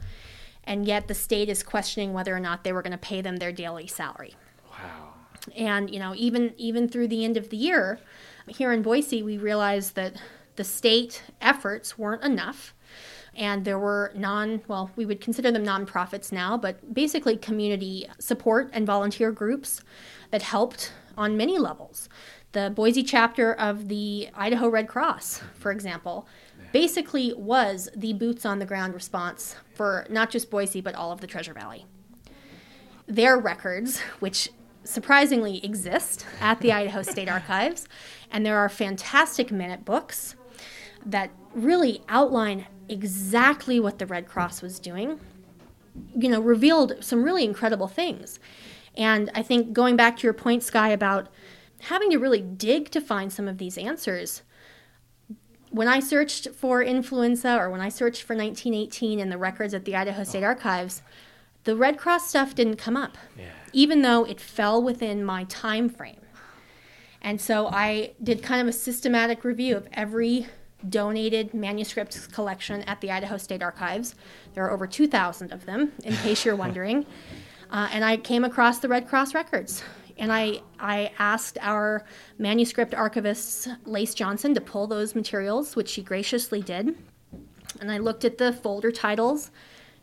And 0.65 0.85
yet 0.85 1.07
the 1.07 1.15
state 1.15 1.49
is 1.49 1.63
questioning 1.63 2.13
whether 2.13 2.35
or 2.35 2.39
not 2.39 2.63
they 2.63 2.71
were 2.71 2.83
going 2.83 2.91
to 2.91 2.97
pay 2.99 3.19
them 3.21 3.37
their 3.37 3.51
daily 3.51 3.87
salary. 3.87 4.35
Wow. 4.69 5.15
And 5.57 5.89
you 5.89 5.97
know, 5.97 6.13
even 6.15 6.53
even 6.57 6.87
through 6.87 7.07
the 7.07 7.25
end 7.25 7.37
of 7.37 7.49
the 7.49 7.57
year, 7.57 7.97
here 8.45 8.71
in 8.71 8.83
Boise, 8.83 9.23
we 9.23 9.39
realized 9.39 9.95
that 9.95 10.13
the 10.57 10.63
state 10.63 11.23
efforts 11.41 11.97
weren't 11.97 12.23
enough, 12.23 12.75
and 13.35 13.65
there 13.65 13.79
were 13.79 14.11
non 14.15 14.61
well, 14.67 14.91
we 14.95 15.05
would 15.05 15.21
consider 15.21 15.51
them 15.51 15.65
nonprofits 15.65 16.31
now, 16.31 16.57
but 16.57 16.93
basically 16.93 17.37
community 17.37 18.07
support 18.19 18.69
and 18.73 18.85
volunteer 18.85 19.31
groups 19.31 19.81
that 20.31 20.41
helped 20.41 20.93
on 21.17 21.37
many 21.37 21.57
levels. 21.57 22.09
The 22.51 22.71
Boise 22.73 23.03
chapter 23.03 23.53
of 23.53 23.87
the 23.87 24.29
Idaho 24.35 24.69
Red 24.69 24.87
Cross, 24.87 25.41
for 25.55 25.71
example, 25.71 26.27
basically 26.71 27.33
was 27.33 27.89
the 27.95 28.13
boots 28.13 28.45
on 28.45 28.59
the 28.59 28.65
ground 28.65 28.93
response 28.93 29.55
for 29.73 30.05
not 30.09 30.29
just 30.29 30.51
Boise 30.51 30.81
but 30.81 30.95
all 30.95 31.11
of 31.11 31.21
the 31.21 31.27
Treasure 31.27 31.53
Valley 31.53 31.85
their 33.07 33.37
records, 33.37 33.99
which 34.19 34.49
surprisingly 34.83 35.63
exist 35.63 36.25
at 36.41 36.59
the 36.59 36.71
Idaho 36.71 37.01
State 37.01 37.29
Archives. 37.29 37.87
And 38.31 38.45
there 38.45 38.57
are 38.57 38.69
fantastic 38.69 39.51
minute 39.51 39.85
books 39.85 40.35
that 41.05 41.31
really 41.53 42.01
outline 42.09 42.65
exactly 42.89 43.79
what 43.79 43.99
the 43.99 44.05
Red 44.05 44.27
Cross 44.27 44.61
was 44.61 44.79
doing, 44.79 45.19
you 46.15 46.29
know, 46.29 46.41
revealed 46.41 46.95
some 47.01 47.23
really 47.23 47.43
incredible 47.43 47.87
things. 47.87 48.39
And 48.95 49.31
I 49.33 49.41
think 49.41 49.73
going 49.73 49.95
back 49.95 50.17
to 50.17 50.23
your 50.23 50.33
point, 50.33 50.63
Sky, 50.63 50.89
about 50.89 51.29
having 51.81 52.11
to 52.11 52.17
really 52.17 52.41
dig 52.41 52.89
to 52.91 53.01
find 53.01 53.31
some 53.31 53.47
of 53.47 53.57
these 53.57 53.77
answers, 53.77 54.43
when 55.69 55.87
I 55.87 55.99
searched 55.99 56.49
for 56.49 56.83
influenza 56.83 57.57
or 57.57 57.69
when 57.69 57.81
I 57.81 57.89
searched 57.89 58.21
for 58.21 58.35
1918 58.35 59.19
in 59.19 59.29
the 59.29 59.37
records 59.37 59.73
at 59.73 59.85
the 59.85 59.95
Idaho 59.95 60.21
oh. 60.21 60.23
State 60.23 60.43
Archives, 60.43 61.01
the 61.63 61.75
Red 61.75 61.97
Cross 61.97 62.29
stuff 62.29 62.53
didn't 62.53 62.75
come 62.75 62.95
up, 62.95 63.17
Yeah. 63.37 63.45
even 63.71 64.01
though 64.01 64.23
it 64.23 64.39
fell 64.39 64.81
within 64.81 65.25
my 65.25 65.45
time 65.45 65.89
frame. 65.89 66.19
And 67.21 67.39
so 67.39 67.67
I 67.67 68.13
did 68.21 68.43
kind 68.43 68.61
of 68.61 68.67
a 68.67 68.73
systematic 68.73 69.43
review 69.43 69.77
of 69.77 69.87
every 69.93 70.47
donated 70.89 71.53
manuscripts 71.53 72.27
collection 72.27 72.81
at 72.83 73.01
the 73.01 73.11
Idaho 73.11 73.37
State 73.37 73.63
Archives. 73.63 74.15
There 74.53 74.65
are 74.65 74.71
over 74.71 74.87
2,000 74.87 75.51
of 75.51 75.65
them, 75.65 75.91
in 76.03 76.13
case 76.17 76.45
you're 76.45 76.55
wondering. 76.65 77.05
Uh, 77.69 77.89
and 77.91 78.05
I 78.05 78.17
came 78.17 78.43
across 78.43 78.79
the 78.79 78.87
Red 78.87 79.07
Cross 79.07 79.33
records. 79.33 79.83
And 80.17 80.31
I, 80.31 80.61
I 80.79 81.11
asked 81.17 81.57
our 81.61 82.05
manuscript 82.37 82.93
archivist, 82.93 83.67
Lace 83.85 84.13
Johnson, 84.13 84.53
to 84.53 84.61
pull 84.61 84.85
those 84.85 85.15
materials, 85.15 85.75
which 85.75 85.89
she 85.89 86.03
graciously 86.03 86.61
did. 86.61 86.95
And 87.81 87.91
I 87.91 87.97
looked 87.97 88.23
at 88.23 88.37
the 88.37 88.53
folder 88.53 88.91
titles. 88.91 89.49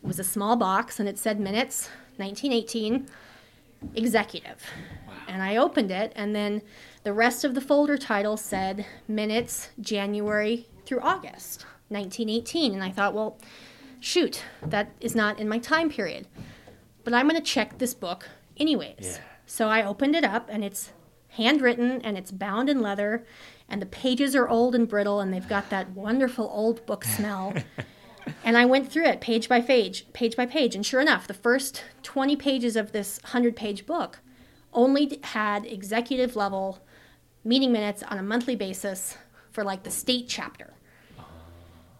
It 0.03 0.07
was 0.07 0.19
a 0.19 0.23
small 0.23 0.57
box, 0.57 0.99
and 0.99 1.07
it 1.07 1.17
said 1.17 1.39
minutes, 1.39 1.89
1918, 2.17 3.07
executive. 3.95 4.65
And 5.27 5.41
I 5.41 5.55
opened 5.55 5.91
it, 5.91 6.11
and 6.15 6.35
then 6.35 6.61
the 7.03 7.13
rest 7.13 7.45
of 7.45 7.55
the 7.55 7.61
folder 7.61 7.97
title 7.97 8.35
said 8.35 8.85
minutes 9.07 9.69
January 9.79 10.67
through 10.85 11.01
August 11.01 11.65
1918. 11.89 12.73
And 12.73 12.83
I 12.83 12.91
thought, 12.91 13.13
well, 13.13 13.37
shoot, 13.99 14.43
that 14.61 14.91
is 14.99 15.15
not 15.15 15.39
in 15.39 15.49
my 15.49 15.59
time 15.59 15.89
period. 15.89 16.27
But 17.03 17.13
I'm 17.13 17.27
going 17.27 17.39
to 17.39 17.45
check 17.45 17.77
this 17.77 17.93
book 17.93 18.29
anyways. 18.57 18.95
Yeah. 19.01 19.17
So 19.45 19.67
I 19.67 19.85
opened 19.85 20.15
it 20.15 20.23
up, 20.23 20.47
and 20.49 20.63
it's 20.63 20.91
handwritten 21.31 22.01
and 22.01 22.17
it's 22.17 22.31
bound 22.31 22.69
in 22.69 22.81
leather, 22.81 23.25
and 23.69 23.81
the 23.81 23.85
pages 23.85 24.35
are 24.35 24.49
old 24.49 24.75
and 24.75 24.87
brittle, 24.87 25.19
and 25.19 25.33
they've 25.33 25.47
got 25.47 25.69
that 25.69 25.91
wonderful 25.91 26.49
old 26.53 26.85
book 26.85 27.03
smell. 27.03 27.53
and 28.43 28.57
I 28.57 28.65
went 28.65 28.91
through 28.91 29.05
it 29.05 29.21
page 29.21 29.47
by 29.47 29.61
page, 29.61 30.05
page 30.13 30.35
by 30.35 30.45
page, 30.45 30.75
and 30.75 30.85
sure 30.85 31.01
enough, 31.01 31.27
the 31.27 31.33
first 31.33 31.83
20 32.03 32.35
pages 32.35 32.75
of 32.75 32.91
this 32.91 33.19
100 33.23 33.55
page 33.55 33.85
book 33.85 34.19
only 34.73 35.19
had 35.23 35.65
executive 35.65 36.35
level 36.35 36.79
meeting 37.43 37.71
minutes 37.71 38.03
on 38.03 38.17
a 38.17 38.23
monthly 38.23 38.55
basis 38.55 39.17
for 39.51 39.63
like 39.63 39.83
the 39.83 39.91
state 39.91 40.25
chapter. 40.27 40.73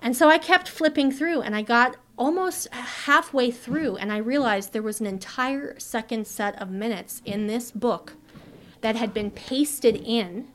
And 0.01 0.15
so 0.15 0.29
I 0.29 0.37
kept 0.37 0.67
flipping 0.67 1.11
through 1.11 1.41
and 1.41 1.55
I 1.55 1.61
got 1.61 1.97
almost 2.17 2.67
halfway 2.73 3.51
through 3.51 3.97
and 3.97 4.11
I 4.11 4.17
realized 4.17 4.73
there 4.73 4.81
was 4.81 4.99
an 4.99 5.05
entire 5.05 5.77
second 5.79 6.25
set 6.27 6.59
of 6.59 6.71
minutes 6.71 7.21
in 7.25 7.47
this 7.47 7.71
book 7.71 8.13
that 8.81 8.95
had 8.95 9.13
been 9.13 9.31
pasted 9.31 9.95
in 9.95 10.47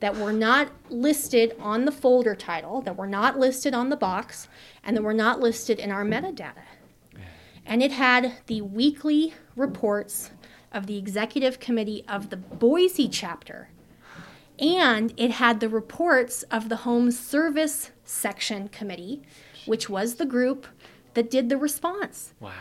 that 0.00 0.16
were 0.16 0.32
not 0.32 0.70
listed 0.90 1.56
on 1.58 1.84
the 1.84 1.92
folder 1.92 2.36
title, 2.36 2.80
that 2.82 2.96
were 2.96 3.06
not 3.06 3.38
listed 3.38 3.74
on 3.74 3.88
the 3.88 3.96
box, 3.96 4.46
and 4.84 4.96
that 4.96 5.02
were 5.02 5.12
not 5.12 5.40
listed 5.40 5.78
in 5.80 5.90
our 5.90 6.04
metadata. 6.04 6.62
And 7.66 7.82
it 7.82 7.92
had 7.92 8.34
the 8.46 8.60
weekly 8.62 9.34
reports 9.56 10.30
of 10.72 10.86
the 10.86 10.96
executive 10.96 11.58
committee 11.58 12.04
of 12.08 12.30
the 12.30 12.36
Boise 12.36 13.08
chapter. 13.08 13.70
And 14.58 15.14
it 15.16 15.32
had 15.32 15.60
the 15.60 15.68
reports 15.68 16.42
of 16.44 16.68
the 16.68 16.76
Home 16.76 17.10
Service 17.10 17.90
Section 18.04 18.68
Committee, 18.68 19.22
which 19.66 19.88
was 19.88 20.16
the 20.16 20.26
group 20.26 20.66
that 21.14 21.30
did 21.30 21.48
the 21.48 21.56
response. 21.56 22.34
Wow. 22.40 22.52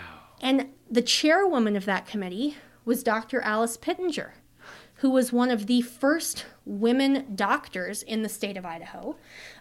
And 0.41 0.69
the 0.89 1.01
chairwoman 1.01 1.75
of 1.75 1.85
that 1.85 2.05
committee 2.05 2.55
was 2.85 3.03
Dr. 3.03 3.41
Alice 3.41 3.77
Pittenger, 3.77 4.35
who 4.95 5.09
was 5.09 5.33
one 5.33 5.49
of 5.49 5.67
the 5.67 5.81
first 5.81 6.45
women 6.65 7.35
doctors 7.35 8.03
in 8.03 8.21
the 8.21 8.29
state 8.29 8.57
of 8.57 8.65
Idaho. 8.65 9.15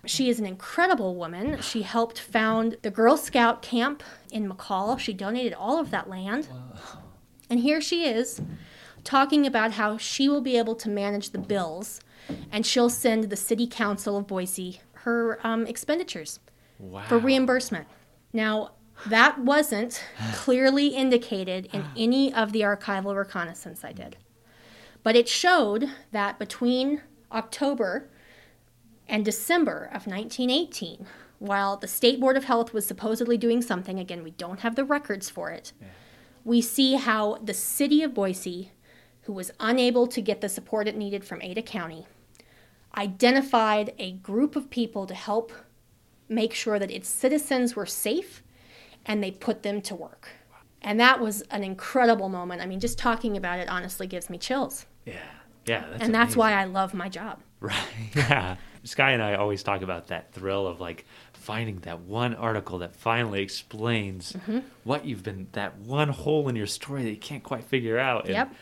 She 0.04 0.28
is 0.28 0.38
an 0.38 0.46
incredible 0.46 1.16
woman. 1.16 1.60
She 1.62 1.82
helped 1.82 2.18
found 2.18 2.76
the 2.82 2.90
Girl 2.90 3.16
Scout 3.16 3.62
camp 3.62 4.02
in 4.30 4.48
McCall. 4.48 4.98
She 4.98 5.12
donated 5.12 5.54
all 5.54 5.80
of 5.80 5.90
that 5.90 6.08
land. 6.08 6.48
And 7.48 7.60
here 7.60 7.80
she 7.80 8.04
is 8.04 8.40
talking 9.04 9.46
about 9.46 9.72
how 9.72 9.96
she 9.96 10.28
will 10.28 10.40
be 10.40 10.56
able 10.58 10.74
to 10.74 10.88
manage 10.88 11.30
the 11.30 11.38
bills 11.38 12.00
and 12.52 12.64
she'll 12.66 12.90
send 12.90 13.24
the 13.24 13.36
city 13.36 13.66
council 13.66 14.16
of 14.16 14.26
Boise 14.26 14.80
her 15.04 15.38
um, 15.46 15.66
expenditures 15.66 16.40
Wow. 16.78 17.04
for 17.08 17.18
reimbursement. 17.18 17.86
Now, 18.32 18.72
that 19.06 19.38
wasn't 19.38 20.02
clearly 20.34 20.88
indicated 20.88 21.68
in 21.72 21.84
any 21.96 22.32
of 22.34 22.52
the 22.52 22.60
archival 22.62 23.16
reconnaissance 23.16 23.84
I 23.84 23.92
did. 23.92 24.16
But 25.02 25.16
it 25.16 25.28
showed 25.28 25.88
that 26.12 26.38
between 26.38 27.00
October 27.32 28.08
and 29.08 29.24
December 29.24 29.84
of 29.94 30.06
1918, 30.06 31.06
while 31.38 31.76
the 31.76 31.86
State 31.88 32.18
Board 32.20 32.36
of 32.36 32.44
Health 32.44 32.72
was 32.74 32.86
supposedly 32.86 33.36
doing 33.38 33.62
something, 33.62 33.98
again, 34.00 34.22
we 34.24 34.32
don't 34.32 34.60
have 34.60 34.74
the 34.74 34.84
records 34.84 35.30
for 35.30 35.50
it, 35.50 35.72
we 36.44 36.60
see 36.60 36.94
how 36.94 37.36
the 37.36 37.54
city 37.54 38.02
of 38.02 38.14
Boise, 38.14 38.72
who 39.22 39.32
was 39.32 39.50
unable 39.60 40.06
to 40.08 40.20
get 40.20 40.40
the 40.40 40.48
support 40.48 40.88
it 40.88 40.96
needed 40.96 41.24
from 41.24 41.40
Ada 41.42 41.62
County, 41.62 42.06
identified 42.96 43.92
a 43.98 44.12
group 44.12 44.56
of 44.56 44.70
people 44.70 45.06
to 45.06 45.14
help 45.14 45.52
make 46.28 46.52
sure 46.54 46.78
that 46.78 46.90
its 46.90 47.08
citizens 47.08 47.76
were 47.76 47.86
safe 47.86 48.42
and 49.04 49.22
they 49.22 49.30
put 49.30 49.62
them 49.62 49.80
to 49.82 49.94
work. 49.94 50.28
And 50.82 50.98
that 51.00 51.20
was 51.20 51.42
an 51.50 51.62
incredible 51.64 52.28
moment. 52.28 52.62
I 52.62 52.66
mean, 52.66 52.80
just 52.80 52.98
talking 52.98 53.36
about 53.36 53.58
it 53.58 53.68
honestly 53.68 54.06
gives 54.06 54.28
me 54.30 54.38
chills. 54.38 54.86
Yeah. 55.04 55.14
Yeah. 55.66 55.84
That's 55.90 56.02
and 56.04 56.14
that's 56.14 56.36
why 56.36 56.52
I 56.52 56.64
love 56.64 56.94
my 56.94 57.08
job. 57.08 57.40
Right. 57.60 57.76
Yeah. 58.14 58.56
Sky 58.84 59.10
and 59.12 59.22
I 59.22 59.34
always 59.34 59.64
talk 59.64 59.82
about 59.82 60.08
that 60.08 60.32
thrill 60.32 60.66
of 60.68 60.80
like 60.80 61.06
finding 61.32 61.78
that 61.80 62.00
one 62.02 62.34
article 62.34 62.78
that 62.78 62.94
finally 62.94 63.42
explains 63.42 64.32
Mm-hmm. 64.32 64.58
what 64.84 65.04
you've 65.04 65.24
been 65.24 65.48
that 65.52 65.76
one 65.78 66.08
hole 66.08 66.48
in 66.48 66.54
your 66.54 66.66
story 66.68 67.02
that 67.02 67.10
you 67.10 67.16
can't 67.16 67.42
quite 67.42 67.64
figure 67.64 67.98
out. 67.98 68.26
And, 68.26 68.34
Yep. 68.34 68.54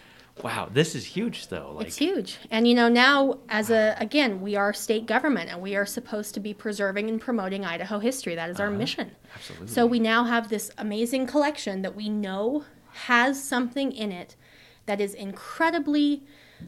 Wow, 0.43 0.69
this 0.73 0.95
is 0.95 1.05
huge 1.05 1.47
though. 1.49 1.73
Like 1.75 1.87
it's 1.87 1.97
huge. 1.97 2.39
And 2.51 2.67
you 2.67 2.75
know, 2.75 2.89
now 2.89 3.39
as 3.49 3.71
a 3.71 3.95
again, 3.99 4.41
we 4.41 4.57
are 4.57 4.73
state 4.73 5.07
government 5.07 5.51
and 5.51 5.61
we 5.63 5.77
are 5.77 5.87
supposed 5.87 6.35
to 6.35 6.41
be 6.41 6.53
preserving 6.53 7.09
and 7.09 7.21
promoting 7.21 7.65
Idaho 7.65 8.01
history. 8.01 8.35
That 8.35 8.51
is 8.51 8.59
our 8.59 8.71
mission. 8.71 9.09
Uh-huh. 9.09 9.33
absolutely. 9.37 9.69
So 9.69 9.87
we 9.87 10.01
now 10.01 10.25
have 10.25 10.49
this 10.49 10.71
amazing 10.77 11.27
collection 11.29 11.83
that 11.83 11.95
we 11.95 12.09
know 12.09 12.65
has 12.93 13.43
something 13.43 13.93
in 13.93 14.11
it 14.11 14.35
that 14.87 15.01
is 15.01 15.15
incredibly 15.15 16.25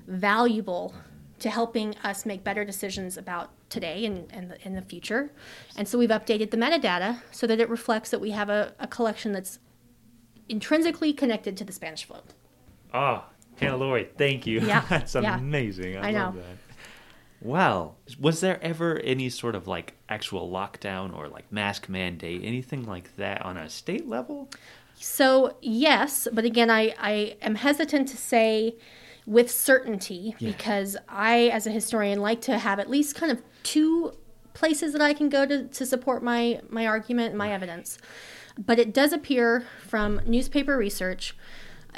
valuable 0.07 0.95
to 1.39 1.51
helping 1.51 1.95
us 1.99 2.25
make 2.25 2.43
better 2.43 2.65
decisions 2.65 3.17
about 3.17 3.51
today 3.69 4.07
and, 4.07 4.31
and 4.33 4.51
the, 4.51 4.67
in 4.67 4.75
the 4.75 4.83
future. 4.83 5.33
And 5.77 5.87
so 5.87 5.99
we've 5.99 6.11
updated 6.11 6.51
the 6.51 6.57
metadata 6.57 7.21
so 7.31 7.47
that 7.47 7.61
it 7.61 7.69
reflects 7.69 8.11
that 8.11 8.21
we 8.21 8.31
have 8.31 8.49
a, 8.49 8.75
a 8.79 8.87
collection 8.87 9.33
that's 9.33 9.59
intrinsically 10.49 11.13
connected 11.13 11.57
to 11.59 11.65
the 11.65 11.73
Spanish 11.73 12.05
flu. 12.05 12.17
Oh, 12.95 13.25
Hannah 13.61 13.77
Lori, 13.77 14.09
thank 14.17 14.47
you. 14.47 14.61
Yeah, 14.61 14.85
That's 14.89 15.15
yeah. 15.15 15.39
amazing. 15.39 15.97
I, 15.97 16.09
I 16.09 16.11
love 16.13 16.35
know. 16.35 16.41
that. 16.43 16.57
Well, 17.41 17.97
was 18.19 18.41
there 18.41 18.63
ever 18.63 18.99
any 19.01 19.29
sort 19.29 19.55
of 19.55 19.67
like 19.69 19.95
actual 20.09 20.51
lockdown 20.51 21.15
or 21.17 21.29
like 21.29 21.51
mask 21.53 21.89
mandate, 21.89 22.43
anything 22.45 22.87
like 22.87 23.15
that 23.17 23.43
on 23.43 23.57
a 23.57 23.69
state 23.69 24.09
level? 24.09 24.49
So, 24.95 25.57
yes, 25.61 26.27
but 26.33 26.45
again, 26.45 26.71
I, 26.71 26.95
I 26.99 27.37
am 27.43 27.57
hesitant 27.57 28.09
to 28.09 28.17
say 28.17 28.77
with 29.27 29.51
certainty 29.51 30.35
Yeah. 30.39 30.53
because 30.53 30.97
I, 31.09 31.49
as 31.53 31.67
a 31.67 31.71
historian, 31.71 32.21
like 32.21 32.41
to 32.43 32.59
have 32.59 32.79
at 32.79 32.89
least 32.89 33.15
kind 33.15 33.31
of 33.31 33.43
two 33.63 34.13
places 34.55 34.93
that 34.95 35.03
I 35.03 35.13
can 35.13 35.29
go 35.29 35.45
to, 35.45 35.65
to 35.65 35.85
support 35.85 36.23
my, 36.23 36.61
my 36.71 36.87
argument 36.87 37.31
and 37.31 37.39
my 37.39 37.53
evidence. 37.53 37.99
But 38.59 38.79
it 38.79 38.95
does 38.95 39.13
appear 39.13 39.67
from 39.87 40.23
newspaper 40.25 40.79
research, 40.79 41.37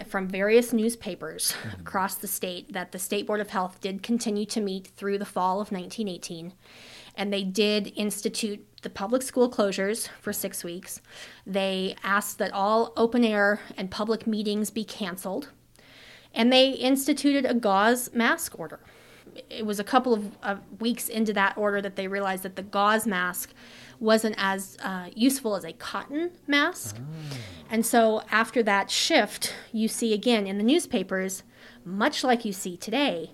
from 0.07 0.29
various 0.29 0.73
newspapers 0.73 1.53
mm-hmm. 1.63 1.81
across 1.81 2.15
the 2.15 2.29
state, 2.29 2.73
that 2.73 2.93
the 2.93 2.99
State 2.99 3.27
Board 3.27 3.41
of 3.41 3.51
Health 3.51 3.81
did 3.81 4.03
continue 4.03 4.47
to 4.47 4.61
meet 4.61 4.89
through 4.89 5.19
the 5.19 5.25
fall 5.25 5.61
of 5.61 5.73
1918 5.73 6.53
and 7.19 7.33
they 7.33 7.43
did 7.43 7.93
institute 7.97 8.65
the 8.83 8.89
public 8.89 9.23
school 9.23 9.51
closures 9.51 10.09
for 10.21 10.33
six 10.33 10.63
weeks. 10.63 11.03
They 11.45 11.97
asked 12.05 12.39
that 12.39 12.53
all 12.53 12.93
open 12.97 13.25
air 13.25 13.61
and 13.77 13.91
public 13.91 14.27
meetings 14.27 14.71
be 14.71 14.85
canceled, 14.85 15.51
and 16.33 16.53
they 16.53 16.71
instituted 16.71 17.45
a 17.45 17.55
gauze 17.55 18.15
mask 18.15 18.57
order. 18.57 18.79
It 19.51 19.67
was 19.67 19.81
a 19.81 19.85
couple 19.85 20.15
of, 20.15 20.39
of 20.45 20.61
weeks 20.81 21.09
into 21.09 21.33
that 21.33 21.59
order 21.59 21.83
that 21.83 21.97
they 21.97 22.07
realized 22.07 22.45
that 22.45 22.55
the 22.55 22.63
gauze 22.63 23.05
mask 23.05 23.53
wasn't 24.01 24.35
as 24.39 24.77
uh, 24.83 25.09
useful 25.15 25.57
as 25.57 25.65
a 25.65 25.73
cotton 25.73 26.31
mask. 26.47 26.97
And 27.71 27.85
so 27.85 28.23
after 28.31 28.63
that 28.63 28.91
shift, 28.91 29.55
you 29.73 29.89
see 29.89 30.13
again 30.15 30.47
in 30.47 30.59
the 30.59 30.65
newspapers, 30.65 31.43
much 31.85 32.23
like 32.25 32.45
you 32.45 32.53
see 32.53 32.77
today, 32.77 33.33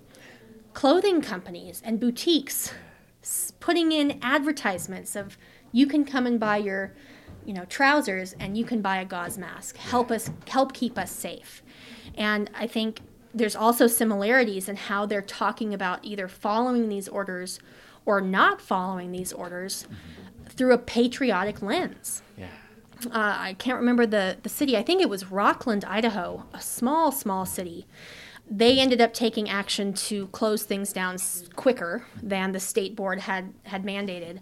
clothing 0.73 1.21
companies 1.21 1.81
and 1.85 1.99
boutiques 1.99 2.73
putting 3.59 3.91
in 3.91 4.19
advertisements 4.21 5.15
of 5.15 5.37
you 5.71 5.87
can 5.87 6.05
come 6.05 6.27
and 6.27 6.39
buy 6.39 6.57
your 6.57 6.93
you 7.43 7.53
know 7.53 7.65
trousers 7.65 8.33
and 8.39 8.57
you 8.57 8.63
can 8.63 8.81
buy 8.81 8.97
a 8.97 9.05
gauze 9.05 9.37
mask 9.37 9.77
help 9.77 10.11
us 10.11 10.29
help 10.47 10.73
keep 10.73 10.97
us 10.97 11.11
safe 11.11 11.63
and 12.15 12.51
i 12.55 12.67
think 12.67 13.01
there's 13.33 13.55
also 13.55 13.87
similarities 13.87 14.69
in 14.69 14.75
how 14.75 15.05
they're 15.05 15.21
talking 15.21 15.73
about 15.73 15.99
either 16.03 16.27
following 16.27 16.87
these 16.87 17.07
orders 17.07 17.59
or 18.05 18.21
not 18.21 18.61
following 18.61 19.11
these 19.11 19.33
orders 19.33 19.87
through 20.55 20.73
a 20.73 20.77
patriotic 20.77 21.61
lens. 21.61 22.21
Yeah. 22.37 22.47
Uh, 23.07 23.35
I 23.37 23.55
can't 23.59 23.77
remember 23.77 24.05
the, 24.05 24.37
the 24.41 24.49
city. 24.49 24.77
I 24.77 24.83
think 24.83 25.01
it 25.01 25.09
was 25.09 25.31
Rockland, 25.31 25.83
Idaho, 25.85 26.45
a 26.53 26.61
small, 26.61 27.11
small 27.11 27.45
city. 27.45 27.85
They 28.49 28.79
ended 28.79 29.01
up 29.01 29.13
taking 29.13 29.49
action 29.49 29.93
to 29.93 30.27
close 30.27 30.63
things 30.63 30.93
down 30.93 31.17
quicker 31.55 32.05
than 32.21 32.51
the 32.51 32.59
state 32.59 32.95
board 32.95 33.21
had, 33.21 33.53
had 33.63 33.83
mandated. 33.83 34.39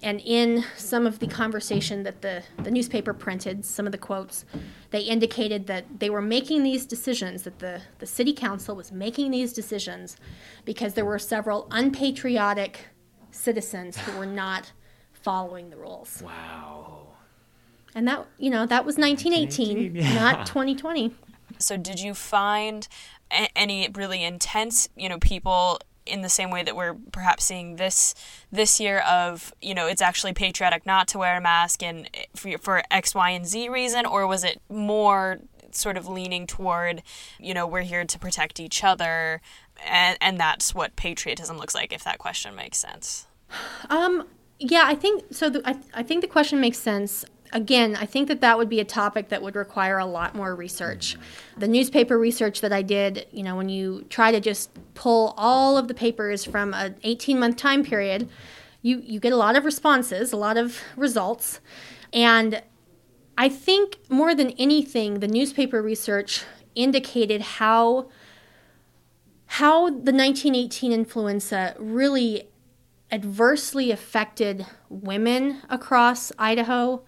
And 0.00 0.20
in 0.20 0.64
some 0.76 1.06
of 1.06 1.18
the 1.18 1.26
conversation 1.26 2.04
that 2.04 2.22
the, 2.22 2.44
the 2.62 2.70
newspaper 2.70 3.12
printed, 3.12 3.64
some 3.64 3.84
of 3.84 3.92
the 3.92 3.98
quotes, 3.98 4.44
they 4.90 5.00
indicated 5.00 5.66
that 5.66 5.98
they 5.98 6.08
were 6.08 6.22
making 6.22 6.62
these 6.62 6.86
decisions, 6.86 7.42
that 7.42 7.58
the, 7.58 7.82
the 7.98 8.06
city 8.06 8.32
council 8.32 8.76
was 8.76 8.92
making 8.92 9.32
these 9.32 9.52
decisions 9.52 10.16
because 10.64 10.94
there 10.94 11.04
were 11.04 11.18
several 11.18 11.66
unpatriotic 11.72 12.86
citizens 13.32 13.96
who 13.96 14.16
were 14.16 14.26
not 14.26 14.72
following 15.22 15.70
the 15.70 15.76
rules. 15.76 16.22
Wow. 16.24 17.06
And 17.94 18.06
that, 18.06 18.26
you 18.38 18.50
know, 18.50 18.66
that 18.66 18.84
was 18.84 18.96
1918, 18.96 19.94
1918, 19.94 20.14
yeah. 20.14 20.32
not 20.32 20.46
2020. 20.46 21.14
So, 21.58 21.76
did 21.76 22.00
you 22.00 22.14
find 22.14 22.86
a- 23.30 23.50
any 23.56 23.88
really 23.94 24.22
intense, 24.22 24.88
you 24.96 25.08
know, 25.08 25.18
people 25.18 25.80
in 26.06 26.22
the 26.22 26.28
same 26.28 26.50
way 26.50 26.62
that 26.62 26.74
we're 26.74 26.94
perhaps 27.12 27.44
seeing 27.44 27.76
this 27.76 28.14
this 28.50 28.80
year 28.80 29.00
of, 29.00 29.52
you 29.60 29.74
know, 29.74 29.86
it's 29.86 30.02
actually 30.02 30.32
patriotic 30.32 30.86
not 30.86 31.08
to 31.08 31.18
wear 31.18 31.36
a 31.36 31.40
mask 31.40 31.82
and 31.82 32.08
for 32.34 32.56
for 32.58 32.82
X, 32.90 33.14
Y, 33.14 33.30
and 33.30 33.46
Z 33.46 33.68
reason, 33.68 34.06
or 34.06 34.26
was 34.26 34.44
it 34.44 34.60
more 34.68 35.38
sort 35.70 35.96
of 35.96 36.08
leaning 36.08 36.46
toward, 36.46 37.02
you 37.38 37.52
know, 37.52 37.66
we're 37.66 37.82
here 37.82 38.04
to 38.04 38.18
protect 38.18 38.58
each 38.60 38.82
other, 38.82 39.40
and 39.86 40.16
and 40.20 40.38
that's 40.38 40.74
what 40.74 40.96
patriotism 40.96 41.58
looks 41.58 41.74
like, 41.74 41.92
if 41.92 42.04
that 42.04 42.18
question 42.18 42.54
makes 42.54 42.78
sense. 42.78 43.26
Um, 43.90 44.26
yeah, 44.58 44.82
I 44.84 44.94
think 44.94 45.24
so. 45.30 45.50
The, 45.50 45.62
I, 45.64 45.78
I 45.94 46.02
think 46.02 46.20
the 46.20 46.28
question 46.28 46.60
makes 46.60 46.78
sense. 46.78 47.24
Again, 47.52 47.96
I 47.96 48.04
think 48.04 48.28
that 48.28 48.40
that 48.42 48.58
would 48.58 48.68
be 48.68 48.80
a 48.80 48.84
topic 48.84 49.30
that 49.30 49.40
would 49.40 49.56
require 49.56 49.98
a 49.98 50.04
lot 50.04 50.34
more 50.34 50.54
research. 50.54 51.14
Mm-hmm. 51.14 51.60
The 51.60 51.68
newspaper 51.68 52.18
research 52.18 52.60
that 52.60 52.72
I 52.72 52.82
did, 52.82 53.26
you 53.32 53.42
know, 53.42 53.56
when 53.56 53.68
you 53.68 54.04
try 54.10 54.32
to 54.32 54.40
just 54.40 54.70
pull 54.94 55.34
all 55.36 55.78
of 55.78 55.88
the 55.88 55.94
papers 55.94 56.44
from 56.44 56.74
an 56.74 56.96
18 57.04 57.38
month 57.38 57.56
time 57.56 57.84
period, 57.84 58.28
you, 58.82 59.02
you 59.04 59.20
get 59.20 59.32
a 59.32 59.36
lot 59.36 59.56
of 59.56 59.64
responses, 59.64 60.32
a 60.32 60.36
lot 60.36 60.56
of 60.56 60.82
results. 60.96 61.60
And 62.12 62.62
I 63.36 63.48
think 63.48 63.98
more 64.08 64.34
than 64.34 64.50
anything, 64.52 65.20
the 65.20 65.28
newspaper 65.28 65.80
research 65.80 66.44
indicated 66.74 67.40
how 67.40 68.08
how 69.52 69.88
the 69.88 70.12
1918 70.12 70.92
influenza 70.92 71.74
really 71.78 72.48
adversely 73.10 73.90
affected 73.90 74.66
women 74.88 75.62
across 75.70 76.32
Idaho 76.38 77.02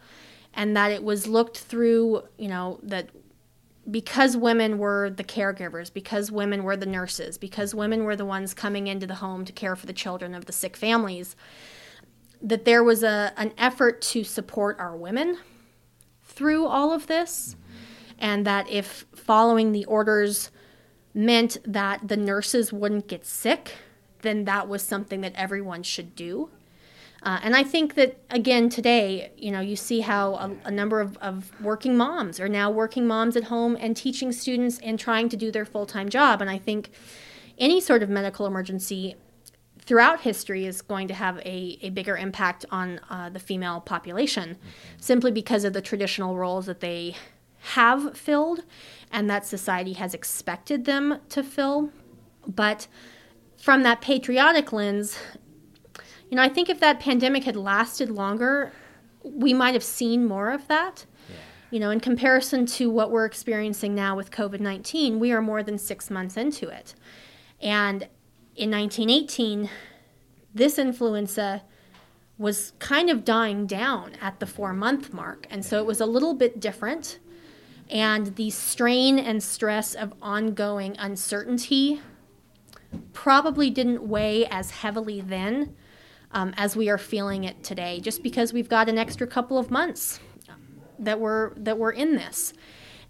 and 0.55 0.77
that 0.77 0.91
it 0.91 1.05
was 1.05 1.27
looked 1.27 1.59
through, 1.59 2.23
you 2.39 2.49
know, 2.49 2.81
that 2.83 3.11
because 3.91 4.37
women 4.37 4.79
were 4.79 5.11
the 5.11 5.25
caregivers, 5.25 5.93
because 5.93 6.31
women 6.31 6.65
were 6.65 6.77
the 6.77 6.87
nurses, 6.87 7.39
because 7.39 7.75
women 7.75 8.05
were 8.05 8.17
the 8.17 8.25
ones 8.25 8.55
coming 8.55 8.87
into 8.87 9.07
the 9.07 9.17
home 9.17 9.45
to 9.45 9.53
care 9.53 9.77
for 9.77 9.87
the 9.87 9.93
children 9.93 10.35
of 10.35 10.47
the 10.47 10.53
sick 10.53 10.77
families, 10.77 11.37
that 12.43 12.65
there 12.65 12.83
was 12.85 13.03
a 13.03 13.33
an 13.37 13.53
effort 13.59 14.01
to 14.01 14.25
support 14.25 14.79
our 14.79 14.97
women 14.97 15.39
through 16.23 16.67
all 16.67 16.93
of 16.93 17.07
this 17.07 17.57
and 18.19 18.47
that 18.47 18.69
if 18.71 19.07
following 19.15 19.73
the 19.73 19.85
orders 19.87 20.51
meant 21.15 21.57
that 21.65 22.07
the 22.07 22.17
nurses 22.17 22.73
wouldn't 22.73 23.09
get 23.09 23.27
sick, 23.27 23.73
then 24.23 24.45
that 24.45 24.69
was 24.69 24.83
something 24.83 25.21
that 25.21 25.33
everyone 25.35 25.83
should 25.83 26.15
do. 26.15 26.51
Uh, 27.23 27.39
and 27.43 27.55
I 27.55 27.63
think 27.63 27.95
that, 27.97 28.19
again, 28.31 28.71
today, 28.71 29.31
you 29.37 29.51
know, 29.51 29.61
you 29.61 29.77
see 29.77 30.01
how 30.01 30.35
a, 30.35 30.57
a 30.65 30.71
number 30.71 31.01
of, 31.01 31.19
of 31.19 31.51
working 31.61 31.97
moms 31.97 32.41
are 32.41 32.49
now 32.49 32.71
working 32.71 33.07
moms 33.07 33.37
at 33.37 33.45
home 33.45 33.77
and 33.79 33.95
teaching 33.95 34.33
students 34.33 34.79
and 34.79 34.99
trying 34.99 35.29
to 35.29 35.37
do 35.37 35.51
their 35.51 35.67
full 35.67 35.85
time 35.85 36.09
job. 36.09 36.41
And 36.41 36.49
I 36.49 36.57
think 36.57 36.91
any 37.59 37.81
sort 37.81 38.03
of 38.03 38.09
medical 38.09 38.47
emergency 38.47 39.17
throughout 39.79 40.21
history 40.21 40.65
is 40.65 40.81
going 40.81 41.09
to 41.09 41.15
have 41.15 41.39
a, 41.39 41.79
a 41.83 41.91
bigger 41.91 42.17
impact 42.17 42.65
on 42.71 43.01
uh, 43.11 43.29
the 43.29 43.39
female 43.39 43.81
population 43.81 44.57
simply 44.99 45.31
because 45.31 45.65
of 45.65 45.75
the 45.75 45.83
traditional 45.83 46.37
roles 46.37 46.67
that 46.67 46.81
they 46.81 47.17
have 47.75 48.17
filled 48.17 48.63
and 49.13 49.29
that 49.29 49.45
society 49.45 49.93
has 49.95 50.15
expected 50.15 50.87
them 50.87 51.19
to 51.29 51.43
fill. 51.43 51.91
But 52.47 52.87
from 53.61 53.83
that 53.83 54.01
patriotic 54.01 54.73
lens, 54.73 55.19
you 56.31 56.37
know, 56.37 56.43
I 56.43 56.49
think 56.49 56.69
if 56.69 56.81
that 56.81 56.99
pandemic 56.99 57.45
had 57.45 57.57
lasted 57.57 58.11
longer, 58.11 58.73
we 59.23 59.53
might 59.53 59.75
have 59.75 59.85
seen 59.85 60.27
more 60.27 60.51
of 60.51 60.67
that. 60.69 61.05
You 61.71 61.79
know, 61.79 61.91
in 61.91 62.01
comparison 62.01 62.67
to 62.67 62.91
what 62.91 63.11
we're 63.11 63.27
experiencing 63.27 63.95
now 63.95 64.17
with 64.17 64.31
COVID 64.31 64.61
19, 64.61 65.21
we 65.21 65.31
are 65.31 65.43
more 65.43 65.63
than 65.63 65.79
six 65.79 66.11
months 66.11 66.37
into 66.37 66.69
it. 66.69 66.95
And 67.61 68.09
in 68.57 68.71
1918, 68.71 69.69
this 70.53 70.79
influenza 70.79 71.63
was 72.39 72.73
kind 72.79 73.11
of 73.11 73.25
dying 73.25 73.67
down 73.67 74.13
at 74.21 74.41
the 74.41 74.47
four 74.47 74.73
month 74.73 75.13
mark. 75.13 75.47
And 75.51 75.65
so 75.65 75.79
it 75.79 75.87
was 75.87 76.01
a 76.01 76.07
little 76.07 76.35
bit 76.35 76.59
different. 76.59 77.19
And 77.91 78.35
the 78.37 78.51
strain 78.51 79.19
and 79.19 79.43
stress 79.43 79.95
of 79.95 80.15
ongoing 80.23 80.97
uncertainty 80.99 82.01
probably 83.13 83.71
didn't 83.71 84.07
weigh 84.07 84.47
as 84.47 84.71
heavily 84.71 85.21
then 85.21 85.75
um, 86.33 86.55
as 86.57 86.77
we 86.77 86.89
are 86.89 86.99
feeling 86.99 87.45
it 87.45 87.63
today, 87.63 88.01
just 88.01 88.23
because 88.23 88.53
we've 88.53 88.69
got 88.69 88.89
an 88.89 88.99
extra 88.99 89.27
couple 89.27 89.59
of 89.59 89.71
months 89.71 90.21
that 90.99 91.19
we're 91.19 91.55
that 91.55 91.79
we're 91.79 91.93
in 91.93 92.15
this. 92.15 92.53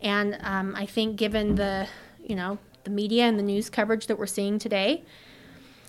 And 0.00 0.38
um, 0.40 0.74
I 0.76 0.86
think, 0.86 1.16
given 1.16 1.56
the 1.56 1.86
you 2.22 2.36
know 2.36 2.58
the 2.84 2.90
media 2.90 3.24
and 3.24 3.38
the 3.38 3.42
news 3.42 3.68
coverage 3.68 4.06
that 4.06 4.18
we're 4.18 4.26
seeing 4.26 4.58
today, 4.58 5.04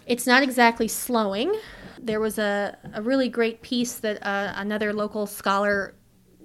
it's 0.05 0.27
not 0.27 0.43
exactly 0.43 0.87
slowing. 0.87 1.55
There 1.99 2.19
was 2.19 2.37
a, 2.37 2.77
a 2.93 3.01
really 3.01 3.29
great 3.29 3.61
piece 3.61 3.95
that 3.99 4.25
uh, 4.25 4.53
another 4.55 4.91
local 4.91 5.25
scholar 5.27 5.95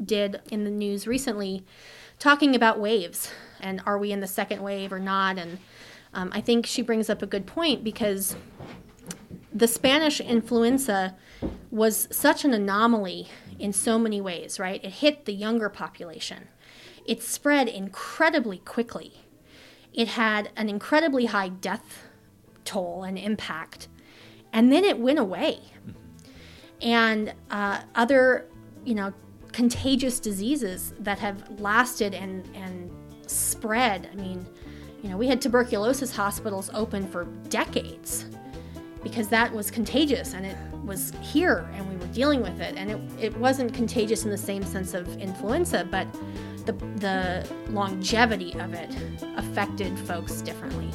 did 0.05 0.41
in 0.51 0.65
the 0.65 0.71
news 0.71 1.07
recently 1.07 1.65
talking 2.19 2.55
about 2.55 2.79
waves 2.79 3.33
and 3.61 3.81
are 3.87 3.99
we 3.99 4.13
in 4.13 4.21
the 4.21 4.27
second 4.27 4.63
wave 4.63 4.93
or 4.93 4.99
not. 4.99 5.39
And 5.39 5.59
um, 6.17 6.31
I 6.33 6.41
think 6.41 6.65
she 6.67 6.81
brings 6.81 7.11
up 7.11 7.21
a 7.21 7.27
good 7.27 7.47
point 7.47 7.85
because 7.85 8.35
the 9.53 9.69
Spanish 9.69 10.19
influenza 10.19 11.15
was 11.71 12.09
such 12.11 12.43
an 12.45 12.55
anomaly 12.55 13.29
in 13.59 13.73
so 13.75 13.99
many 13.99 14.21
ways, 14.23 14.59
right? 14.59 14.83
It 14.83 14.93
hit 14.95 15.27
the 15.27 15.35
younger 15.35 15.69
population. 15.69 16.49
It 17.05 17.23
spread 17.23 17.69
incredibly 17.69 18.59
quickly. 18.59 19.13
It 19.93 20.09
had 20.09 20.51
an 20.57 20.71
incredibly 20.71 21.27
high 21.27 21.51
death 21.51 22.05
toll 22.65 23.05
and 23.05 23.19
impact. 23.19 23.89
And 24.55 24.73
then 24.73 24.85
it 24.85 24.99
went 24.99 25.19
away. 25.19 25.61
And 26.81 27.35
uh, 27.51 27.83
other, 27.95 28.47
you 28.87 28.95
know, 28.95 29.13
contagious 29.53 30.19
diseases 30.19 30.95
that 30.99 31.19
have 31.19 31.61
lasted 31.61 32.15
and, 32.15 32.49
and 32.55 32.91
spread. 33.27 34.09
I 34.11 34.17
mean, 34.17 34.47
you 35.07 35.13
know, 35.13 35.19
we 35.19 35.29
had 35.29 35.41
tuberculosis 35.41 36.11
hospitals 36.17 36.69
open 36.75 37.07
for 37.07 37.27
decades 37.49 38.25
because 39.05 39.29
that 39.29 39.53
was 39.53 39.71
contagious 39.71 40.35
and 40.35 40.45
it 40.45 40.57
was 40.85 41.13
here 41.21 41.71
and 41.75 41.89
we 41.89 41.95
were 41.95 42.13
dealing 42.13 42.43
with 42.43 42.61
it. 42.61 42.75
And 42.77 42.91
it, 42.91 43.01
it 43.27 43.37
wasn't 43.37 43.73
contagious 43.73 44.25
in 44.25 44.33
the 44.33 44.37
same 44.37 44.65
sense 44.65 44.95
of 44.95 45.07
influenza, 45.19 45.87
but 45.89 46.09
the, 46.65 46.73
the 46.97 47.49
longevity 47.71 48.53
of 48.59 48.75
it 48.75 48.97
affected 49.37 49.97
folks 50.01 50.43
differently. 50.43 50.91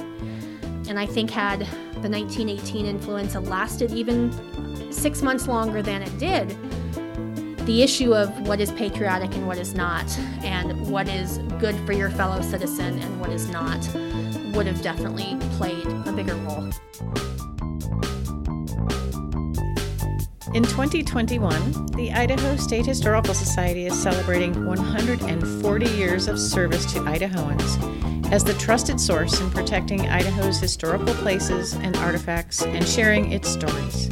And 0.90 1.00
I 1.00 1.06
think 1.06 1.30
had 1.30 1.62
the 1.62 2.10
1918 2.10 2.86
influenza 2.86 3.40
lasted 3.40 3.94
even 3.94 4.92
six 4.92 5.22
months 5.22 5.48
longer 5.48 5.82
than 5.82 6.02
it 6.02 6.18
did, 6.20 6.58
the 7.66 7.84
issue 7.84 8.14
of 8.16 8.48
what 8.48 8.60
is 8.60 8.72
patriotic 8.72 9.34
and 9.36 9.48
what 9.48 9.58
is 9.58 9.74
not, 9.74 10.06
and 10.44 10.90
what 10.90 11.08
is 11.08 11.38
good 11.60 11.76
for 11.86 11.94
your 11.94 12.10
fellow 12.10 12.42
citizen 12.42 12.98
and 13.00 13.20
what 13.20 13.30
is 13.30 13.48
not, 13.50 13.80
would 14.56 14.68
have 14.68 14.82
definitely 14.82 15.38
played 15.58 15.86
a 16.08 16.12
bigger 16.12 16.36
role. 16.36 16.70
In 20.54 20.64
2021, 20.64 21.86
the 21.96 22.12
Idaho 22.12 22.58
State 22.58 22.86
Historical 22.86 23.34
Society 23.34 23.86
is 23.86 23.98
celebrating 24.02 24.66
140 24.66 25.86
years 25.92 26.28
of 26.28 26.38
service 26.38 26.92
to 26.92 27.00
Idahoans 27.00 28.32
as 28.32 28.44
the 28.44 28.54
trusted 28.56 29.00
source 29.00 29.40
in 29.40 29.50
protecting 29.52 30.10
Idaho's 30.10 30.60
historical 30.60 31.14
places 31.16 31.74
and 31.76 31.96
artifacts 31.98 32.64
and 32.64 32.86
sharing 32.88 33.32
its 33.32 33.50
stories. 33.50 34.10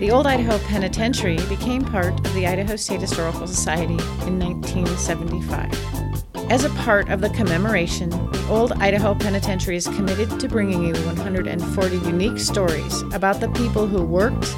The 0.00 0.10
Old 0.10 0.26
Idaho 0.26 0.58
Penitentiary 0.60 1.36
became 1.50 1.84
part 1.84 2.14
of 2.26 2.32
the 2.32 2.46
Idaho 2.46 2.74
State 2.74 3.02
Historical 3.02 3.46
Society 3.46 3.98
in 4.26 4.38
1975. 4.38 6.50
As 6.50 6.64
a 6.64 6.70
part 6.70 7.10
of 7.10 7.20
the 7.20 7.28
commemoration, 7.28 8.08
the 8.08 8.46
Old 8.48 8.72
Idaho 8.72 9.14
Penitentiary 9.14 9.76
is 9.76 9.86
committed 9.88 10.40
to 10.40 10.48
bringing 10.48 10.86
you 10.86 10.94
140 10.94 11.96
unique 11.98 12.38
stories 12.38 13.02
about 13.12 13.40
the 13.40 13.50
people 13.50 13.86
who 13.86 14.02
worked, 14.02 14.56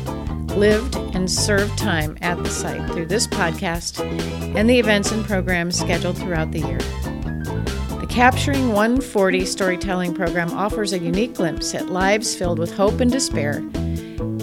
lived, 0.54 0.94
and 0.94 1.28
served 1.28 1.76
time 1.76 2.16
at 2.22 2.40
the 2.40 2.48
site 2.48 2.88
through 2.92 3.06
this 3.06 3.26
podcast 3.26 3.98
and 4.56 4.70
the 4.70 4.78
events 4.78 5.10
and 5.10 5.24
programs 5.24 5.76
scheduled 5.76 6.18
throughout 6.18 6.52
the 6.52 6.60
year. 6.60 6.78
The 7.98 8.06
Capturing 8.08 8.68
140 8.68 9.44
storytelling 9.44 10.14
program 10.14 10.52
offers 10.52 10.92
a 10.92 11.00
unique 11.00 11.34
glimpse 11.34 11.74
at 11.74 11.88
lives 11.88 12.32
filled 12.32 12.60
with 12.60 12.76
hope 12.76 13.00
and 13.00 13.10
despair 13.10 13.60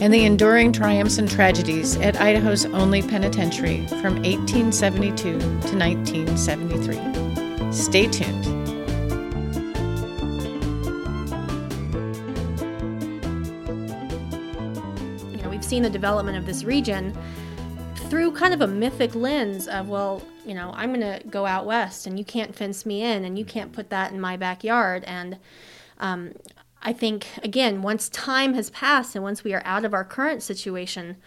and 0.02 0.14
the 0.14 0.24
enduring 0.24 0.72
triumphs 0.72 1.18
and 1.18 1.30
tragedies 1.30 1.98
at 1.98 2.22
Idaho's 2.22 2.64
only 2.66 3.02
penitentiary 3.02 3.86
from 3.88 4.16
1872 4.24 5.40
to 5.40 5.40
1973. 5.40 7.74
Stay 7.74 8.08
tuned. 8.08 8.46
You 15.32 15.38
know, 15.44 15.50
we've 15.50 15.66
seen 15.66 15.84
the 15.84 15.90
development 15.90 16.38
of 16.38 16.46
this 16.46 16.64
region 16.64 17.14
through 18.10 18.32
kind 18.32 18.54
of 18.54 18.62
a 18.62 18.68
mythic 18.68 19.14
lens 19.16 19.68
of, 19.68 19.90
well, 19.90 20.22
you 20.46 20.54
know, 20.54 20.72
I'm 20.76 20.94
going 20.94 21.20
to 21.20 21.28
go 21.28 21.46
out 21.46 21.66
west 21.66 22.08
and 22.08 22.18
you 22.18 22.24
can't 22.24 22.56
fence 22.56 22.86
me 22.86 23.04
in 23.04 23.26
and 23.26 23.38
you 23.38 23.44
can't 23.44 23.74
put 23.74 23.90
that 23.90 24.14
in 24.14 24.22
my 24.22 24.38
backyard. 24.38 25.04
And 25.04 25.38
um, 26.00 26.32
I 26.82 26.94
think, 26.94 27.28
again, 27.44 27.82
once 27.82 28.08
time 28.10 28.54
has 28.54 28.70
passed 28.70 29.16
and 29.16 29.24
once 29.24 29.44
we 29.44 29.54
are 29.54 29.62
out 29.66 29.84
of 29.84 29.94
our 29.94 30.06
current 30.06 30.42
situation, 30.42 31.18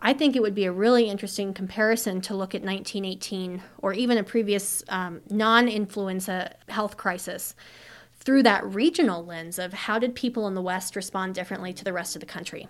I 0.00 0.12
think 0.12 0.34
it 0.34 0.42
would 0.42 0.54
be 0.54 0.64
a 0.64 0.72
really 0.72 1.08
interesting 1.08 1.54
comparison 1.54 2.20
to 2.22 2.34
look 2.34 2.54
at 2.54 2.62
1918 2.62 3.62
or 3.78 3.92
even 3.92 4.18
a 4.18 4.24
previous 4.24 4.82
um, 4.88 5.20
non 5.30 5.68
influenza 5.68 6.56
health 6.68 6.96
crisis 6.96 7.54
through 8.16 8.42
that 8.42 8.64
regional 8.64 9.24
lens 9.24 9.58
of 9.58 9.72
how 9.72 9.98
did 9.98 10.14
people 10.14 10.46
in 10.46 10.54
the 10.54 10.62
West 10.62 10.94
respond 10.96 11.34
differently 11.34 11.72
to 11.72 11.84
the 11.84 11.92
rest 11.92 12.14
of 12.14 12.20
the 12.20 12.26
country. 12.26 12.68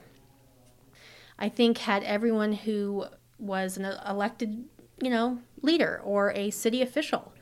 I 1.39 1.49
think 1.49 1.79
had 1.79 2.05
everyone 2.05 2.53
who 2.53 3.07
was 3.39 3.77
an 3.77 3.87
elected, 4.09 4.65
you 5.03 5.11
know, 5.11 5.41
leader 5.61 6.01
or 6.05 6.33
a 6.33 6.51
city 6.51 6.83
official 6.83 7.33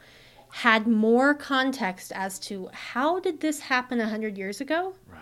had 0.53 0.87
more 0.87 1.35
context 1.35 2.13
as 2.15 2.39
to 2.39 2.69
how 2.73 3.21
did 3.21 3.41
this 3.41 3.61
happen 3.61 3.99
100 3.99 4.37
years 4.37 4.61
ago 4.61 4.95
Right. 5.09 5.21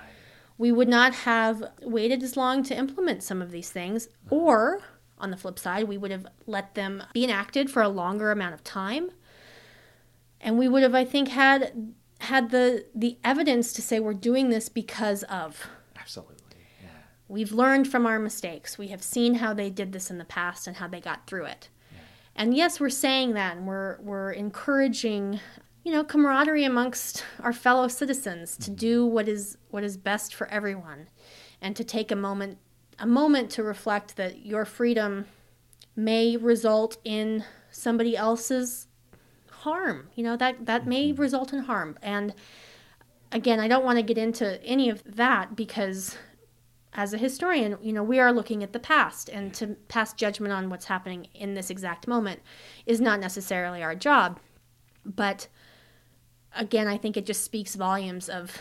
we 0.56 0.72
would 0.72 0.88
not 0.88 1.14
have 1.14 1.62
waited 1.82 2.22
as 2.22 2.36
long 2.36 2.62
to 2.64 2.76
implement 2.76 3.22
some 3.22 3.42
of 3.42 3.50
these 3.50 3.70
things 3.70 4.08
or 4.30 4.80
on 5.18 5.30
the 5.30 5.36
flip 5.36 5.58
side 5.58 5.86
we 5.88 5.98
would 5.98 6.10
have 6.10 6.26
let 6.46 6.74
them 6.74 7.02
be 7.12 7.24
enacted 7.24 7.70
for 7.70 7.82
a 7.82 7.88
longer 7.88 8.30
amount 8.30 8.54
of 8.54 8.64
time 8.64 9.10
and 10.40 10.58
we 10.58 10.68
would 10.68 10.82
have 10.82 10.94
i 10.94 11.04
think 11.04 11.28
had 11.28 11.92
had 12.20 12.50
the 12.50 12.86
the 12.94 13.18
evidence 13.22 13.72
to 13.72 13.82
say 13.82 14.00
we're 14.00 14.14
doing 14.14 14.48
this 14.50 14.68
because 14.68 15.22
of 15.24 15.66
Absolutely. 16.00 16.36
Yeah. 16.82 16.88
We've 17.28 17.52
learned 17.52 17.86
from 17.86 18.06
our 18.06 18.18
mistakes. 18.18 18.78
We 18.78 18.88
have 18.88 19.02
seen 19.02 19.34
how 19.34 19.52
they 19.52 19.68
did 19.68 19.92
this 19.92 20.10
in 20.10 20.16
the 20.18 20.24
past 20.24 20.66
and 20.66 20.78
how 20.78 20.88
they 20.88 21.00
got 21.00 21.26
through 21.26 21.44
it. 21.44 21.68
And 22.38 22.56
yes, 22.56 22.78
we're 22.78 22.88
saying 22.88 23.34
that 23.34 23.56
and 23.56 23.66
we're 23.66 23.98
we're 24.00 24.30
encouraging, 24.30 25.40
you 25.82 25.90
know, 25.90 26.04
camaraderie 26.04 26.64
amongst 26.64 27.24
our 27.40 27.52
fellow 27.52 27.88
citizens 27.88 28.56
to 28.58 28.70
mm-hmm. 28.70 28.74
do 28.76 29.06
what 29.06 29.28
is 29.28 29.58
what 29.70 29.82
is 29.82 29.96
best 29.96 30.36
for 30.36 30.46
everyone 30.46 31.08
and 31.60 31.74
to 31.74 31.82
take 31.82 32.12
a 32.12 32.16
moment 32.16 32.58
a 33.00 33.06
moment 33.08 33.50
to 33.50 33.64
reflect 33.64 34.16
that 34.16 34.46
your 34.46 34.64
freedom 34.64 35.26
may 35.96 36.36
result 36.36 36.98
in 37.04 37.44
somebody 37.72 38.16
else's 38.16 38.86
harm. 39.50 40.08
You 40.14 40.22
know, 40.22 40.36
that 40.36 40.64
that 40.66 40.86
may 40.86 41.10
mm-hmm. 41.10 41.20
result 41.20 41.52
in 41.52 41.58
harm. 41.58 41.98
And 42.02 42.34
again, 43.32 43.58
I 43.58 43.66
don't 43.66 43.84
want 43.84 43.98
to 43.98 44.02
get 44.04 44.16
into 44.16 44.64
any 44.64 44.88
of 44.90 45.02
that 45.16 45.56
because 45.56 46.16
as 46.98 47.14
a 47.14 47.18
historian, 47.18 47.78
you 47.80 47.92
know, 47.92 48.02
we 48.02 48.18
are 48.18 48.32
looking 48.32 48.64
at 48.64 48.72
the 48.72 48.80
past, 48.80 49.28
and 49.28 49.54
to 49.54 49.68
pass 49.86 50.12
judgment 50.12 50.52
on 50.52 50.68
what's 50.68 50.86
happening 50.86 51.28
in 51.32 51.54
this 51.54 51.70
exact 51.70 52.08
moment 52.08 52.40
is 52.86 53.00
not 53.00 53.20
necessarily 53.20 53.84
our 53.84 53.94
job. 53.94 54.40
But 55.04 55.46
again, 56.56 56.88
I 56.88 56.98
think 56.98 57.16
it 57.16 57.24
just 57.24 57.44
speaks 57.44 57.76
volumes 57.76 58.28
of 58.28 58.58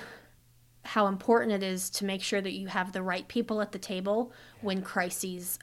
how 0.85 1.07
important 1.07 1.51
it 1.51 1.63
is 1.63 1.89
to 1.89 2.05
make 2.05 2.21
sure 2.21 2.39
that 2.39 2.53
you 2.53 2.67
have 2.67 2.91
the 2.91 3.01
right 3.01 3.27
people 3.27 3.59
at 3.59 3.71
the 3.71 3.79
table 3.79 4.31
when 4.61 4.83
crises 4.83 5.57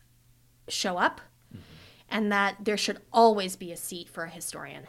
show 0.67 0.99
up, 0.99 1.21
mm-hmm. 1.55 1.63
and 2.09 2.33
that 2.33 2.57
there 2.61 2.77
should 2.77 2.99
always 3.13 3.55
be 3.55 3.71
a 3.71 3.77
seat 3.77 4.09
for 4.09 4.25
a 4.25 4.31
historian. 4.31 4.89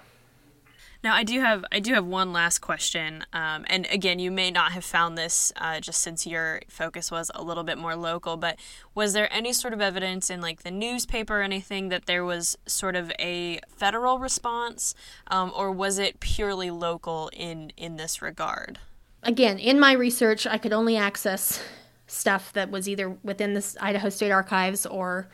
Now, 1.05 1.13
I 1.13 1.21
do 1.21 1.39
have 1.39 1.63
I 1.71 1.79
do 1.79 1.93
have 1.93 2.07
one 2.07 2.33
last 2.33 2.61
question, 2.61 3.25
um, 3.31 3.63
and 3.67 3.85
again, 3.91 4.17
you 4.17 4.31
may 4.31 4.49
not 4.49 4.71
have 4.71 4.83
found 4.83 5.15
this 5.15 5.53
uh, 5.55 5.79
just 5.79 6.01
since 6.01 6.25
your 6.25 6.61
focus 6.67 7.11
was 7.11 7.29
a 7.35 7.43
little 7.43 7.63
bit 7.63 7.77
more 7.77 7.95
local. 7.95 8.37
But 8.37 8.57
was 8.95 9.13
there 9.13 9.31
any 9.31 9.53
sort 9.53 9.71
of 9.75 9.81
evidence 9.81 10.31
in 10.31 10.41
like 10.41 10.63
the 10.63 10.71
newspaper 10.71 11.41
or 11.41 11.43
anything 11.43 11.89
that 11.89 12.07
there 12.07 12.25
was 12.25 12.57
sort 12.65 12.95
of 12.95 13.11
a 13.19 13.59
federal 13.67 14.17
response, 14.17 14.95
um, 15.27 15.53
or 15.55 15.71
was 15.71 15.99
it 15.99 16.19
purely 16.19 16.71
local 16.71 17.29
in 17.33 17.71
in 17.77 17.97
this 17.97 18.23
regard? 18.23 18.79
Again, 19.21 19.59
in 19.59 19.79
my 19.79 19.91
research, 19.91 20.47
I 20.47 20.57
could 20.57 20.73
only 20.73 20.97
access 20.97 21.63
stuff 22.07 22.51
that 22.53 22.71
was 22.71 22.89
either 22.89 23.09
within 23.21 23.53
the 23.53 23.77
Idaho 23.79 24.09
State 24.09 24.31
Archives 24.31 24.87
or 24.87 25.27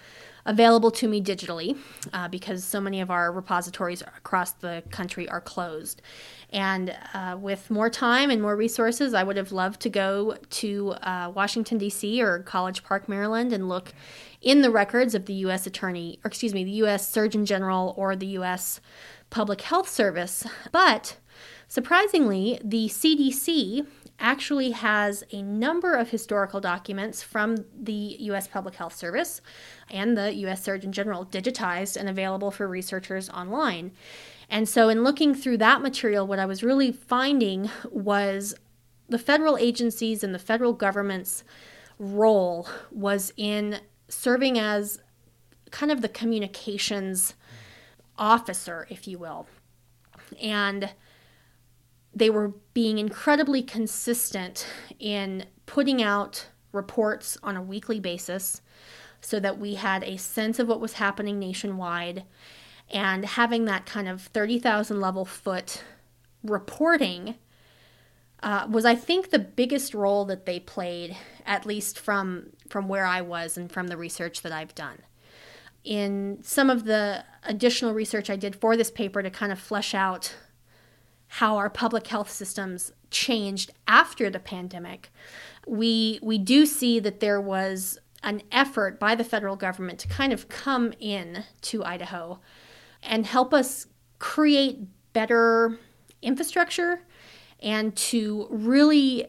available 0.45 0.91
to 0.91 1.07
me 1.07 1.21
digitally 1.21 1.77
uh, 2.13 2.27
because 2.27 2.63
so 2.63 2.81
many 2.81 3.01
of 3.01 3.11
our 3.11 3.31
repositories 3.31 4.01
across 4.01 4.51
the 4.51 4.83
country 4.91 5.27
are 5.29 5.41
closed. 5.41 6.01
And 6.53 6.95
uh, 7.13 7.37
with 7.39 7.69
more 7.69 7.89
time 7.89 8.29
and 8.29 8.41
more 8.41 8.55
resources, 8.55 9.13
I 9.13 9.23
would 9.23 9.37
have 9.37 9.51
loved 9.51 9.79
to 9.81 9.89
go 9.89 10.35
to 10.49 10.91
uh, 10.91 11.31
Washington, 11.33 11.77
D.C. 11.77 12.21
or 12.21 12.39
College 12.39 12.83
Park, 12.83 13.07
Maryland, 13.07 13.53
and 13.53 13.69
look 13.69 13.93
in 14.41 14.61
the 14.61 14.71
records 14.71 15.15
of 15.15 15.27
the 15.27 15.33
U.S. 15.33 15.65
Attorney, 15.65 16.19
or 16.23 16.27
excuse 16.27 16.53
me, 16.53 16.63
the 16.63 16.71
U.S. 16.71 17.07
Surgeon 17.07 17.45
General 17.45 17.93
or 17.95 18.15
the 18.15 18.25
U.S. 18.27 18.81
Public 19.29 19.61
Health 19.61 19.87
Service. 19.87 20.45
But 20.71 21.17
surprisingly, 21.69 22.59
the 22.63 22.87
CDC 22.89 23.85
actually 24.21 24.71
has 24.71 25.23
a 25.31 25.41
number 25.41 25.95
of 25.95 26.09
historical 26.09 26.61
documents 26.61 27.21
from 27.21 27.57
the 27.77 28.15
U.S. 28.19 28.47
Public 28.47 28.75
Health 28.75 28.95
Service 28.95 29.41
and 29.89 30.17
the 30.17 30.33
U.S. 30.35 30.63
Surgeon 30.63 30.91
General 30.91 31.25
digitized 31.25 31.97
and 31.97 32.07
available 32.07 32.51
for 32.51 32.67
researchers 32.67 33.29
online. 33.29 33.91
And 34.49 34.69
so, 34.69 34.89
in 34.89 35.03
looking 35.03 35.33
through 35.33 35.57
that 35.57 35.81
material, 35.81 36.27
what 36.27 36.39
I 36.39 36.45
was 36.45 36.63
really 36.63 36.91
finding 36.91 37.69
was 37.89 38.53
the 39.09 39.19
federal 39.19 39.57
agencies 39.57 40.23
and 40.23 40.33
the 40.33 40.39
federal 40.39 40.73
government's 40.73 41.43
role 41.99 42.67
was 42.91 43.33
in 43.37 43.79
serving 44.07 44.57
as 44.57 44.99
kind 45.71 45.91
of 45.91 46.01
the 46.01 46.09
communications 46.09 47.33
officer, 48.17 48.87
if 48.89 49.07
you 49.07 49.17
will. 49.17 49.47
And 50.41 50.91
they 52.13 52.29
were 52.29 52.53
being 52.73 52.97
incredibly 52.97 53.61
consistent 53.61 54.67
in 54.99 55.45
putting 55.65 56.01
out 56.01 56.47
reports 56.71 57.37
on 57.43 57.55
a 57.55 57.61
weekly 57.61 57.99
basis 57.99 58.61
so 59.21 59.39
that 59.39 59.59
we 59.59 59.75
had 59.75 60.03
a 60.03 60.17
sense 60.17 60.59
of 60.59 60.67
what 60.67 60.81
was 60.81 60.93
happening 60.93 61.37
nationwide 61.39 62.23
and 62.89 63.25
having 63.25 63.65
that 63.65 63.85
kind 63.85 64.07
of 64.07 64.21
30,000 64.21 64.99
level 64.99 65.25
foot 65.25 65.83
reporting 66.43 67.35
uh, 68.43 68.67
was 68.69 68.85
I 68.85 68.95
think 68.95 69.29
the 69.29 69.39
biggest 69.39 69.93
role 69.93 70.25
that 70.25 70.45
they 70.45 70.59
played 70.59 71.15
at 71.45 71.65
least 71.65 71.99
from 71.99 72.47
from 72.69 72.87
where 72.87 73.05
I 73.05 73.21
was 73.21 73.57
and 73.57 73.71
from 73.71 73.87
the 73.87 73.97
research 73.97 74.41
that 74.41 74.51
I've 74.51 74.73
done. 74.73 74.97
In 75.83 76.39
some 76.41 76.69
of 76.69 76.85
the 76.85 77.23
additional 77.43 77.93
research 77.93 78.29
I 78.29 78.35
did 78.35 78.55
for 78.55 78.75
this 78.75 78.89
paper 78.89 79.21
to 79.21 79.29
kind 79.29 79.51
of 79.51 79.59
flesh 79.59 79.93
out 79.93 80.33
how 81.35 81.55
our 81.55 81.69
public 81.69 82.07
health 82.07 82.29
systems 82.29 82.91
changed 83.09 83.71
after 83.87 84.29
the 84.29 84.37
pandemic, 84.39 85.09
we 85.65 86.19
we 86.21 86.37
do 86.37 86.65
see 86.65 86.99
that 86.99 87.21
there 87.21 87.39
was 87.39 87.97
an 88.21 88.41
effort 88.51 88.99
by 88.99 89.15
the 89.15 89.23
federal 89.23 89.55
government 89.55 89.97
to 89.97 90.09
kind 90.09 90.33
of 90.33 90.49
come 90.49 90.93
in 90.99 91.45
to 91.61 91.85
Idaho 91.85 92.41
and 93.01 93.25
help 93.25 93.53
us 93.53 93.87
create 94.19 94.79
better 95.13 95.79
infrastructure 96.21 97.01
and 97.61 97.95
to 97.95 98.47
really 98.49 99.27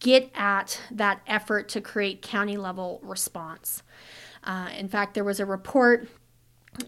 get 0.00 0.28
at 0.34 0.80
that 0.90 1.20
effort 1.28 1.68
to 1.68 1.80
create 1.80 2.22
county 2.22 2.56
level 2.56 2.98
response. 3.04 3.84
Uh, 4.42 4.68
in 4.76 4.88
fact, 4.88 5.14
there 5.14 5.22
was 5.22 5.38
a 5.38 5.46
report 5.46 6.08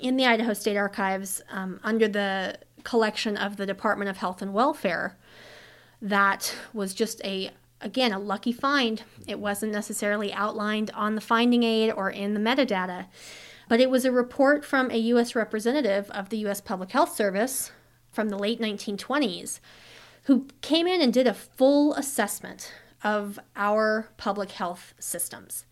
in 0.01 0.17
the 0.17 0.27
Idaho 0.27 0.53
State 0.53 0.77
Archives 0.77 1.43
um, 1.51 1.81
under 1.83 2.09
the 2.09 2.59
collection 2.85 3.37
of 3.37 3.57
the 3.57 3.67
Department 3.67 4.11
of 4.11 4.19
Health 4.19 4.43
and 4.43 4.53
Welfare 4.53 5.17
that 6.03 6.55
was 6.73 6.95
just 6.95 7.23
a 7.25 7.51
again 7.81 8.13
a 8.13 8.19
lucky 8.19 8.53
find. 8.53 9.03
It 9.27 9.39
wasn't 9.39 9.73
necessarily 9.73 10.33
outlined 10.33 10.91
on 10.95 11.15
the 11.15 11.21
finding 11.21 11.63
aid 11.63 11.91
or 11.91 12.11
in 12.11 12.35
the 12.35 12.41
metadata, 12.41 13.07
but 13.69 13.81
it 13.81 13.91
was 13.91 14.05
a 14.05 14.13
report 14.13 14.65
from 14.65 14.91
a 14.91 14.99
US 14.99 15.35
representative 15.35 16.11
of 16.11 16.29
the 16.29 16.39
US 16.47 16.61
Public 16.61 16.91
Health 16.93 17.15
Service 17.15 17.73
from 18.11 18.29
the 18.29 18.39
late 18.39 18.61
1920s 18.61 19.61
who 20.25 20.47
came 20.61 20.87
in 20.87 21.01
and 21.01 21.13
did 21.13 21.27
a 21.27 21.35
full 21.35 21.95
assessment 21.95 22.73
of 23.03 23.39
our 23.57 24.09
public 24.17 24.53
health 24.53 24.95
systems. 24.99 25.65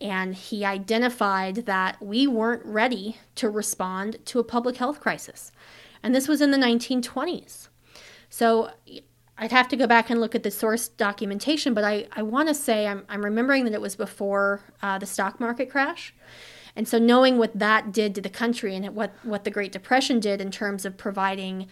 And 0.00 0.34
he 0.34 0.64
identified 0.64 1.66
that 1.66 2.00
we 2.00 2.26
weren't 2.26 2.64
ready 2.64 3.16
to 3.36 3.50
respond 3.50 4.18
to 4.26 4.38
a 4.38 4.44
public 4.44 4.76
health 4.76 5.00
crisis. 5.00 5.50
And 6.02 6.14
this 6.14 6.28
was 6.28 6.40
in 6.40 6.50
the 6.50 6.58
1920s. 6.58 7.68
So 8.30 8.70
I'd 9.36 9.52
have 9.52 9.68
to 9.68 9.76
go 9.76 9.86
back 9.86 10.10
and 10.10 10.20
look 10.20 10.34
at 10.34 10.42
the 10.42 10.50
source 10.50 10.88
documentation, 10.88 11.72
but 11.72 11.84
I, 11.84 12.06
I 12.12 12.22
want 12.22 12.48
to 12.48 12.54
say 12.54 12.86
I'm, 12.86 13.04
I'm 13.08 13.24
remembering 13.24 13.64
that 13.64 13.72
it 13.72 13.80
was 13.80 13.94
before 13.94 14.60
uh, 14.82 14.98
the 14.98 15.06
stock 15.06 15.38
market 15.38 15.70
crash. 15.70 16.14
And 16.74 16.86
so 16.86 16.98
knowing 16.98 17.38
what 17.38 17.58
that 17.58 17.92
did 17.92 18.14
to 18.16 18.20
the 18.20 18.28
country 18.28 18.74
and 18.74 18.94
what, 18.94 19.12
what 19.22 19.44
the 19.44 19.50
Great 19.50 19.72
Depression 19.72 20.20
did 20.20 20.40
in 20.40 20.50
terms 20.50 20.84
of 20.84 20.96
providing 20.96 21.68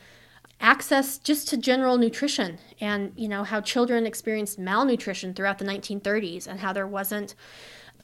access 0.60 1.18
just 1.18 1.48
to 1.48 1.56
general 1.56 1.98
nutrition 1.98 2.58
and 2.80 3.12
you 3.14 3.28
know 3.28 3.44
how 3.44 3.60
children 3.60 4.06
experienced 4.06 4.58
malnutrition 4.58 5.34
throughout 5.34 5.58
the 5.58 5.64
1930s 5.64 6.46
and 6.46 6.60
how 6.60 6.72
there 6.72 6.86
wasn't 6.86 7.34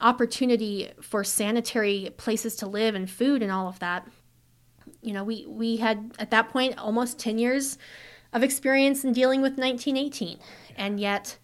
opportunity 0.03 0.91
for 1.01 1.25
sanitary 1.25 2.13
places 2.19 2.55
to 2.55 2.67
live 2.67 2.95
and 2.95 3.09
food 3.09 3.43
and 3.43 3.51
all 3.51 3.69
of 3.69 3.79
that 3.79 4.07
you 5.03 5.13
know 5.13 5.25
we 5.25 5.45
we 5.47 5.77
had 5.77 6.13
at 6.19 6.31
that 6.31 6.49
point 6.49 6.79
almost 6.79 7.19
10 7.19 7.39
years 7.39 7.77
of 8.33 8.43
experience 8.43 9.05
in 9.05 9.13
dealing 9.13 9.43
with 9.43 9.59
1918 9.59 10.39
and 10.77 10.99
yet 10.99 11.39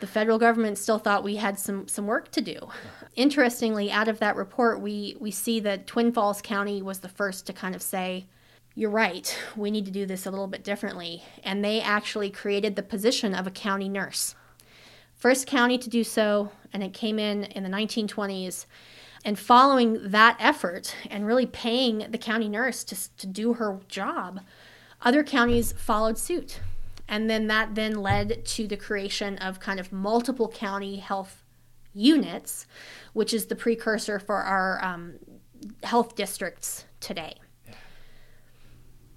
the 0.00 0.06
federal 0.06 0.38
government 0.38 0.76
still 0.76 0.98
thought 0.98 1.24
we 1.24 1.36
had 1.36 1.58
some 1.58 1.88
some 1.88 2.06
work 2.06 2.30
to 2.32 2.40
do. 2.40 2.68
Interestingly, 3.14 3.90
out 3.90 4.08
of 4.08 4.18
that 4.18 4.36
report, 4.36 4.80
we 4.80 5.16
we 5.20 5.30
see 5.30 5.60
that 5.60 5.86
Twin 5.86 6.12
Falls 6.12 6.42
County 6.42 6.82
was 6.82 6.98
the 6.98 7.08
first 7.08 7.46
to 7.46 7.52
kind 7.52 7.74
of 7.74 7.82
say, 7.82 8.26
"You're 8.74 8.90
right. 8.90 9.34
We 9.56 9.70
need 9.70 9.86
to 9.86 9.90
do 9.90 10.04
this 10.04 10.26
a 10.26 10.30
little 10.30 10.46
bit 10.46 10.64
differently." 10.64 11.22
And 11.42 11.64
they 11.64 11.80
actually 11.80 12.28
created 12.28 12.76
the 12.76 12.82
position 12.82 13.34
of 13.34 13.46
a 13.46 13.50
county 13.50 13.88
nurse. 13.88 14.34
First 15.14 15.46
county 15.46 15.78
to 15.78 15.88
do 15.88 16.04
so, 16.04 16.50
and 16.72 16.82
it 16.82 16.92
came 16.92 17.18
in 17.18 17.44
in 17.44 17.62
the 17.62 17.70
1920s. 17.70 18.66
And 19.24 19.38
following 19.38 20.10
that 20.10 20.36
effort 20.38 20.94
and 21.10 21.26
really 21.26 21.46
paying 21.46 22.06
the 22.10 22.18
county 22.18 22.48
nurse 22.48 22.84
to, 22.84 23.16
to 23.16 23.26
do 23.26 23.54
her 23.54 23.80
job, 23.88 24.40
other 25.00 25.24
counties 25.24 25.72
followed 25.72 26.18
suit. 26.18 26.60
And 27.08 27.28
then 27.28 27.46
that 27.46 27.74
then 27.74 27.94
led 28.02 28.44
to 28.46 28.66
the 28.66 28.76
creation 28.76 29.38
of 29.38 29.60
kind 29.60 29.80
of 29.80 29.92
multiple 29.92 30.48
county 30.48 30.96
health 30.96 31.42
units, 31.94 32.66
which 33.12 33.32
is 33.32 33.46
the 33.46 33.56
precursor 33.56 34.18
for 34.18 34.36
our 34.36 34.82
um, 34.84 35.14
health 35.82 36.14
districts 36.16 36.84
today. 37.00 37.34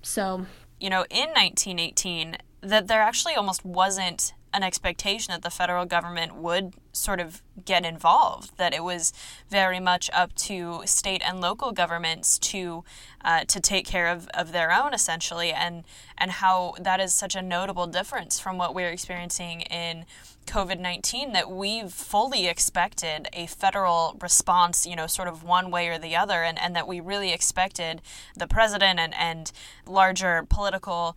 So, 0.02 0.46
you 0.80 0.90
know, 0.90 1.06
in 1.10 1.30
1918, 1.30 2.38
that 2.62 2.88
there 2.88 3.02
actually 3.02 3.36
almost 3.36 3.66
wasn't 3.66 4.34
an 4.54 4.64
expectation 4.64 5.32
that 5.34 5.42
the 5.42 5.50
federal 5.50 5.86
government 5.86 6.36
would 6.36 6.74
sort 6.92 7.20
of 7.20 7.42
get 7.66 7.86
involved. 7.86 8.58
That 8.58 8.74
it 8.74 8.84
was 8.84 9.14
very 9.50 9.80
much 9.80 10.10
up 10.14 10.34
to 10.36 10.82
state 10.86 11.22
and 11.26 11.42
local 11.42 11.72
governments 11.72 12.40
to 12.40 12.84
uh, 13.24 13.44
to 13.46 13.60
take 13.60 13.86
care 13.86 14.08
of, 14.08 14.28
of 14.34 14.52
their 14.52 14.72
own 14.72 14.94
essentially, 14.94 15.52
and 15.52 15.84
and 16.18 16.32
how 16.32 16.76
that 16.80 17.00
is 17.00 17.14
such 17.14 17.36
a 17.36 17.42
notable 17.42 17.88
difference 17.88 18.40
from 18.40 18.58
what 18.58 18.74
we're 18.74 18.90
experiencing 18.90 19.62
in 19.62 20.06
COVID 20.48 20.80
19 20.80 21.34
that 21.34 21.52
we've 21.52 21.92
fully 21.92 22.48
expected 22.48 23.28
a 23.34 23.46
federal 23.48 24.18
response, 24.22 24.88
you 24.88 24.96
know, 24.96 25.06
sort 25.06 25.28
of 25.28 25.44
one 25.44 25.70
way 25.70 25.90
or 25.90 26.00
the 26.00 26.16
other, 26.16 26.44
and, 26.44 26.58
and 26.58 26.76
that 26.76 26.88
we 26.88 27.00
really 27.00 27.32
expected 27.32 28.02
the 28.36 28.48
president 28.48 28.98
and, 28.98 29.14
and 29.16 29.52
larger 29.86 30.46
political 30.50 31.16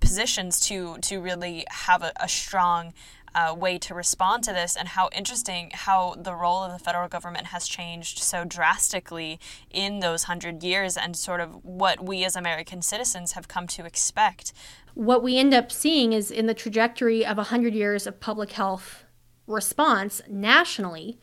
positions 0.00 0.60
to, 0.60 0.98
to 0.98 1.20
really 1.20 1.64
have 1.70 2.02
a, 2.02 2.12
a 2.20 2.28
strong 2.28 2.92
uh, 3.34 3.54
way 3.54 3.78
to 3.78 3.94
respond 3.94 4.42
to 4.44 4.52
this, 4.52 4.76
and 4.76 4.88
how 4.88 5.08
interesting 5.14 5.70
how 5.72 6.14
the 6.18 6.34
role 6.34 6.64
of 6.64 6.72
the 6.72 6.78
federal 6.78 7.08
government 7.08 7.46
has 7.48 7.68
changed 7.68 8.18
so 8.18 8.44
drastically 8.44 9.38
in 9.70 10.00
those 10.00 10.24
hundred 10.24 10.62
years, 10.62 10.96
and 10.96 11.16
sort 11.16 11.40
of 11.40 11.64
what 11.64 12.02
we 12.02 12.24
as 12.24 12.36
American 12.36 12.82
citizens 12.82 13.32
have 13.32 13.48
come 13.48 13.66
to 13.66 13.84
expect. 13.84 14.52
What 14.94 15.22
we 15.22 15.38
end 15.38 15.54
up 15.54 15.70
seeing 15.70 16.12
is 16.12 16.30
in 16.30 16.46
the 16.46 16.54
trajectory 16.54 17.24
of 17.24 17.36
100 17.36 17.74
years 17.74 18.06
of 18.06 18.18
public 18.20 18.52
health 18.52 19.04
response 19.46 20.20
nationally. 20.28 21.18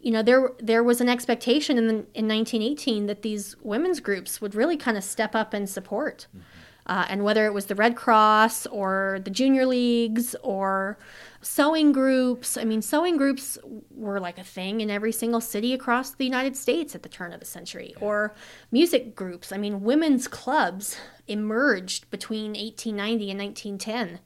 You 0.00 0.12
know, 0.12 0.22
there 0.22 0.52
there 0.58 0.84
was 0.84 1.00
an 1.00 1.08
expectation 1.08 1.78
in 1.78 1.86
the, 1.86 1.94
in 2.14 2.28
1918 2.28 3.06
that 3.06 3.22
these 3.22 3.56
women's 3.62 4.00
groups 4.00 4.40
would 4.40 4.54
really 4.54 4.76
kind 4.76 4.96
of 4.96 5.04
step 5.04 5.34
up 5.34 5.54
and 5.54 5.68
support. 5.68 6.26
Mm-hmm 6.30 6.57
uh, 6.88 7.04
and 7.08 7.22
whether 7.22 7.44
it 7.46 7.52
was 7.52 7.66
the 7.66 7.74
Red 7.74 7.96
Cross 7.96 8.66
or 8.66 9.20
the 9.22 9.30
junior 9.30 9.66
leagues 9.66 10.34
or 10.42 10.98
sewing 11.42 11.92
groups, 11.92 12.56
I 12.56 12.64
mean, 12.64 12.82
sewing 12.82 13.16
groups 13.16 13.58
were 13.90 14.18
like 14.18 14.38
a 14.38 14.44
thing 14.44 14.80
in 14.80 14.90
every 14.90 15.12
single 15.12 15.40
city 15.40 15.74
across 15.74 16.12
the 16.12 16.24
United 16.24 16.56
States 16.56 16.94
at 16.94 17.02
the 17.02 17.08
turn 17.08 17.32
of 17.32 17.40
the 17.40 17.46
century. 17.46 17.94
Or 18.00 18.34
music 18.72 19.14
groups, 19.14 19.52
I 19.52 19.58
mean, 19.58 19.82
women's 19.82 20.28
clubs 20.28 20.96
emerged 21.26 22.10
between 22.10 22.52
1890 22.52 23.30
and 23.30 23.40
1910 23.40 24.20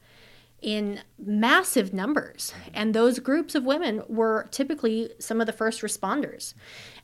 in 0.63 1.01
massive 1.19 1.93
numbers. 1.93 2.55
And 2.73 2.95
those 2.95 3.19
groups 3.19 3.57
of 3.57 3.65
women 3.65 4.05
were 4.09 4.49
typically 4.53 5.11
some 5.19 5.41
of 5.41 5.47
the 5.47 5.53
first 5.53 5.83
responders. 5.83 6.55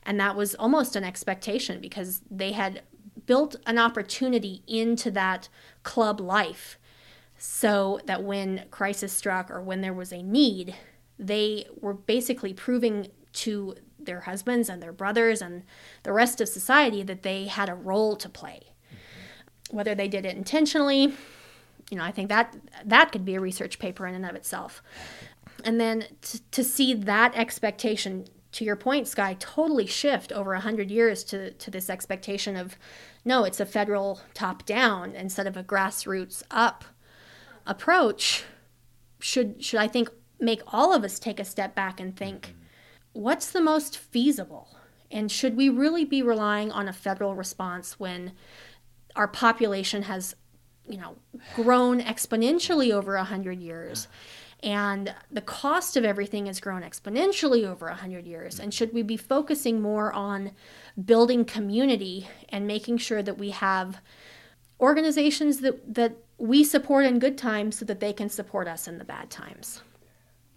And 0.03 0.17
that 0.19 0.37
was 0.37 0.55
almost 0.55 0.95
an 0.95 1.03
expectation 1.03 1.81
because 1.81 2.21
they 2.31 2.53
had 2.53 2.81
built 3.25 3.55
an 3.65 3.77
opportunity 3.77 4.63
into 4.67 5.11
that 5.11 5.49
club 5.83 6.19
life 6.19 6.77
so 7.37 7.99
that 8.05 8.23
when 8.23 8.65
crisis 8.69 9.13
struck 9.13 9.49
or 9.49 9.61
when 9.61 9.81
there 9.81 9.93
was 9.93 10.11
a 10.11 10.21
need, 10.21 10.75
they 11.17 11.65
were 11.79 11.93
basically 11.93 12.53
proving 12.53 13.07
to 13.31 13.75
their 13.97 14.21
husbands 14.21 14.69
and 14.69 14.81
their 14.81 14.91
brothers 14.91 15.41
and 15.41 15.63
the 16.03 16.13
rest 16.13 16.41
of 16.41 16.49
society 16.49 17.03
that 17.03 17.23
they 17.23 17.45
had 17.45 17.69
a 17.69 17.75
role 17.75 18.15
to 18.15 18.29
play. 18.29 18.61
Mm-hmm. 18.63 19.77
Whether 19.77 19.95
they 19.95 20.07
did 20.07 20.25
it 20.25 20.35
intentionally, 20.35 21.13
you 21.89 21.97
know, 21.97 22.03
I 22.03 22.11
think 22.11 22.29
that 22.29 22.55
that 22.85 23.11
could 23.11 23.25
be 23.25 23.35
a 23.35 23.39
research 23.39 23.79
paper 23.79 24.05
in 24.05 24.15
and 24.15 24.25
of 24.25 24.35
itself. 24.35 24.81
And 25.63 25.79
then 25.79 26.05
to, 26.21 26.41
to 26.51 26.63
see 26.63 26.93
that 26.93 27.35
expectation, 27.35 28.25
to 28.53 28.63
your 28.63 28.75
point, 28.75 29.07
Sky, 29.07 29.35
totally 29.39 29.85
shift 29.85 30.31
over 30.31 30.51
100 30.53 30.89
years 30.89 31.23
to, 31.25 31.51
to 31.51 31.71
this 31.71 31.89
expectation 31.89 32.55
of 32.55 32.77
no, 33.25 33.43
it's 33.43 33.59
a 33.59 33.65
federal 33.65 34.21
top 34.33 34.65
down 34.65 35.15
instead 35.15 35.47
of 35.47 35.57
a 35.57 35.63
grassroots 35.63 36.43
up 36.49 36.85
approach. 37.65 38.43
Should 39.19 39.63
should 39.63 39.79
I 39.79 39.87
think 39.87 40.09
make 40.39 40.61
all 40.67 40.93
of 40.93 41.03
us 41.03 41.19
take 41.19 41.39
a 41.39 41.45
step 41.45 41.75
back 41.75 41.99
and 41.99 42.15
think 42.15 42.47
mm-hmm. 42.47 43.21
what's 43.21 43.51
the 43.51 43.61
most 43.61 43.97
feasible? 43.97 44.75
And 45.11 45.31
should 45.31 45.57
we 45.57 45.69
really 45.69 46.05
be 46.05 46.21
relying 46.21 46.71
on 46.71 46.87
a 46.87 46.93
federal 46.93 47.35
response 47.35 47.99
when 47.99 48.33
our 49.15 49.27
population 49.27 50.03
has, 50.03 50.35
you 50.87 50.97
know, 50.97 51.15
grown 51.55 51.99
exponentially 51.99 52.91
over 52.91 53.15
a 53.15 53.23
hundred 53.23 53.59
years? 53.59 54.07
and 54.61 55.13
the 55.31 55.41
cost 55.41 55.95
of 55.95 56.03
everything 56.03 56.45
has 56.47 56.59
grown 56.59 56.81
exponentially 56.81 57.65
over 57.65 57.87
100 57.87 58.27
years 58.27 58.55
mm-hmm. 58.55 58.63
and 58.63 58.73
should 58.73 58.93
we 58.93 59.01
be 59.01 59.17
focusing 59.17 59.81
more 59.81 60.11
on 60.13 60.51
building 61.05 61.45
community 61.45 62.27
and 62.49 62.67
making 62.67 62.97
sure 62.97 63.21
that 63.21 63.37
we 63.37 63.51
have 63.51 64.01
organizations 64.79 65.59
that, 65.59 65.93
that 65.93 66.17
we 66.37 66.63
support 66.63 67.05
in 67.05 67.19
good 67.19 67.37
times 67.37 67.77
so 67.77 67.85
that 67.85 67.99
they 67.99 68.13
can 68.13 68.29
support 68.29 68.67
us 68.67 68.87
in 68.87 68.97
the 68.97 69.03
bad 69.03 69.29
times 69.29 69.81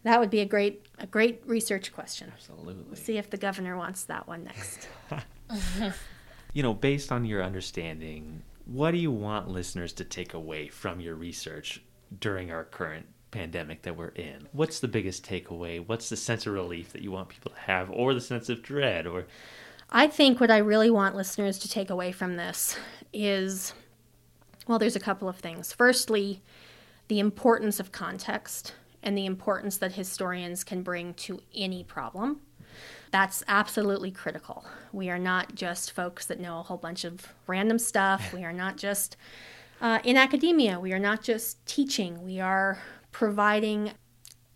that 0.05 0.18
would 0.18 0.30
be 0.30 0.40
a 0.40 0.47
great 0.47 0.86
a 0.99 1.07
great 1.07 1.43
research 1.47 1.93
question 1.93 2.32
absolutely 2.32 2.76
we'll 2.86 2.97
see 2.97 3.18
if 3.18 3.30
the 3.30 3.36
governor 3.36 3.76
wants 3.76 4.05
that 4.05 4.26
one 4.26 4.45
next 4.45 4.88
you 6.53 6.62
know 6.62 6.74
based 6.74 7.12
on 7.12 7.24
your 7.24 7.43
understanding 7.43 8.43
what 8.64 8.93
do 8.93 8.99
you 8.99 9.11
want 9.11 9.49
listeners 9.49 9.93
to 9.93 10.05
take 10.05 10.34
away 10.34 10.68
from 10.68 11.01
your 11.01 11.14
research 11.14 11.82
during 12.20 12.51
our 12.51 12.64
current 12.64 13.07
pandemic 13.32 13.82
that 13.82 13.97
we're 13.97 14.09
in. 14.09 14.47
What's 14.53 14.78
the 14.78 14.88
biggest 14.88 15.26
takeaway? 15.26 15.84
What's 15.84 16.09
the 16.09 16.16
sense 16.16 16.47
of 16.47 16.53
relief 16.53 16.93
that 16.93 17.03
you 17.03 17.11
want 17.11 17.30
people 17.30 17.51
to 17.51 17.59
have 17.59 17.90
or 17.90 18.14
the 18.14 18.20
sense 18.20 18.49
of 18.49 18.62
dread 18.62 19.07
or 19.07 19.26
I 19.95 20.07
think 20.07 20.40
what 20.40 20.51
I 20.51 20.57
really 20.57 20.90
want 20.90 21.16
listeners 21.16 21.59
to 21.59 21.68
take 21.68 21.90
away 21.90 22.12
from 22.12 22.36
this 22.36 22.78
is 23.12 23.74
well 24.66 24.78
there's 24.78 24.97
a 24.97 25.01
couple 25.01 25.28
of 25.28 25.36
things. 25.36 25.70
Firstly, 25.74 26.40
the 27.09 27.18
importance 27.18 27.78
of 27.78 27.93
context 27.93 28.74
and 29.03 29.18
the 29.18 29.26
importance 29.26 29.76
that 29.76 29.93
historians 29.93 30.64
can 30.64 30.82
bring 30.82 31.12
to 31.14 31.43
any 31.55 31.84
problem. 31.84 32.40
That's 33.11 33.45
absolutely 33.47 34.11
critical. 34.11 34.64
We 34.95 35.11
are 35.11 35.18
not 35.18 35.55
just 35.55 35.93
folks 35.93 36.24
that 36.24 36.40
know 36.40 36.61
a 36.61 36.62
whole 36.62 36.78
bunch 36.78 37.05
of 37.05 37.34
random 37.47 37.78
stuff. 37.78 38.32
We 38.32 38.45
are 38.45 38.53
not 38.53 38.78
just 38.78 39.18
uh, 39.82 39.99
in 40.05 40.16
academia. 40.16 40.80
We 40.80 40.95
are 40.95 40.99
not 40.99 41.22
just 41.22 41.66
teaching. 41.66 42.24
We 42.24 42.40
are 42.40 42.78
providing 43.11 43.93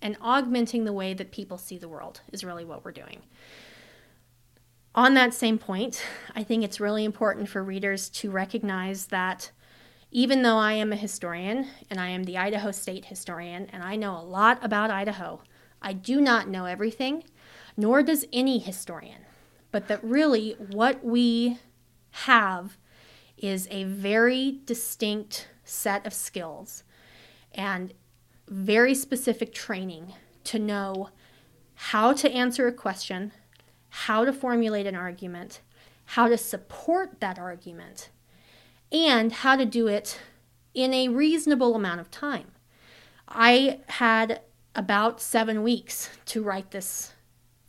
and 0.01 0.16
augmenting 0.22 0.84
the 0.84 0.95
way 0.95 1.12
that 1.12 1.30
people 1.30 1.59
see 1.59 1.76
the 1.76 1.89
world 1.89 2.22
is 2.32 2.43
really 2.43 2.64
what 2.64 2.87
we're 2.87 2.93
doing. 2.93 3.20
On 4.97 5.12
that 5.12 5.34
same 5.34 5.59
point, 5.59 6.03
I 6.34 6.42
think 6.42 6.64
it's 6.64 6.80
really 6.80 7.05
important 7.05 7.51
for 7.51 7.62
readers 7.62 8.09
to 8.09 8.30
recognize 8.30 9.09
that 9.09 9.51
even 10.11 10.40
though 10.40 10.57
I 10.57 10.72
am 10.72 10.90
a 10.90 10.97
historian 10.97 11.66
and 11.90 12.01
I 12.01 12.09
am 12.09 12.24
the 12.24 12.38
Idaho 12.38 12.70
State 12.70 13.05
historian 13.05 13.68
and 13.74 13.82
I 13.82 13.97
know 13.97 14.16
a 14.16 14.24
lot 14.24 14.59
about 14.64 14.90
Idaho, 14.90 15.42
I 15.82 15.92
do 15.92 16.18
not 16.18 16.49
know 16.49 16.64
everything, 16.64 17.24
nor 17.76 18.03
does 18.03 18.24
any 18.32 18.59
historian. 18.59 19.20
But 19.70 19.88
that 19.88 20.03
really 20.03 20.57
what 20.70 21.05
we 21.05 21.59
have 22.12 22.78
is 23.36 23.68
a 23.70 23.84
very 23.84 24.61
distinct 24.64 25.49
set 25.62 26.07
of 26.07 26.14
skills 26.14 26.84
and 27.53 27.92
very 28.49 28.94
specific 28.94 29.53
training 29.53 30.14
to 30.44 30.59
know 30.59 31.11
how 31.74 32.14
to 32.14 32.30
answer 32.30 32.66
a 32.66 32.72
question, 32.72 33.32
how 34.01 34.26
to 34.26 34.32
formulate 34.32 34.86
an 34.86 34.94
argument, 34.94 35.62
how 36.05 36.28
to 36.28 36.36
support 36.36 37.18
that 37.20 37.38
argument, 37.38 38.11
and 38.92 39.32
how 39.32 39.57
to 39.57 39.64
do 39.64 39.86
it 39.86 40.20
in 40.74 40.92
a 40.92 41.09
reasonable 41.09 41.74
amount 41.74 41.99
of 41.99 42.11
time. 42.11 42.53
I 43.26 43.80
had 43.88 44.42
about 44.74 45.22
seven 45.22 45.62
weeks 45.62 46.11
to 46.26 46.42
write 46.42 46.72
this 46.72 47.14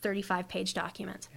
35 0.01 0.49
page 0.49 0.73
document 0.73 1.29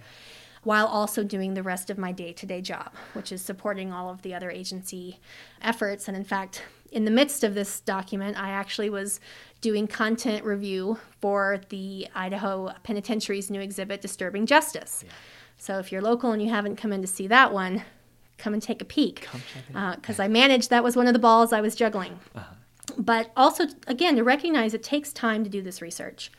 while 0.63 0.87
also 0.87 1.23
doing 1.23 1.53
the 1.53 1.63
rest 1.63 1.89
of 1.89 1.97
my 1.97 2.11
day 2.11 2.33
to 2.33 2.45
day 2.45 2.61
job, 2.61 2.91
which 3.13 3.31
is 3.31 3.41
supporting 3.41 3.93
all 3.93 4.09
of 4.09 4.21
the 4.23 4.33
other 4.33 4.51
agency 4.51 5.21
efforts. 5.61 6.09
And 6.09 6.17
in 6.17 6.25
fact, 6.25 6.63
in 6.91 7.05
the 7.05 7.11
midst 7.11 7.43
of 7.43 7.55
this 7.55 7.79
document, 7.79 8.37
I 8.37 8.49
actually 8.49 8.89
was 8.89 9.19
doing 9.61 9.87
content 9.87 10.43
review 10.43 10.99
for 11.21 11.61
the 11.69 12.07
Idaho 12.13 12.73
Penitentiary's 12.83 13.49
new 13.49 13.61
exhibit, 13.61 14.01
Disturbing 14.01 14.45
Justice. 14.45 15.03
Yeah. 15.05 15.13
So 15.57 15.79
if 15.79 15.91
you're 15.91 16.01
local 16.01 16.31
and 16.31 16.41
you 16.41 16.49
haven't 16.49 16.75
come 16.75 16.91
in 16.91 17.01
to 17.01 17.07
see 17.07 17.27
that 17.27 17.53
one, 17.53 17.83
come 18.37 18.53
and 18.53 18.61
take 18.61 18.81
a 18.81 18.85
peek. 18.85 19.27
Because 19.67 20.19
uh, 20.19 20.23
I 20.23 20.27
managed, 20.27 20.69
that 20.69 20.83
was 20.83 20.95
one 20.95 21.07
of 21.07 21.13
the 21.13 21.19
balls 21.19 21.53
I 21.53 21.61
was 21.61 21.75
juggling. 21.75 22.19
Uh-huh. 22.35 22.55
But 22.97 23.31
also, 23.37 23.67
again, 23.87 24.15
to 24.15 24.23
recognize 24.23 24.73
it 24.73 24.83
takes 24.83 25.13
time 25.13 25.43
to 25.43 25.49
do 25.49 25.61
this 25.61 25.81
research. 25.81 26.31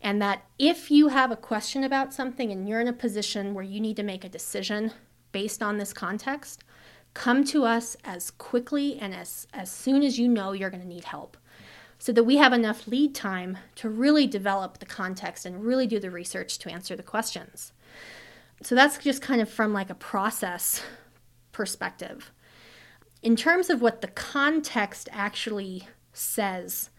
And 0.00 0.20
that 0.20 0.44
if 0.58 0.90
you 0.90 1.08
have 1.08 1.30
a 1.30 1.36
question 1.36 1.84
about 1.84 2.12
something 2.12 2.50
and 2.50 2.68
you're 2.68 2.80
in 2.80 2.88
a 2.88 2.92
position 2.92 3.54
where 3.54 3.62
you 3.62 3.78
need 3.78 3.96
to 3.96 4.02
make 4.02 4.24
a 4.24 4.28
decision 4.28 4.92
based 5.30 5.62
on 5.62 5.76
this 5.76 5.92
context, 5.92 6.64
come 7.14 7.44
to 7.44 7.64
us 7.64 7.96
as 8.04 8.30
quickly 8.30 8.98
and 8.98 9.14
as, 9.14 9.46
as 9.52 9.70
soon 9.70 10.02
as 10.02 10.18
you 10.18 10.28
know 10.28 10.52
you're 10.52 10.70
going 10.70 10.82
to 10.82 10.88
need 10.88 11.04
help 11.04 11.36
so 11.98 12.10
that 12.12 12.24
we 12.24 12.36
have 12.36 12.52
enough 12.52 12.88
lead 12.88 13.14
time 13.14 13.58
to 13.76 13.88
really 13.88 14.26
develop 14.26 14.78
the 14.78 14.86
context 14.86 15.46
and 15.46 15.64
really 15.64 15.86
do 15.86 16.00
the 16.00 16.10
research 16.10 16.58
to 16.58 16.68
answer 16.68 16.96
the 16.96 17.02
questions. 17.02 17.72
So 18.60 18.74
that's 18.74 18.98
just 18.98 19.22
kind 19.22 19.40
of 19.40 19.48
from 19.48 19.72
like 19.72 19.88
a 19.88 19.94
process 19.94 20.82
perspective. 21.52 22.32
In 23.22 23.36
terms 23.36 23.70
of 23.70 23.80
what 23.80 24.00
the 24.00 24.08
context 24.08 25.08
actually 25.12 25.86
says, 26.12 26.90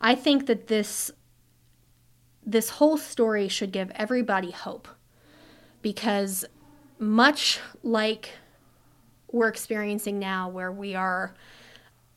I 0.00 0.16
think 0.16 0.46
that 0.46 0.66
this 0.66 1.12
this 2.44 2.70
whole 2.70 2.96
story 2.96 3.46
should 3.46 3.70
give 3.70 3.92
everybody 3.94 4.50
hope 4.50 4.88
because 5.80 6.44
much 6.98 7.60
like 7.84 8.30
we're 9.32 9.48
experiencing 9.48 10.18
now 10.18 10.48
where 10.48 10.72
we 10.72 10.94
are 10.94 11.34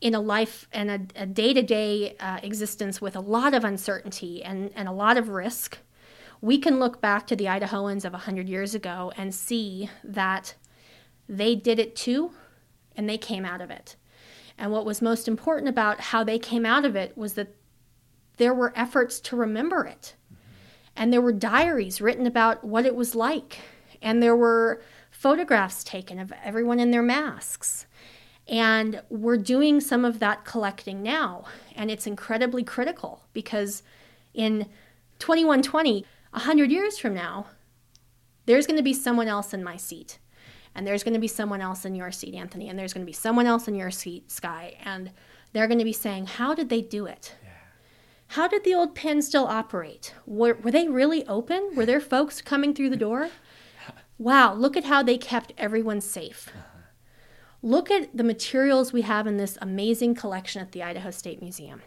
in 0.01 0.15
a 0.15 0.19
life 0.19 0.67
and 0.73 1.11
a, 1.15 1.25
day-to-day 1.25 2.15
uh, 2.19 2.39
existence 2.43 2.99
with 2.99 3.15
a 3.15 3.19
lot 3.19 3.53
of 3.53 3.63
uncertainty 3.63 4.43
and, 4.43 4.71
and 4.75 4.87
a 4.87 4.91
lot 4.91 5.17
of 5.17 5.29
risk 5.29 5.77
we 6.43 6.57
can 6.57 6.77
look 6.77 6.99
back 6.99 7.25
to 7.25 7.37
the 7.37 7.45
idahoans 7.45 8.03
of 8.03 8.11
100 8.11 8.49
years 8.49 8.75
ago 8.75 9.13
and 9.15 9.33
see 9.33 9.89
that 10.03 10.55
they 11.29 11.55
did 11.55 11.79
it 11.79 11.95
too, 11.95 12.33
and 12.97 13.07
they 13.07 13.17
came 13.17 13.45
out 13.45 13.61
of 13.61 13.71
it. 13.71 13.95
And 14.57 14.69
what 14.69 14.85
was 14.85 15.01
most 15.01 15.29
important 15.29 15.69
about 15.69 16.01
how 16.01 16.21
they 16.21 16.37
came 16.37 16.65
out 16.65 16.83
of 16.83 16.97
it 16.97 17.17
was 17.17 17.35
that 17.35 17.55
there 18.35 18.53
were 18.53 18.73
efforts 18.75 19.21
to 19.21 19.37
remember 19.37 19.85
it. 19.85 20.15
And 20.97 21.13
there 21.13 21.21
were 21.21 21.31
diaries 21.31 22.01
written 22.01 22.27
about 22.27 22.61
what 22.61 22.85
it 22.85 22.93
was 22.93 23.15
like. 23.15 23.59
And 24.01 24.21
there 24.21 24.35
were 24.35 24.81
photographs 25.23 25.85
taken 25.85 26.19
of 26.19 26.33
everyone 26.43 26.81
in 26.81 26.91
their 26.91 27.01
masks. 27.01 27.85
And 28.45 29.01
we're 29.09 29.37
doing 29.37 29.79
some 29.79 30.03
of 30.03 30.19
that 30.19 30.43
collecting 30.43 31.01
now. 31.01 31.45
And 31.77 31.89
it's 31.89 32.05
incredibly 32.05 32.61
critical 32.61 33.23
because 33.31 33.83
in 34.33 34.67
2120, 35.19 36.05
100 36.31 36.69
years 36.69 36.99
from 36.99 37.13
now, 37.13 37.47
there's 38.45 38.67
going 38.67 38.75
to 38.75 38.83
be 38.83 38.93
someone 38.93 39.29
else 39.29 39.53
in 39.53 39.63
my 39.63 39.77
seat 39.77 40.19
and 40.75 40.85
there's 40.85 41.03
going 41.03 41.13
to 41.13 41.19
be 41.19 41.27
someone 41.27 41.61
else 41.61 41.85
in 41.85 41.95
your 41.95 42.11
seat, 42.11 42.33
Anthony, 42.33 42.67
and 42.67 42.77
there's 42.77 42.93
going 42.93 43.05
to 43.05 43.09
be 43.09 43.13
someone 43.13 43.45
else 43.45 43.67
in 43.69 43.75
your 43.75 43.91
seat, 43.91 44.29
Sky, 44.29 44.75
and 44.83 45.11
they're 45.53 45.67
going 45.67 45.79
to 45.79 45.85
be 45.85 45.93
saying, 45.93 46.25
How 46.25 46.53
did 46.53 46.69
they 46.69 46.81
do 46.81 47.05
it? 47.05 47.35
Yeah. 47.43 47.49
How 48.27 48.47
did 48.47 48.63
the 48.63 48.73
old 48.73 48.95
pen 48.95 49.21
still 49.21 49.45
operate? 49.45 50.15
Were, 50.25 50.55
were 50.55 50.71
they 50.71 50.87
really 50.87 51.25
open? 51.27 51.71
Were 51.75 51.85
there 51.85 51.99
folks 51.99 52.41
coming 52.41 52.73
through 52.73 52.89
the 52.89 52.97
door? 52.97 53.29
Wow, 54.23 54.53
look 54.53 54.77
at 54.77 54.85
how 54.85 55.03
they 55.03 55.17
kept 55.17 55.53
everyone 55.57 56.01
safe. 56.01 56.49
Uh-huh. 56.49 56.67
Look 57.61 57.91
at 57.91 58.15
the 58.15 58.23
materials 58.23 58.91
we 58.91 59.03
have 59.03 59.27
in 59.27 59.37
this 59.37 59.57
amazing 59.61 60.15
collection 60.15 60.61
at 60.61 60.71
the 60.71 60.83
Idaho 60.83 61.11
State 61.11 61.41
Museum. 61.41 61.81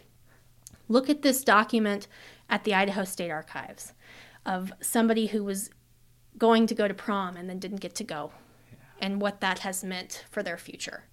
Look 0.88 1.10
at 1.10 1.22
this 1.22 1.42
document 1.42 2.06
at 2.48 2.64
the 2.64 2.74
Idaho 2.74 3.04
State 3.04 3.30
Archives 3.30 3.92
of 4.44 4.72
somebody 4.80 5.26
who 5.26 5.42
was 5.44 5.70
going 6.38 6.66
to 6.66 6.74
go 6.74 6.86
to 6.86 6.94
prom 6.94 7.36
and 7.36 7.48
then 7.48 7.58
didn't 7.58 7.80
get 7.80 7.94
to 7.96 8.04
go 8.04 8.32
and 9.00 9.20
what 9.20 9.40
that 9.40 9.60
has 9.60 9.84
meant 9.84 10.24
for 10.30 10.42
their 10.42 10.56
future. 10.56 11.04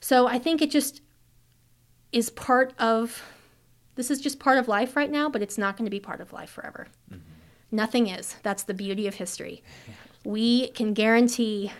So 0.00 0.26
I 0.26 0.38
think 0.38 0.62
it 0.62 0.70
just 0.70 1.02
is 2.10 2.30
part 2.30 2.74
of 2.78 3.22
this 3.94 4.10
is 4.10 4.20
just 4.20 4.40
part 4.40 4.58
of 4.58 4.68
life 4.68 4.96
right 4.96 5.10
now, 5.10 5.28
but 5.28 5.42
it's 5.42 5.58
not 5.58 5.76
going 5.76 5.84
to 5.84 5.90
be 5.90 6.00
part 6.00 6.20
of 6.20 6.32
life 6.32 6.50
forever. 6.50 6.86
Mm-hmm. 7.12 7.20
Nothing 7.70 8.08
is. 8.08 8.36
That's 8.42 8.62
the 8.62 8.74
beauty 8.74 9.06
of 9.06 9.14
history. 9.14 9.62
We 10.24 10.68
can 10.68 10.94
guarantee 10.94 11.72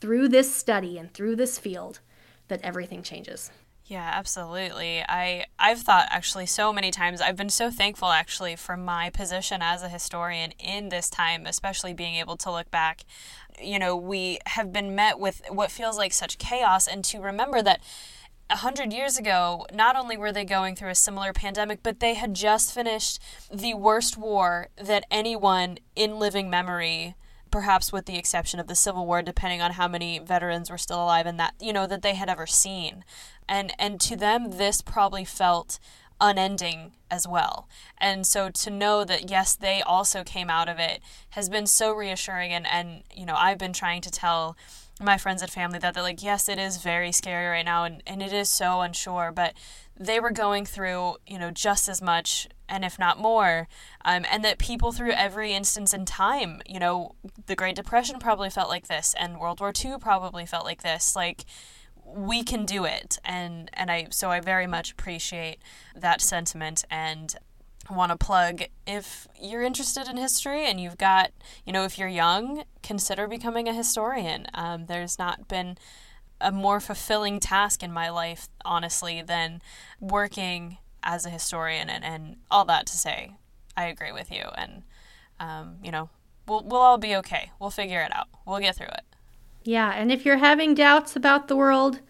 through 0.00 0.28
this 0.28 0.54
study 0.54 0.98
and 0.98 1.12
through 1.12 1.36
this 1.36 1.58
field 1.58 2.00
that 2.48 2.60
everything 2.62 3.02
changes. 3.02 3.50
Yeah, 3.86 4.10
absolutely. 4.12 5.04
I 5.08 5.46
I've 5.60 5.80
thought 5.80 6.08
actually 6.10 6.46
so 6.46 6.72
many 6.72 6.90
times. 6.90 7.20
I've 7.20 7.36
been 7.36 7.50
so 7.50 7.70
thankful 7.70 8.08
actually 8.08 8.56
for 8.56 8.76
my 8.76 9.10
position 9.10 9.62
as 9.62 9.82
a 9.82 9.88
historian 9.88 10.52
in 10.58 10.88
this 10.88 11.08
time, 11.08 11.46
especially 11.46 11.94
being 11.94 12.16
able 12.16 12.36
to 12.38 12.50
look 12.50 12.68
back. 12.72 13.04
You 13.62 13.78
know, 13.78 13.96
we 13.96 14.38
have 14.46 14.72
been 14.72 14.96
met 14.96 15.20
with 15.20 15.40
what 15.50 15.70
feels 15.70 15.96
like 15.96 16.12
such 16.12 16.38
chaos 16.38 16.88
and 16.88 17.04
to 17.04 17.20
remember 17.20 17.62
that 17.62 17.80
a 18.50 18.56
hundred 18.56 18.92
years 18.92 19.18
ago, 19.18 19.66
not 19.72 19.96
only 19.96 20.16
were 20.16 20.32
they 20.32 20.44
going 20.44 20.74
through 20.74 20.90
a 20.90 20.94
similar 20.94 21.32
pandemic, 21.32 21.80
but 21.82 22.00
they 22.00 22.14
had 22.14 22.34
just 22.34 22.74
finished 22.74 23.20
the 23.52 23.74
worst 23.74 24.16
war 24.16 24.68
that 24.76 25.04
anyone 25.12 25.78
in 25.94 26.18
living 26.18 26.50
memory 26.50 27.14
perhaps 27.56 27.90
with 27.90 28.04
the 28.04 28.18
exception 28.18 28.60
of 28.60 28.66
the 28.66 28.74
Civil 28.74 29.06
War, 29.06 29.22
depending 29.22 29.62
on 29.62 29.72
how 29.72 29.88
many 29.88 30.18
veterans 30.18 30.70
were 30.70 30.76
still 30.76 31.02
alive 31.02 31.24
and 31.24 31.40
that 31.40 31.54
you 31.58 31.72
know 31.72 31.86
that 31.86 32.02
they 32.02 32.12
had 32.14 32.28
ever 32.28 32.46
seen 32.46 33.02
and 33.48 33.72
and 33.78 33.98
to 33.98 34.14
them 34.14 34.50
this 34.58 34.82
probably 34.82 35.24
felt 35.24 35.78
unending 36.20 36.92
as 37.10 37.26
well. 37.26 37.66
And 37.96 38.26
so 38.26 38.50
to 38.50 38.68
know 38.70 39.04
that 39.04 39.30
yes, 39.30 39.56
they 39.56 39.80
also 39.80 40.22
came 40.22 40.50
out 40.50 40.68
of 40.68 40.78
it 40.78 41.00
has 41.30 41.48
been 41.48 41.66
so 41.66 41.94
reassuring 41.94 42.52
and 42.52 42.66
and 42.66 43.04
you 43.14 43.24
know, 43.24 43.36
I've 43.38 43.56
been 43.56 43.72
trying 43.72 44.02
to 44.02 44.10
tell 44.10 44.54
my 45.00 45.16
friends 45.16 45.40
and 45.40 45.50
family 45.50 45.78
that 45.78 45.94
they're 45.94 46.02
like, 46.02 46.22
yes, 46.22 46.50
it 46.50 46.58
is 46.58 46.76
very 46.76 47.10
scary 47.10 47.46
right 47.46 47.64
now 47.64 47.84
and, 47.84 48.02
and 48.06 48.22
it 48.22 48.34
is 48.34 48.50
so 48.50 48.82
unsure, 48.82 49.32
but 49.34 49.54
they 49.98 50.20
were 50.20 50.30
going 50.30 50.66
through, 50.66 51.16
you 51.26 51.38
know, 51.38 51.50
just 51.50 51.88
as 51.88 52.02
much 52.02 52.48
and 52.68 52.84
if 52.84 52.98
not 52.98 53.18
more. 53.18 53.68
Um, 54.04 54.24
and 54.30 54.44
that 54.44 54.58
people 54.58 54.92
through 54.92 55.12
every 55.12 55.52
instance 55.52 55.92
in 55.94 56.04
time, 56.04 56.60
you 56.66 56.78
know, 56.78 57.14
the 57.46 57.56
Great 57.56 57.76
Depression 57.76 58.18
probably 58.18 58.50
felt 58.50 58.68
like 58.68 58.88
this 58.88 59.14
and 59.18 59.38
World 59.38 59.60
War 59.60 59.72
II 59.84 59.98
probably 59.98 60.46
felt 60.46 60.64
like 60.64 60.82
this. 60.82 61.16
Like 61.16 61.44
we 62.06 62.42
can 62.44 62.64
do 62.64 62.84
it 62.84 63.18
and 63.24 63.68
and 63.74 63.90
I 63.90 64.06
so 64.10 64.30
I 64.30 64.40
very 64.40 64.66
much 64.66 64.92
appreciate 64.92 65.58
that 65.94 66.20
sentiment 66.20 66.84
and 66.90 67.34
want 67.90 68.12
to 68.12 68.16
plug 68.16 68.62
if 68.86 69.26
you're 69.40 69.62
interested 69.62 70.08
in 70.08 70.16
history 70.16 70.66
and 70.66 70.80
you've 70.80 70.98
got 70.98 71.30
you 71.64 71.72
know 71.72 71.84
if 71.84 71.98
you're 71.98 72.08
young 72.08 72.64
consider 72.82 73.26
becoming 73.26 73.68
a 73.68 73.74
historian 73.74 74.46
um, 74.54 74.86
there's 74.86 75.18
not 75.18 75.48
been 75.48 75.76
a 76.40 76.52
more 76.52 76.80
fulfilling 76.80 77.40
task 77.40 77.82
in 77.82 77.92
my 77.92 78.08
life 78.08 78.48
honestly 78.64 79.22
than 79.22 79.60
working 80.00 80.78
as 81.06 81.24
a 81.24 81.30
historian 81.30 81.88
and, 81.88 82.04
and 82.04 82.36
all 82.50 82.66
that 82.66 82.84
to 82.86 82.96
say 82.96 83.32
i 83.76 83.84
agree 83.84 84.12
with 84.12 84.30
you 84.30 84.42
and 84.56 84.82
um, 85.40 85.76
you 85.82 85.90
know 85.90 86.10
we'll, 86.46 86.62
we'll 86.64 86.80
all 86.80 86.98
be 86.98 87.16
okay 87.16 87.50
we'll 87.58 87.70
figure 87.70 88.02
it 88.02 88.14
out 88.14 88.26
we'll 88.44 88.60
get 88.60 88.76
through 88.76 88.86
it 88.86 89.04
yeah, 89.66 89.90
and 89.90 90.12
if 90.12 90.24
you're 90.24 90.36
having 90.36 90.74
doubts 90.74 91.16
about 91.16 91.48
the 91.48 91.56
world, 91.56 92.00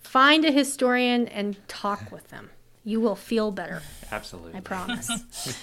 find 0.00 0.44
a 0.44 0.50
historian 0.50 1.28
and 1.28 1.56
talk 1.68 2.10
with 2.10 2.28
them. 2.28 2.50
You 2.84 3.00
will 3.00 3.16
feel 3.16 3.50
better. 3.50 3.82
Absolutely. 4.10 4.54
I 4.54 4.60
promise. 4.60 5.10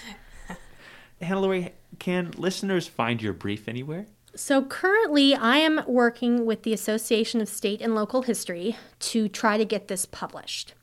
Hannah 1.22 1.40
Laurie, 1.40 1.74
can 1.98 2.32
listeners 2.38 2.88
find 2.88 3.22
your 3.22 3.34
brief 3.34 3.68
anywhere? 3.68 4.06
So 4.36 4.64
currently, 4.64 5.34
I 5.34 5.58
am 5.58 5.82
working 5.88 6.46
with 6.46 6.64
the 6.64 6.74
Association 6.74 7.42
of 7.42 7.50
State 7.50 7.82
and 7.82 7.96
Local 7.96 8.22
History 8.22 8.78
to 9.00 9.28
try 9.28 9.58
to 9.58 9.66
get 9.66 9.88
this 9.88 10.06
published. 10.06 10.76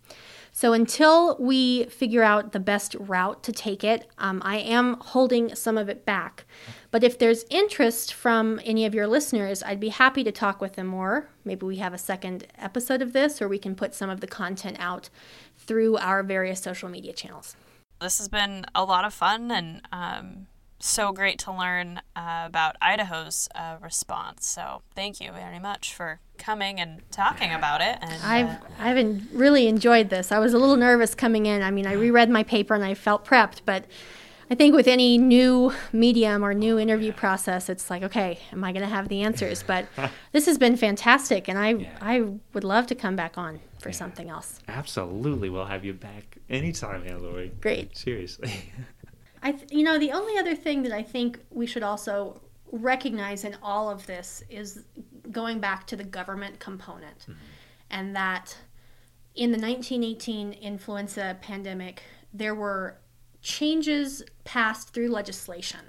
So 0.58 0.72
until 0.72 1.36
we 1.38 1.84
figure 1.84 2.24
out 2.24 2.50
the 2.50 2.58
best 2.58 2.96
route 2.98 3.44
to 3.44 3.52
take 3.52 3.84
it, 3.84 4.08
um, 4.18 4.42
I 4.44 4.56
am 4.56 4.96
holding 4.98 5.54
some 5.54 5.78
of 5.78 5.88
it 5.88 6.04
back. 6.04 6.46
But 6.90 7.04
if 7.04 7.16
there's 7.16 7.44
interest 7.48 8.12
from 8.12 8.58
any 8.64 8.84
of 8.84 8.92
your 8.92 9.06
listeners, 9.06 9.62
I'd 9.62 9.78
be 9.78 9.90
happy 9.90 10.24
to 10.24 10.32
talk 10.32 10.60
with 10.60 10.72
them 10.72 10.88
more. 10.88 11.28
Maybe 11.44 11.64
we 11.64 11.76
have 11.76 11.94
a 11.94 11.96
second 11.96 12.48
episode 12.58 13.02
of 13.02 13.12
this, 13.12 13.40
or 13.40 13.46
we 13.46 13.60
can 13.60 13.76
put 13.76 13.94
some 13.94 14.10
of 14.10 14.20
the 14.20 14.26
content 14.26 14.78
out 14.80 15.10
through 15.56 15.96
our 15.98 16.24
various 16.24 16.60
social 16.60 16.88
media 16.88 17.12
channels. 17.12 17.54
This 18.00 18.18
has 18.18 18.26
been 18.26 18.64
a 18.74 18.82
lot 18.82 19.04
of 19.04 19.14
fun 19.14 19.52
and 19.52 19.82
um, 19.92 20.48
so 20.80 21.12
great 21.12 21.38
to 21.40 21.52
learn 21.52 22.00
uh, 22.14 22.44
about 22.46 22.76
Idaho's 22.80 23.48
uh, 23.54 23.76
response. 23.82 24.46
So 24.46 24.82
thank 24.94 25.20
you 25.20 25.32
very 25.32 25.58
much 25.58 25.92
for 25.94 26.20
coming 26.38 26.80
and 26.80 27.02
talking 27.10 27.52
about 27.52 27.80
it. 27.80 27.98
And 28.00 28.22
I've 28.22 28.48
uh, 28.48 28.66
I've 28.78 28.96
en- 28.96 29.28
really 29.32 29.66
enjoyed 29.66 30.10
this. 30.10 30.30
I 30.30 30.38
was 30.38 30.54
a 30.54 30.58
little 30.58 30.76
nervous 30.76 31.14
coming 31.14 31.46
in. 31.46 31.62
I 31.62 31.70
mean, 31.70 31.86
I 31.86 31.92
reread 31.92 32.30
my 32.30 32.42
paper 32.42 32.74
and 32.74 32.84
I 32.84 32.94
felt 32.94 33.24
prepped, 33.24 33.62
but 33.64 33.84
I 34.50 34.54
think 34.54 34.74
with 34.74 34.88
any 34.88 35.18
new 35.18 35.74
medium 35.92 36.42
or 36.42 36.54
new 36.54 36.78
interview 36.78 37.12
process, 37.12 37.68
it's 37.68 37.90
like, 37.90 38.02
okay, 38.02 38.38
am 38.50 38.64
I 38.64 38.72
going 38.72 38.82
to 38.82 38.88
have 38.88 39.08
the 39.08 39.20
answers? 39.22 39.62
But 39.62 39.86
this 40.32 40.46
has 40.46 40.56
been 40.56 40.76
fantastic, 40.76 41.48
and 41.48 41.58
I 41.58 41.90
I 42.00 42.20
would 42.54 42.64
love 42.64 42.86
to 42.86 42.94
come 42.94 43.14
back 43.14 43.36
on 43.36 43.60
for 43.78 43.92
something 43.92 44.30
else. 44.30 44.60
Absolutely, 44.66 45.50
we'll 45.50 45.66
have 45.66 45.84
you 45.84 45.92
back 45.92 46.38
anytime, 46.48 47.02
Anna 47.06 47.18
Lori. 47.18 47.52
Great. 47.60 47.96
Seriously. 47.96 48.72
I, 49.42 49.52
th- 49.52 49.72
you 49.72 49.82
know, 49.82 49.98
the 49.98 50.12
only 50.12 50.38
other 50.38 50.54
thing 50.54 50.82
that 50.82 50.92
I 50.92 51.02
think 51.02 51.40
we 51.50 51.66
should 51.66 51.82
also 51.82 52.40
recognize 52.70 53.44
in 53.44 53.56
all 53.62 53.90
of 53.90 54.06
this 54.06 54.42
is 54.50 54.84
going 55.30 55.60
back 55.60 55.86
to 55.88 55.96
the 55.96 56.04
government 56.04 56.58
component, 56.58 57.26
and 57.90 58.14
that 58.16 58.56
in 59.34 59.52
the 59.52 59.58
1918 59.58 60.52
influenza 60.52 61.36
pandemic, 61.40 62.02
there 62.32 62.54
were 62.54 62.98
changes 63.40 64.22
passed 64.44 64.92
through 64.92 65.08
legislation 65.08 65.80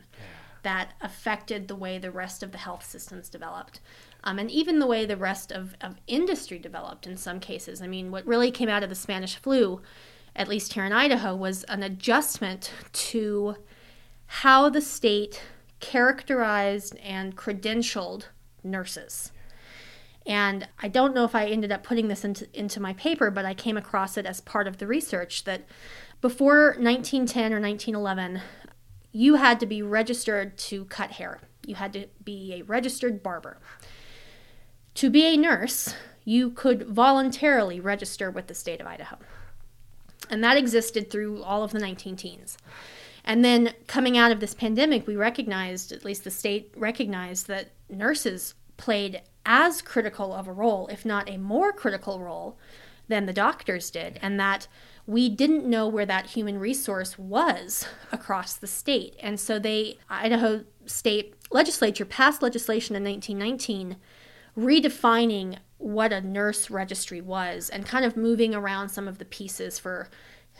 that 0.62 0.94
affected 1.02 1.68
the 1.68 1.76
way 1.76 1.98
the 1.98 2.12
rest 2.12 2.44
of 2.44 2.52
the 2.52 2.58
health 2.58 2.86
systems 2.86 3.30
developed. 3.30 3.80
Um, 4.24 4.38
and 4.38 4.52
even 4.52 4.80
the 4.80 4.88
way 4.88 5.06
the 5.06 5.18
rest 5.18 5.52
of, 5.52 5.76
of 5.82 5.96
industry 6.08 6.60
developed 6.60 7.08
in 7.08 7.16
some 7.16 7.40
cases. 7.40 7.82
I 7.82 7.88
mean, 7.88 8.12
what 8.12 8.26
really 8.26 8.52
came 8.52 8.70
out 8.70 8.84
of 8.84 8.90
the 8.90 8.96
Spanish 8.96 9.38
flu, 9.38 9.82
at 10.36 10.48
least 10.48 10.74
here 10.74 10.86
in 10.86 10.94
Idaho, 10.94 11.36
was 11.36 11.64
an 11.66 11.84
adjustment 11.84 12.72
to 12.94 13.56
how 14.28 14.70
the 14.70 14.82
state 14.82 15.42
characterized 15.80 16.96
and 16.98 17.36
credentialed 17.36 18.26
nurses. 18.64 19.32
And 20.26 20.68
I 20.80 20.88
don't 20.88 21.16
know 21.16 21.24
if 21.24 21.34
I 21.34 21.48
ended 21.48 21.72
up 21.72 21.84
putting 21.84 22.08
this 22.08 22.24
into, 22.24 22.48
into 22.54 22.80
my 22.80 22.94
paper, 22.94 23.32
but 23.32 23.46
I 23.46 23.54
came 23.54 23.78
across 23.78 24.18
it 24.18 24.26
as 24.26 24.42
part 24.42 24.68
of 24.68 24.78
the 24.78 24.88
research 24.88 25.44
that 25.46 25.66
before 26.22 26.76
1910 26.78 27.54
or 27.54 27.60
1911, 27.60 28.42
you 29.12 29.36
had 29.36 29.60
to 29.60 29.66
be 29.66 29.82
registered 29.82 30.58
to 30.58 30.86
cut 30.86 31.12
hair. 31.14 31.40
You 31.66 31.76
had 31.76 31.94
to 31.94 32.08
be 32.24 32.54
a 32.54 32.64
registered 32.64 33.24
barber. 33.24 33.58
To 34.96 35.10
be 35.10 35.26
a 35.26 35.38
nurse, 35.38 35.96
you 36.26 36.52
could 36.52 36.88
voluntarily 36.88 37.80
register 37.80 38.30
with 38.30 38.48
the 38.48 38.54
state 38.54 38.82
of 38.82 38.88
Idaho. 38.88 39.18
And 40.30 40.44
that 40.44 40.58
existed 40.58 41.10
through 41.10 41.44
all 41.44 41.64
of 41.64 41.72
the 41.72 41.80
19 41.80 42.16
teens. 42.16 42.58
And 43.24 43.44
then 43.44 43.74
coming 43.88 44.18
out 44.18 44.32
of 44.32 44.40
this 44.40 44.54
pandemic, 44.54 45.06
we 45.06 45.16
recognized, 45.16 45.92
at 45.92 46.06
least 46.06 46.24
the 46.24 46.32
state 46.32 46.72
recognized, 46.76 47.48
that 47.48 47.70
nurses 47.90 48.56
played 48.78 49.22
as 49.46 49.82
critical 49.82 50.34
of 50.34 50.48
a 50.48 50.54
role, 50.54 50.88
if 50.88 51.06
not 51.06 51.30
a 51.30 51.38
more 51.38 51.72
critical 51.72 52.20
role, 52.20 52.58
than 53.08 53.26
the 53.26 53.34
doctors 53.34 53.90
did, 53.90 54.20
and 54.22 54.40
that 54.40 54.68
we 55.08 55.28
didn't 55.28 55.66
know 55.66 55.88
where 55.88 56.06
that 56.06 56.28
human 56.28 56.60
resource 56.60 57.18
was 57.18 57.88
across 58.12 58.54
the 58.54 58.68
state. 58.68 59.16
And 59.20 59.40
so 59.40 59.58
they, 59.58 59.98
Idaho 60.10 60.64
State 60.86 61.34
Legislature 61.52 62.06
passed 62.06 62.44
legislation 62.44 62.96
in 62.96 63.04
1919 63.04 63.98
redefining 64.58 65.58
what 65.80 66.14
a 66.14 66.22
nurse 66.22 66.70
registry 66.70 67.22
was 67.22 67.70
and 67.70 67.86
kind 67.86 68.06
of 68.06 68.16
moving 68.16 68.54
around 68.54 68.90
some 68.90 69.08
of 69.08 69.18
the 69.18 69.26
pieces 69.26 69.80
for 69.80 70.10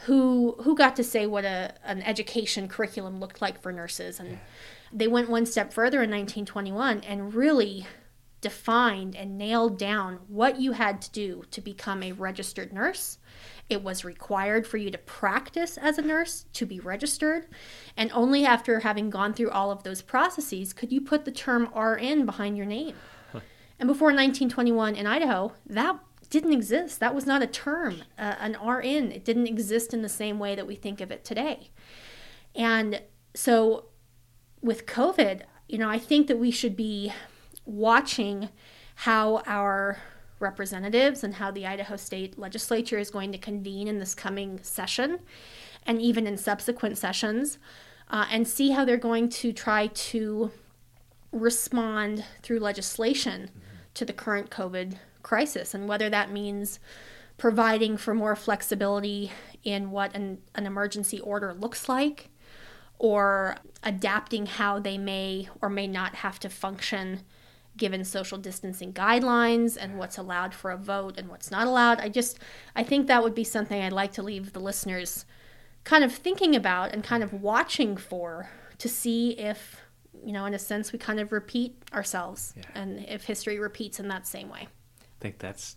who 0.06 0.56
who 0.64 0.76
got 0.76 0.96
to 0.96 1.04
say 1.04 1.28
what 1.28 1.46
a 1.46 1.74
an 1.84 2.02
education 2.04 2.68
curriculum 2.68 3.20
looked 3.20 3.42
like 3.42 3.62
for 3.62 3.72
nurses 3.72 4.20
and 4.20 4.40
they 4.92 5.08
went 5.08 5.30
one 5.30 5.46
step 5.46 5.72
further 5.72 5.98
in 5.98 6.10
1921 6.10 7.02
and 7.02 7.34
really 7.34 7.86
defined 8.42 9.16
and 9.16 9.38
nailed 9.38 9.78
down 9.78 10.20
what 10.28 10.60
you 10.60 10.72
had 10.72 11.02
to 11.02 11.12
do 11.12 11.44
to 11.52 11.62
become 11.62 12.02
a 12.02 12.14
registered 12.14 12.72
nurse. 12.72 13.18
It 13.70 13.84
was 13.84 14.06
required 14.06 14.66
for 14.66 14.78
you 14.78 14.90
to 14.92 14.98
practice 14.98 15.78
as 15.78 15.98
a 15.98 16.02
nurse 16.02 16.46
to 16.54 16.66
be 16.66 16.80
registered, 16.80 17.48
and 17.96 18.12
only 18.14 18.46
after 18.46 18.80
having 18.80 19.10
gone 19.10 19.34
through 19.34 19.52
all 19.52 19.72
of 19.72 19.84
those 19.84 20.02
processes 20.02 20.74
could 20.74 20.92
you 20.92 21.02
put 21.02 21.26
the 21.26 21.32
term 21.32 21.70
RN 21.76 22.26
behind 22.26 22.58
your 22.58 22.66
name. 22.66 22.96
And 23.80 23.88
before 23.88 24.08
1921 24.08 24.96
in 24.96 25.08
Idaho, 25.08 25.54
that 25.66 26.00
didn't 26.30 26.54
exist. 26.54 27.00
That 27.00 27.16
was 27.16 27.26
not 27.26 27.42
a 27.42 27.48
term, 27.48 28.04
uh, 28.18 28.36
an 28.40 28.58
RN. 28.64 29.12
It 29.12 29.26
didn't 29.26 29.48
exist 29.48 29.94
in 29.94 30.02
the 30.02 30.10
same 30.10 30.38
way 30.38 30.56
that 30.56 30.68
we 30.68 30.76
think 30.76 31.02
of 31.02 31.12
it 31.12 31.24
today. 31.24 31.70
And 32.56 33.02
so 33.34 33.86
with 34.62 34.86
COVID, 34.86 35.42
you 35.68 35.78
know, 35.78 35.90
I 35.90 35.98
think 35.98 36.28
that 36.28 36.38
we 36.38 36.52
should 36.52 36.76
be 36.76 37.14
watching 37.66 38.50
how 38.96 39.42
our 39.46 39.98
representatives 40.40 41.24
and 41.24 41.36
how 41.36 41.52
the 41.52 41.66
Idaho 41.66 41.96
State 41.96 42.38
Legislature 42.38 42.98
is 42.98 43.10
going 43.10 43.32
to 43.32 43.38
convene 43.38 43.88
in 43.88 44.00
this 44.00 44.16
coming 44.16 44.60
session 44.62 45.20
and 45.86 46.02
even 46.02 46.28
in 46.28 46.38
subsequent 46.38 46.98
sessions 46.98 47.58
uh, 48.10 48.26
and 48.30 48.48
see 48.48 48.72
how 48.72 48.84
they're 48.84 48.98
going 48.98 49.30
to 49.30 49.54
try 49.54 49.88
to 49.88 50.52
respond 51.32 52.26
through 52.42 52.60
legislation 52.60 53.50
to 53.94 54.06
the 54.06 54.14
current 54.14 54.50
COVID 54.50 54.98
crisis 55.24 55.74
and 55.74 55.88
whether 55.88 56.10
that 56.10 56.32
means 56.32 56.80
providing 57.38 57.98
for 57.98 58.14
more 58.14 58.36
flexibility 58.36 59.32
in 59.64 59.92
what 59.92 60.14
an, 60.16 60.40
an 60.56 60.66
emergency 60.66 61.20
order 61.22 61.54
looks 61.54 61.90
like 61.90 62.30
or 62.98 63.56
adapting 63.84 64.46
how 64.46 64.78
they 64.78 64.98
may 64.98 65.48
or 65.62 65.70
may 65.70 65.88
not 65.88 66.16
have 66.16 66.40
to 66.40 66.50
function 66.50 67.22
given 67.78 68.04
social 68.04 68.38
distancing 68.38 68.92
guidelines 68.92 69.78
and 69.80 69.98
what's 69.98 70.18
allowed 70.18 70.54
for 70.54 70.70
a 70.70 70.78
vote 70.78 71.18
and 71.18 71.30
what's 71.30 71.50
not 71.50 71.66
allowed. 71.66 72.00
I 72.00 72.10
just 72.10 72.38
I 72.76 72.84
think 72.84 73.08
that 73.08 73.24
would 73.24 73.34
be 73.34 73.46
something 73.46 73.82
I'd 73.82 73.94
like 73.94 74.12
to 74.14 74.22
leave 74.22 74.52
the 74.52 74.60
listeners 74.60 75.26
kind 75.86 76.04
of 76.04 76.14
thinking 76.14 76.56
about 76.56 76.94
and 76.94 77.04
kind 77.04 77.24
of 77.24 77.34
watching 77.34 77.96
for 77.96 78.50
to 78.78 78.90
see 78.90 79.32
if 79.32 79.82
you 80.26 80.32
know 80.34 80.46
in 80.46 80.54
a 80.54 80.60
sense 80.60 80.92
we 80.92 81.00
kind 81.00 81.20
of 81.20 81.32
repeat 81.32 81.76
ourselves 81.94 82.54
Yeah. 82.58 82.64
and 82.76 83.06
if 83.08 83.24
history 83.26 83.60
repeats 83.60 84.00
in 84.00 84.08
that 84.10 84.28
same 84.28 84.50
way. 84.50 84.68
I 85.02 85.22
think 85.22 85.40
that's 85.40 85.76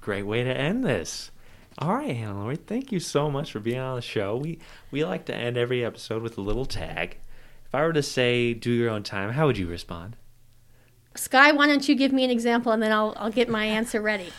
a 0.00 0.04
great 0.04 0.24
way 0.24 0.44
to 0.44 0.50
end 0.56 0.84
this. 0.84 1.30
All 1.78 1.94
right, 1.94 2.16
Hannah 2.16 2.40
Lori, 2.40 2.56
thank 2.56 2.90
you 2.90 2.98
so 3.00 3.30
much 3.30 3.52
for 3.52 3.60
being 3.60 3.78
on 3.78 3.94
the 3.96 4.02
show. 4.02 4.36
We 4.36 4.58
we 4.90 5.04
like 5.04 5.26
to 5.26 5.34
end 5.34 5.56
every 5.56 5.84
episode 5.84 6.22
with 6.22 6.36
a 6.38 6.40
little 6.40 6.66
tag. 6.66 7.18
If 7.66 7.74
I 7.74 7.82
were 7.82 7.92
to 7.92 8.02
say 8.02 8.54
"do 8.54 8.70
your 8.72 8.90
own 8.90 9.02
time," 9.02 9.30
how 9.32 9.46
would 9.46 9.58
you 9.58 9.66
respond? 9.68 10.16
Sky, 11.14 11.52
why 11.52 11.66
don't 11.66 11.88
you 11.88 11.94
give 11.94 12.12
me 12.12 12.24
an 12.24 12.30
example 12.30 12.72
and 12.72 12.82
then 12.82 12.92
I'll 12.92 13.14
I'll 13.16 13.30
get 13.30 13.48
my 13.48 13.64
answer 13.64 14.00
ready. 14.00 14.30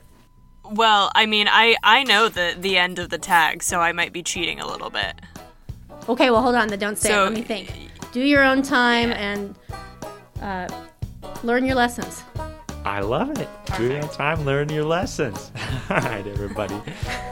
well, 0.70 1.10
I 1.14 1.26
mean, 1.26 1.48
I 1.50 1.76
I 1.82 2.04
know 2.04 2.28
the 2.28 2.54
the 2.58 2.76
end 2.78 2.98
of 2.98 3.10
the 3.10 3.18
tag, 3.18 3.62
so 3.62 3.80
I 3.80 3.92
might 3.92 4.12
be 4.12 4.22
cheating 4.22 4.58
a 4.60 4.66
little 4.66 4.90
bit. 4.90 5.14
Okay, 6.08 6.30
well 6.30 6.42
hold 6.42 6.54
on, 6.56 6.68
then 6.68 6.78
don't 6.78 6.98
say 6.98 7.12
it. 7.14 7.16
Let 7.24 7.32
me 7.32 7.42
think. 7.42 7.70
Do 8.12 8.20
your 8.20 8.44
own 8.44 8.60
time 8.60 9.10
and 9.10 9.54
uh, 10.42 10.68
learn 11.42 11.64
your 11.64 11.76
lessons. 11.76 12.22
I 12.84 13.00
love 13.00 13.38
it. 13.38 13.48
Do 13.78 13.84
your 13.84 14.02
own 14.02 14.08
time, 14.10 14.44
learn 14.44 14.68
your 14.68 14.84
lessons. 14.84 15.50
all 15.90 15.96
right, 15.96 16.26
everybody. 16.26 16.78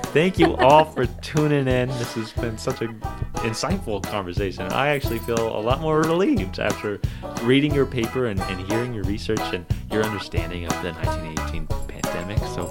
Thank 0.05 0.39
you 0.39 0.57
all 0.57 0.87
for 0.87 1.05
tuning 1.23 1.69
in. 1.69 1.89
This 1.89 2.15
has 2.15 2.33
been 2.33 2.57
such 2.57 2.81
an 2.81 2.99
insightful 3.35 4.03
conversation. 4.03 4.73
I 4.73 4.89
actually 4.89 5.19
feel 5.19 5.55
a 5.55 5.61
lot 5.61 5.83
more 5.83 6.01
relieved 6.01 6.59
after 6.59 6.99
reading 7.43 7.75
your 7.75 7.85
paper 7.85 8.27
and, 8.27 8.41
and 8.41 8.67
hearing 8.71 8.95
your 8.95 9.05
research 9.05 9.41
and 9.53 9.67
your 9.93 10.03
understanding 10.03 10.65
of 10.65 10.73
the 10.83 10.93
1918 10.93 11.67
pandemic. 11.89 12.39
So, 12.55 12.69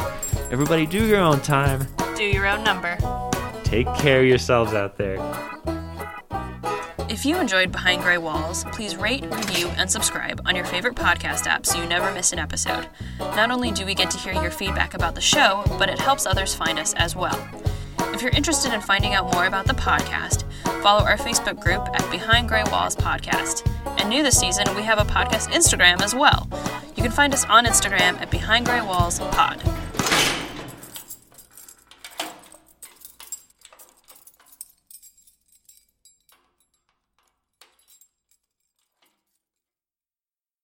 everybody, 0.50 0.88
do 0.88 1.06
your 1.06 1.20
own 1.20 1.42
time. 1.42 1.86
Do 2.16 2.24
your 2.24 2.48
own 2.48 2.64
number. 2.64 2.98
Take 3.64 3.94
care 3.94 4.22
of 4.22 4.26
yourselves 4.26 4.74
out 4.74 4.98
there. 4.98 5.20
If 7.20 7.26
you 7.26 7.38
enjoyed 7.38 7.74
Behind 7.74 8.02
Gray 8.02 8.18
Walls, 8.18 8.64
please 8.72 8.96
rate, 8.96 9.26
review, 9.26 9.68
and 9.76 9.92
subscribe 9.92 10.42
on 10.46 10.56
your 10.56 10.64
favorite 10.64 10.96
podcast 10.96 11.48
app 11.48 11.66
so 11.66 11.78
you 11.78 11.86
never 11.86 12.14
miss 12.14 12.32
an 12.32 12.40
episode. 12.40 12.88
Not 13.20 13.52
only 13.52 13.72
do 13.72 13.86
we 13.86 13.94
get 13.94 14.10
to 14.12 14.18
hear 14.18 14.32
your 14.32 14.50
feedback 14.50 14.94
about 14.94 15.16
the 15.16 15.22
show, 15.22 15.66
but 15.78 15.90
it 15.90 16.00
helps 16.00 16.26
others 16.26 16.56
find 16.56 16.80
us 16.80 16.94
as 16.94 17.18
well. 17.18 17.38
If 18.14 18.22
you're 18.22 18.32
interested 18.32 18.74
in 18.74 18.80
finding 18.80 19.16
out 19.16 19.34
more 19.34 19.48
about 19.48 19.68
the 19.68 19.74
podcast, 19.74 20.46
follow 20.82 21.04
our 21.04 21.18
Facebook 21.18 21.60
group 21.60 21.90
at 21.94 22.10
Behind 22.10 22.48
Gray 22.48 22.64
Walls 22.72 22.96
Podcast. 22.96 23.70
And 24.00 24.08
new 24.08 24.24
this 24.24 24.40
season, 24.40 24.74
we 24.74 24.84
have 24.84 24.98
a 24.98 25.04
podcast 25.04 25.50
Instagram 25.50 26.02
as 26.02 26.16
well. 26.16 26.48
You 26.96 27.04
can 27.04 27.12
find 27.12 27.34
us 27.34 27.44
on 27.50 27.66
Instagram 27.66 28.18
at 28.22 28.32
Behind 28.32 28.66
Grey 28.66 28.80
Walls 28.80 29.20
Pod. 29.20 29.62